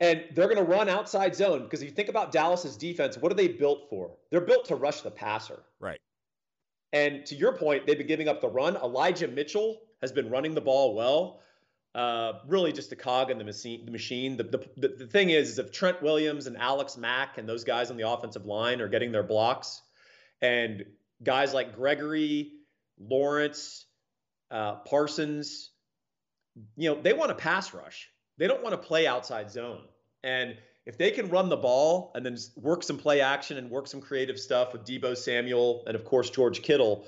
And 0.00 0.24
they're 0.34 0.46
going 0.46 0.56
to 0.56 0.62
run 0.62 0.88
outside 0.88 1.36
zone 1.36 1.64
because 1.64 1.82
if 1.82 1.90
you 1.90 1.94
think 1.94 2.08
about 2.08 2.32
Dallas's 2.32 2.78
defense, 2.78 3.18
what 3.18 3.30
are 3.30 3.34
they 3.34 3.48
built 3.48 3.90
for? 3.90 4.16
They're 4.30 4.40
built 4.40 4.64
to 4.66 4.76
rush 4.76 5.02
the 5.02 5.10
passer. 5.10 5.60
Right. 5.78 6.00
And 6.94 7.26
to 7.26 7.34
your 7.34 7.52
point, 7.52 7.86
they've 7.86 7.98
been 7.98 8.06
giving 8.06 8.28
up 8.28 8.40
the 8.40 8.48
run. 8.48 8.76
Elijah 8.76 9.28
Mitchell 9.28 9.82
has 10.00 10.10
been 10.10 10.30
running 10.30 10.54
the 10.54 10.62
ball 10.62 10.94
well. 10.94 11.40
Uh, 11.94 12.34
really 12.46 12.72
just 12.72 12.92
a 12.92 12.96
cog 12.96 13.30
in 13.30 13.38
the 13.38 13.44
machine. 13.44 13.84
The 13.84 13.90
machine. 13.90 14.36
The, 14.36 14.44
the, 14.76 14.88
the 14.88 15.06
thing 15.06 15.30
is, 15.30 15.50
is 15.50 15.58
if 15.58 15.72
Trent 15.72 16.02
Williams 16.02 16.46
and 16.46 16.56
Alex 16.56 16.96
Mack 16.96 17.38
and 17.38 17.48
those 17.48 17.64
guys 17.64 17.90
on 17.90 17.96
the 17.96 18.08
offensive 18.08 18.46
line 18.46 18.80
are 18.80 18.88
getting 18.88 19.10
their 19.10 19.24
blocks, 19.24 19.82
and 20.40 20.84
guys 21.22 21.52
like 21.52 21.74
Gregory, 21.74 22.52
Lawrence, 22.98 23.86
uh, 24.50 24.76
Parsons, 24.76 25.70
you 26.76 26.90
know, 26.90 27.00
they 27.00 27.12
want 27.12 27.30
to 27.30 27.34
pass 27.34 27.74
rush. 27.74 28.08
They 28.38 28.46
don't 28.46 28.62
want 28.62 28.72
to 28.72 28.86
play 28.86 29.06
outside 29.06 29.50
zone. 29.50 29.82
And 30.22 30.56
if 30.86 30.98
they 30.98 31.10
can 31.10 31.28
run 31.28 31.48
the 31.48 31.56
ball 31.56 32.12
and 32.14 32.24
then 32.24 32.36
work 32.56 32.82
some 32.82 32.98
play 32.98 33.20
action 33.20 33.56
and 33.56 33.70
work 33.70 33.86
some 33.86 34.00
creative 34.00 34.38
stuff 34.38 34.72
with 34.72 34.84
Deebo 34.84 35.16
Samuel 35.16 35.84
and 35.86 35.94
of 35.94 36.04
course 36.04 36.30
George 36.30 36.62
Kittle, 36.62 37.06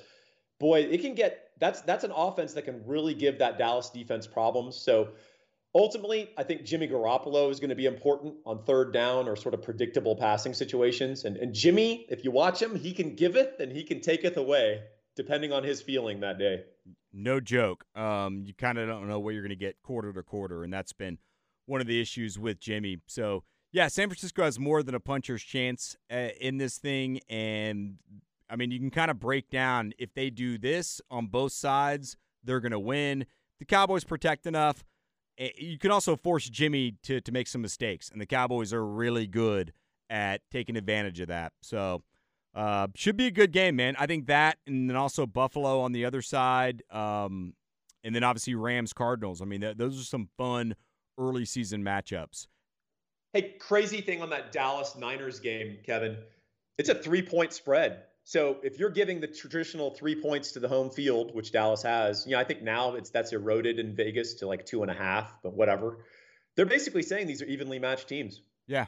boy, 0.60 0.80
it 0.80 1.00
can 1.00 1.14
get 1.14 1.41
that's 1.58 1.80
that's 1.82 2.04
an 2.04 2.12
offense 2.14 2.54
that 2.54 2.62
can 2.62 2.82
really 2.86 3.14
give 3.14 3.38
that 3.38 3.58
Dallas 3.58 3.90
defense 3.90 4.26
problems. 4.26 4.76
So 4.76 5.08
ultimately, 5.74 6.30
I 6.36 6.42
think 6.42 6.64
Jimmy 6.64 6.88
Garoppolo 6.88 7.50
is 7.50 7.60
going 7.60 7.70
to 7.70 7.76
be 7.76 7.86
important 7.86 8.34
on 8.44 8.64
third 8.64 8.92
down 8.92 9.28
or 9.28 9.36
sort 9.36 9.54
of 9.54 9.62
predictable 9.62 10.16
passing 10.16 10.54
situations. 10.54 11.24
And 11.24 11.36
and 11.36 11.54
Jimmy, 11.54 12.06
if 12.08 12.24
you 12.24 12.30
watch 12.30 12.60
him, 12.60 12.74
he 12.76 12.92
can 12.92 13.14
give 13.14 13.36
it 13.36 13.56
and 13.60 13.72
he 13.72 13.84
can 13.84 14.00
take 14.00 14.24
it 14.24 14.36
away 14.36 14.82
depending 15.14 15.52
on 15.52 15.62
his 15.62 15.82
feeling 15.82 16.20
that 16.20 16.38
day. 16.38 16.64
No 17.12 17.38
joke. 17.38 17.84
Um, 17.94 18.42
you 18.46 18.54
kind 18.54 18.78
of 18.78 18.88
don't 18.88 19.06
know 19.08 19.20
where 19.20 19.34
you're 19.34 19.42
going 19.42 19.50
to 19.50 19.56
get 19.56 19.82
quarter 19.82 20.12
to 20.12 20.22
quarter, 20.22 20.64
and 20.64 20.72
that's 20.72 20.94
been 20.94 21.18
one 21.66 21.80
of 21.80 21.86
the 21.86 22.00
issues 22.00 22.38
with 22.38 22.58
Jimmy. 22.58 22.98
So 23.06 23.44
yeah, 23.72 23.88
San 23.88 24.08
Francisco 24.08 24.44
has 24.44 24.58
more 24.58 24.82
than 24.82 24.94
a 24.94 25.00
puncher's 25.00 25.42
chance 25.42 25.96
uh, 26.10 26.28
in 26.40 26.58
this 26.58 26.78
thing, 26.78 27.20
and 27.28 27.96
I 28.52 28.56
mean 28.56 28.70
you 28.70 28.78
can 28.78 28.90
kind 28.90 29.10
of 29.10 29.18
break 29.18 29.50
down 29.50 29.94
if 29.98 30.14
they 30.14 30.30
do 30.30 30.58
this 30.58 31.00
on 31.10 31.26
both 31.26 31.52
sides, 31.52 32.16
they're 32.44 32.60
going 32.60 32.72
to 32.72 32.78
win. 32.78 33.26
The 33.58 33.64
Cowboys 33.64 34.04
protect 34.04 34.46
enough. 34.46 34.84
Eh, 35.38 35.50
you 35.56 35.78
can 35.78 35.90
also 35.90 36.14
force 36.14 36.48
Jimmy 36.48 36.96
to 37.04 37.20
to 37.20 37.32
make 37.32 37.48
some 37.48 37.62
mistakes, 37.62 38.10
and 38.10 38.20
the 38.20 38.26
Cowboys 38.26 38.72
are 38.72 38.84
really 38.84 39.26
good 39.26 39.72
at 40.10 40.42
taking 40.50 40.76
advantage 40.76 41.20
of 41.20 41.28
that. 41.28 41.52
So 41.62 42.02
uh, 42.54 42.88
should 42.94 43.16
be 43.16 43.26
a 43.26 43.30
good 43.30 43.50
game, 43.50 43.76
man. 43.76 43.96
I 43.98 44.06
think 44.06 44.26
that, 44.26 44.58
and 44.66 44.88
then 44.88 44.96
also 44.96 45.26
Buffalo 45.26 45.80
on 45.80 45.92
the 45.92 46.04
other 46.04 46.20
side, 46.20 46.82
um, 46.90 47.54
and 48.04 48.14
then 48.14 48.22
obviously 48.22 48.54
Rams 48.54 48.92
Cardinals. 48.92 49.40
I 49.40 49.46
mean, 49.46 49.62
th- 49.62 49.78
those 49.78 49.98
are 49.98 50.04
some 50.04 50.28
fun 50.36 50.74
early 51.18 51.46
season 51.46 51.82
matchups. 51.82 52.46
Hey, 53.32 53.54
crazy 53.58 54.02
thing 54.02 54.20
on 54.20 54.28
that 54.30 54.52
Dallas 54.52 54.96
Niners 54.96 55.40
game, 55.40 55.78
Kevin. 55.86 56.18
It's 56.76 56.90
a 56.90 56.94
three 56.94 57.22
point 57.22 57.54
spread. 57.54 58.02
So 58.24 58.58
if 58.62 58.78
you're 58.78 58.90
giving 58.90 59.20
the 59.20 59.26
traditional 59.26 59.90
three 59.90 60.20
points 60.20 60.52
to 60.52 60.60
the 60.60 60.68
home 60.68 60.90
field, 60.90 61.34
which 61.34 61.50
Dallas 61.50 61.82
has, 61.82 62.24
you 62.26 62.32
know, 62.32 62.38
I 62.38 62.44
think 62.44 62.62
now 62.62 62.94
it's 62.94 63.10
that's 63.10 63.32
eroded 63.32 63.78
in 63.78 63.96
Vegas 63.96 64.34
to 64.34 64.46
like 64.46 64.64
two 64.64 64.82
and 64.82 64.90
a 64.90 64.94
half, 64.94 65.34
but 65.42 65.54
whatever. 65.54 66.04
They're 66.54 66.66
basically 66.66 67.02
saying 67.02 67.26
these 67.26 67.42
are 67.42 67.46
evenly 67.46 67.78
matched 67.78 68.08
teams. 68.08 68.42
Yeah, 68.66 68.86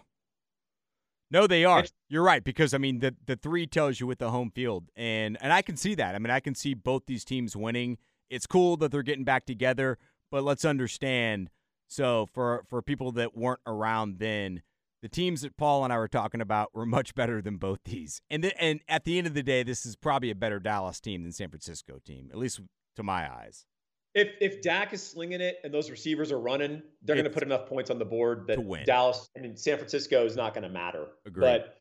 no, 1.35 1.49
they 1.49 1.64
are. 1.64 1.85
You're 2.09 2.22
right 2.22 2.45
because 2.45 2.74
I 2.74 2.78
mean 2.78 3.01
the 3.01 3.14
the 3.26 3.35
three 3.35 3.66
tells 3.66 3.99
you 3.99 4.07
with 4.07 4.18
the 4.18 4.30
home 4.30 4.53
field, 4.55 4.85
and 4.95 5.37
and 5.41 5.53
I 5.53 5.62
can 5.62 5.76
see 5.76 5.97
that. 5.97 6.14
I 6.14 6.18
mean 6.20 6.30
I 6.30 6.39
can 6.39 6.55
see 6.55 6.74
both 6.74 7.07
these 7.07 7.24
teams 7.24 7.57
winning. 7.57 7.99
It's 8.30 8.47
cool 8.47 8.76
that 8.76 8.93
they're 8.93 9.03
getting 9.03 9.24
back 9.24 9.45
together, 9.45 9.99
but 10.30 10.45
let's 10.45 10.64
understand. 10.64 11.51
So 11.89 12.28
for 12.32 12.64
for 12.68 12.82
people 12.82 13.11
that 13.12 13.37
weren't 13.37 13.59
around 13.66 14.20
then, 14.20 14.62
the 15.05 15.09
teams 15.11 15.43
that 15.43 15.55
Paul 15.59 15.85
and 15.85 15.93
I 15.93 15.99
were 15.99 16.09
talking 16.09 16.41
about 16.41 16.71
were 16.73 16.87
much 16.87 17.15
better 17.15 17.43
than 17.43 17.59
both 17.59 17.81
these. 17.85 18.23
And 18.31 18.43
the, 18.43 18.59
and 18.59 18.81
at 18.89 19.05
the 19.05 19.19
end 19.19 19.27
of 19.27 19.35
the 19.35 19.43
day, 19.43 19.63
this 19.63 19.85
is 19.85 19.97
probably 19.97 20.31
a 20.31 20.35
better 20.35 20.59
Dallas 20.59 20.99
team 20.99 21.25
than 21.25 21.33
San 21.33 21.51
Francisco 21.51 22.01
team, 22.03 22.31
at 22.33 22.39
least 22.39 22.63
to 22.97 23.03
my 23.03 23.31
eyes. 23.31 23.67
If 24.15 24.29
if 24.41 24.63
Dak 24.63 24.95
is 24.95 25.03
slinging 25.03 25.43
it 25.43 25.57
and 25.63 25.75
those 25.75 25.91
receivers 25.91 26.33
are 26.33 26.41
running, 26.41 26.83
they're 27.03 27.17
going 27.17 27.27
to 27.27 27.31
put 27.31 27.43
enough 27.43 27.67
points 27.67 27.91
on 27.91 27.99
the 27.99 28.07
board 28.07 28.47
that 28.47 28.85
Dallas 28.87 29.29
I 29.37 29.41
mean 29.41 29.59
San 29.59 29.77
Francisco 29.77 30.25
is 30.25 30.37
not 30.37 30.55
going 30.55 30.63
to 30.63 30.71
matter. 30.71 31.09
Agreed. 31.27 31.43
But 31.43 31.77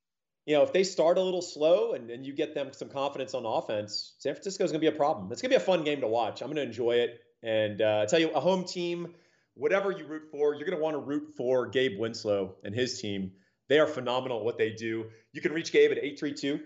you 0.45 0.57
know, 0.57 0.63
if 0.63 0.73
they 0.73 0.83
start 0.83 1.17
a 1.17 1.21
little 1.21 1.41
slow 1.41 1.93
and, 1.93 2.09
and 2.09 2.25
you 2.25 2.33
get 2.33 2.53
them 2.53 2.73
some 2.73 2.89
confidence 2.89 3.33
on 3.33 3.45
offense, 3.45 4.15
San 4.17 4.33
Francisco 4.33 4.65
is 4.65 4.71
going 4.71 4.81
to 4.81 4.91
be 4.91 4.93
a 4.93 4.97
problem. 4.97 5.31
It's 5.31 5.41
going 5.41 5.51
to 5.51 5.57
be 5.57 5.63
a 5.63 5.65
fun 5.65 5.85
game 5.85 6.01
to 6.01 6.09
watch. 6.09 6.41
I'm 6.41 6.47
going 6.47 6.57
to 6.57 6.63
enjoy 6.63 6.95
it. 6.95 7.21
And 7.41 7.81
uh, 7.81 8.01
I 8.03 8.05
tell 8.05 8.19
you, 8.19 8.31
a 8.31 8.41
home 8.41 8.65
team, 8.65 9.13
whatever 9.55 9.91
you 9.91 10.05
root 10.05 10.29
for, 10.31 10.53
you're 10.53 10.65
going 10.65 10.77
to 10.77 10.83
want 10.83 10.95
to 10.95 10.99
root 10.99 11.33
for 11.35 11.67
Gabe 11.67 11.99
Winslow 11.99 12.55
and 12.63 12.73
his 12.73 12.99
team. 12.99 13.33
They 13.69 13.79
are 13.79 13.87
phenomenal 13.87 14.39
at 14.39 14.45
what 14.45 14.57
they 14.57 14.71
do. 14.71 15.05
You 15.31 15.41
can 15.41 15.53
reach 15.53 15.71
Gabe 15.71 15.91
at 15.91 15.97
832 15.97 16.59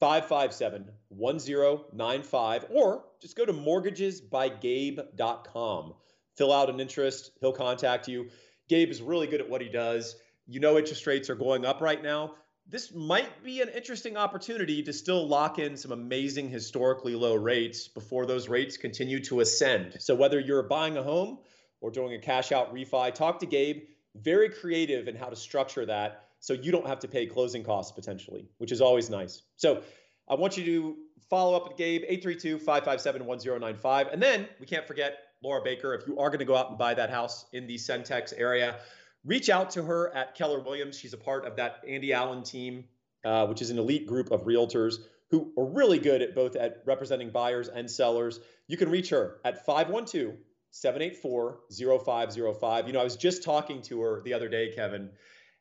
557 0.00 0.90
1095 1.08 2.64
or 2.70 3.04
just 3.20 3.36
go 3.36 3.44
to 3.44 3.52
mortgagesbygabe.com. 3.52 5.94
Fill 6.36 6.52
out 6.52 6.70
an 6.70 6.80
interest, 6.80 7.32
he'll 7.40 7.52
contact 7.52 8.08
you. 8.08 8.28
Gabe 8.68 8.90
is 8.90 9.02
really 9.02 9.26
good 9.26 9.40
at 9.40 9.48
what 9.48 9.60
he 9.60 9.68
does. 9.68 10.16
You 10.48 10.60
know, 10.60 10.78
interest 10.78 11.06
rates 11.06 11.30
are 11.30 11.34
going 11.34 11.64
up 11.64 11.80
right 11.80 12.02
now. 12.02 12.34
This 12.66 12.94
might 12.94 13.44
be 13.44 13.60
an 13.60 13.68
interesting 13.68 14.16
opportunity 14.16 14.82
to 14.84 14.92
still 14.92 15.28
lock 15.28 15.58
in 15.58 15.76
some 15.76 15.92
amazing 15.92 16.48
historically 16.48 17.14
low 17.14 17.34
rates 17.34 17.88
before 17.88 18.24
those 18.24 18.48
rates 18.48 18.76
continue 18.76 19.20
to 19.24 19.40
ascend. 19.40 19.96
So, 20.00 20.14
whether 20.14 20.40
you're 20.40 20.62
buying 20.62 20.96
a 20.96 21.02
home 21.02 21.38
or 21.82 21.90
doing 21.90 22.14
a 22.14 22.18
cash 22.18 22.52
out 22.52 22.74
refi, 22.74 23.12
talk 23.12 23.38
to 23.40 23.46
Gabe. 23.46 23.82
Very 24.14 24.48
creative 24.48 25.08
in 25.08 25.16
how 25.16 25.28
to 25.28 25.36
structure 25.36 25.84
that 25.86 26.24
so 26.40 26.54
you 26.54 26.72
don't 26.72 26.86
have 26.86 27.00
to 27.00 27.08
pay 27.08 27.26
closing 27.26 27.62
costs 27.62 27.92
potentially, 27.92 28.48
which 28.58 28.72
is 28.72 28.80
always 28.80 29.10
nice. 29.10 29.42
So 29.56 29.82
I 30.28 30.34
want 30.34 30.56
you 30.56 30.64
to 30.64 30.96
follow 31.30 31.56
up 31.56 31.68
with 31.68 31.76
Gabe, 31.76 32.02
832-557-1095. 32.10 34.12
And 34.12 34.22
then 34.22 34.48
we 34.58 34.66
can't 34.66 34.86
forget 34.86 35.18
Laura 35.42 35.62
Baker. 35.62 35.94
If 35.94 36.06
you 36.06 36.18
are 36.18 36.28
going 36.28 36.40
to 36.40 36.44
go 36.44 36.56
out 36.56 36.70
and 36.70 36.78
buy 36.78 36.94
that 36.94 37.10
house 37.10 37.46
in 37.52 37.66
the 37.66 37.76
Centex 37.76 38.32
area, 38.36 38.76
reach 39.24 39.50
out 39.50 39.70
to 39.70 39.82
her 39.82 40.14
at 40.14 40.34
Keller 40.34 40.60
Williams. 40.60 40.98
She's 40.98 41.12
a 41.12 41.18
part 41.18 41.46
of 41.46 41.56
that 41.56 41.82
Andy 41.88 42.12
Allen 42.12 42.42
team, 42.42 42.84
uh, 43.24 43.46
which 43.46 43.62
is 43.62 43.70
an 43.70 43.78
elite 43.78 44.06
group 44.06 44.30
of 44.30 44.44
realtors 44.44 44.96
who 45.30 45.52
are 45.56 45.64
really 45.64 45.98
good 45.98 46.22
at 46.22 46.34
both 46.34 46.56
at 46.56 46.82
representing 46.84 47.30
buyers 47.30 47.68
and 47.68 47.90
sellers. 47.90 48.40
You 48.66 48.76
can 48.76 48.90
reach 48.90 49.08
her 49.10 49.38
at 49.44 49.64
512 49.64 50.34
784 50.72 51.60
0505. 52.04 52.86
You 52.86 52.92
know, 52.92 53.00
I 53.00 53.04
was 53.04 53.16
just 53.16 53.44
talking 53.44 53.82
to 53.82 54.00
her 54.00 54.22
the 54.24 54.34
other 54.34 54.48
day, 54.48 54.72
Kevin, 54.74 55.10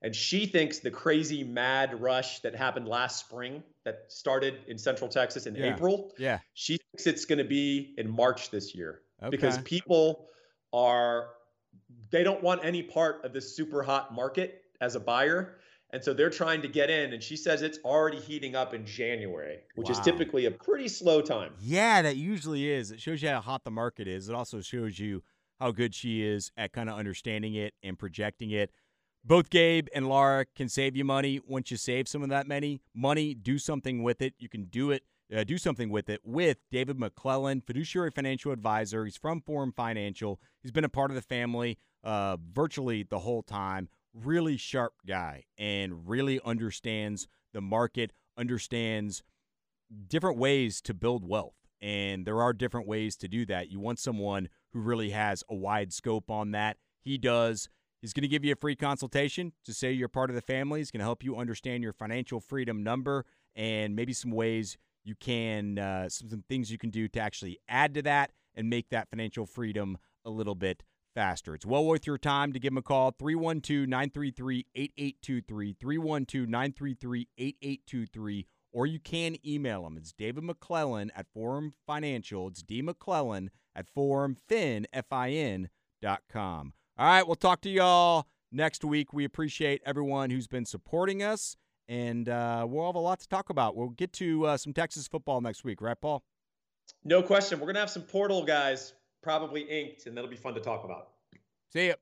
and 0.02 0.16
she 0.16 0.46
thinks 0.46 0.80
the 0.80 0.90
crazy 0.90 1.44
mad 1.44 2.02
rush 2.02 2.40
that 2.40 2.56
happened 2.56 2.88
last 2.88 3.20
spring 3.20 3.62
that 3.86 4.06
started 4.08 4.60
in 4.68 4.78
Central 4.78 5.10
Texas 5.10 5.46
in 5.46 5.56
yeah. 5.56 5.74
April, 5.74 6.12
yeah, 6.18 6.40
she 6.54 6.78
thinks 6.78 7.06
it's 7.08 7.26
going 7.26 7.40
to 7.40 7.46
be 7.46 7.94
in 7.98 8.10
March 8.10 8.50
this 8.50 8.74
year 8.74 9.02
okay. 9.22 9.30
because 9.30 9.58
people 9.60 10.28
are 10.74 11.30
they 12.10 12.24
don't 12.24 12.42
want 12.42 12.64
any 12.64 12.84
part 12.84 13.24
of 13.26 13.34
this 13.34 13.56
super 13.56 13.84
hot 13.84 14.14
market 14.14 14.64
as 14.80 14.96
a 14.96 15.00
buyer. 15.00 15.58
And 15.94 16.04
so 16.04 16.14
they're 16.14 16.30
trying 16.30 16.62
to 16.62 16.68
get 16.68 16.90
in, 16.90 17.14
and 17.14 17.22
she 17.22 17.36
says 17.36 17.62
it's 17.62 17.80
already 17.84 18.20
heating 18.20 18.56
up 18.56 18.74
in 18.74 18.86
January, 18.86 19.60
which 19.76 19.88
wow. 19.88 19.92
is 19.92 20.00
typically 20.00 20.46
a 20.46 20.52
pretty 20.52 20.88
slow 20.88 21.22
time. 21.22 21.54
Yeah, 21.60 22.02
that 22.02 22.16
usually 22.16 22.72
is. 22.72 22.92
It 22.92 23.02
shows 23.02 23.22
you 23.22 23.30
how 23.30 23.42
hot 23.42 23.64
the 23.64 23.72
market 23.72 24.08
is. 24.08 24.30
It 24.30 24.36
also 24.36 24.62
shows 24.62 25.00
you 25.00 25.24
how 25.60 25.72
good 25.72 25.94
she 25.94 26.24
is 26.24 26.52
at 26.56 26.72
kind 26.72 26.90
of 26.90 26.98
understanding 26.98 27.56
it 27.56 27.74
and 27.84 28.00
projecting 28.00 28.52
it 28.52 28.72
both 29.24 29.50
Gabe 29.50 29.88
and 29.94 30.08
Laura 30.08 30.46
can 30.56 30.68
save 30.68 30.96
you 30.96 31.06
money. 31.06 31.40
Once 31.46 31.70
you 31.70 31.78
save 31.78 32.08
some 32.08 32.24
of 32.24 32.30
that 32.30 32.48
money, 32.48 32.82
money, 32.96 33.34
do 33.34 33.58
something 33.58 34.04
with 34.04 34.22
it. 34.22 34.34
You 34.40 34.50
can 34.50 34.66
do 34.66 34.92
it, 34.92 35.04
uh, 35.36 35.44
do 35.44 35.58
something 35.58 35.90
with 35.90 36.10
it 36.10 36.22
with 36.24 36.58
David 36.72 37.00
McClellan, 37.00 37.62
fiduciary 37.62 38.12
financial 38.12 38.52
advisor. 38.52 39.06
He's 39.06 39.18
from 39.18 39.42
Forum 39.42 39.74
Financial. 39.76 40.40
He's 40.62 40.72
been 40.72 40.86
a 40.86 40.90
part 40.90 41.12
of 41.12 41.16
the 41.16 41.22
family 41.22 41.78
uh, 42.04 42.38
virtually 42.52 43.04
the 43.04 43.20
whole 43.20 43.44
time. 43.44 43.90
Really 44.14 44.58
sharp 44.58 44.94
guy 45.08 45.46
and 45.58 46.08
really 46.08 46.40
understands 46.44 47.28
the 47.54 47.62
market, 47.62 48.14
understands 48.38 49.24
different 50.08 50.38
ways 50.38 50.82
to 50.82 50.94
build 50.94 51.28
wealth. 51.28 51.56
And 51.82 52.26
there 52.26 52.42
are 52.42 52.54
different 52.54 52.88
ways 52.88 53.16
to 53.18 53.28
do 53.28 53.46
that. 53.48 53.72
You 53.72 53.80
want 53.80 54.00
someone 54.00 54.50
who 54.72 54.80
really 54.80 55.10
has 55.12 55.44
a 55.50 55.56
wide 55.56 55.92
scope 55.92 56.30
on 56.30 56.52
that. 56.52 56.78
He 57.00 57.18
does 57.18 57.70
He's 58.02 58.14
going 58.14 58.24
to 58.24 58.28
give 58.28 58.44
you 58.44 58.54
a 58.54 58.56
free 58.56 58.76
consultation 58.76 59.54
to 59.64 59.74
say 59.74 59.92
you're 59.92 60.08
part 60.08 60.32
of 60.32 60.36
the 60.36 60.42
family. 60.42 60.80
He's 60.80 60.90
going 60.90 61.00
to 61.00 61.06
help 61.06 61.24
you 61.24 61.38
understand 61.38 61.84
your 61.84 61.94
financial 61.94 62.40
freedom 62.40 62.82
number 62.82 63.26
and 63.56 63.96
maybe 63.96 64.12
some 64.12 64.32
ways 64.32 64.78
you 65.04 65.14
can, 65.16 65.78
uh, 65.78 66.10
some, 66.10 66.30
some 66.30 66.44
things 66.50 66.72
you 66.72 66.80
can 66.80 66.90
do 66.90 67.08
to 67.10 67.20
actually 67.20 67.60
add 67.70 67.94
to 67.94 68.02
that 68.02 68.32
and 68.56 68.70
make 68.70 68.90
that 68.90 69.10
financial 69.10 69.46
freedom 69.46 70.00
a 70.26 70.32
little 70.32 70.56
bit 70.56 70.84
faster. 71.14 71.54
It's 71.56 71.66
well 71.66 71.86
worth 71.86 72.08
your 72.08 72.18
time 72.18 72.54
to 72.54 72.60
give 72.60 72.74
him 72.74 72.78
a 72.78 72.82
call 72.82 73.12
312 73.12 73.88
933 73.88 74.66
8823, 74.76 75.74
312 75.80 76.50
933 76.50 77.28
8823, 77.38 78.48
or 78.72 78.86
you 78.86 79.00
can 79.00 79.36
email 79.46 79.86
him. 79.86 79.98
It's 79.98 80.14
David 80.14 80.44
McClellan 80.44 81.12
at 81.16 81.28
Forum 81.34 81.74
Financial. 81.86 82.48
It's 82.48 82.62
D 82.62 82.82
McClellan 82.82 83.52
at 83.76 83.88
forumfin, 83.94 84.86
F-I-N, 84.94 85.70
dot 86.02 86.22
com. 86.32 86.74
All 86.98 87.08
right, 87.08 87.26
we'll 87.26 87.36
talk 87.36 87.62
to 87.62 87.70
y'all 87.70 88.28
next 88.52 88.84
week. 88.84 89.14
We 89.14 89.26
appreciate 89.26 89.82
everyone 89.86 90.30
who's 90.30 90.48
been 90.48 90.66
supporting 90.66 91.24
us, 91.24 91.56
and 91.88 92.28
uh, 92.28 92.66
we'll 92.68 92.86
have 92.86 92.96
a 92.96 93.00
lot 93.00 93.20
to 93.22 93.28
talk 93.28 93.50
about. 93.50 93.76
We'll 93.76 93.90
get 93.90 94.14
to 94.14 94.46
uh, 94.46 94.58
some 94.58 94.74
Texas 94.74 95.08
football 95.08 95.42
next 95.42 95.64
week, 95.64 95.82
right, 95.82 96.00
Paul? 96.00 96.24
No 97.04 97.24
question. 97.24 97.60
We're 97.60 97.68
going 97.68 97.76
to 97.76 97.82
have 97.82 97.90
some 97.90 98.04
portal 98.04 98.44
guys 98.44 98.94
probably 99.22 99.62
inked, 99.62 100.08
and 100.08 100.16
that'll 100.16 100.30
be 100.30 100.36
fun 100.36 100.54
to 100.54 100.62
talk 100.62 100.84
about. 100.84 101.10
See 101.74 101.88
ya. 101.88 101.94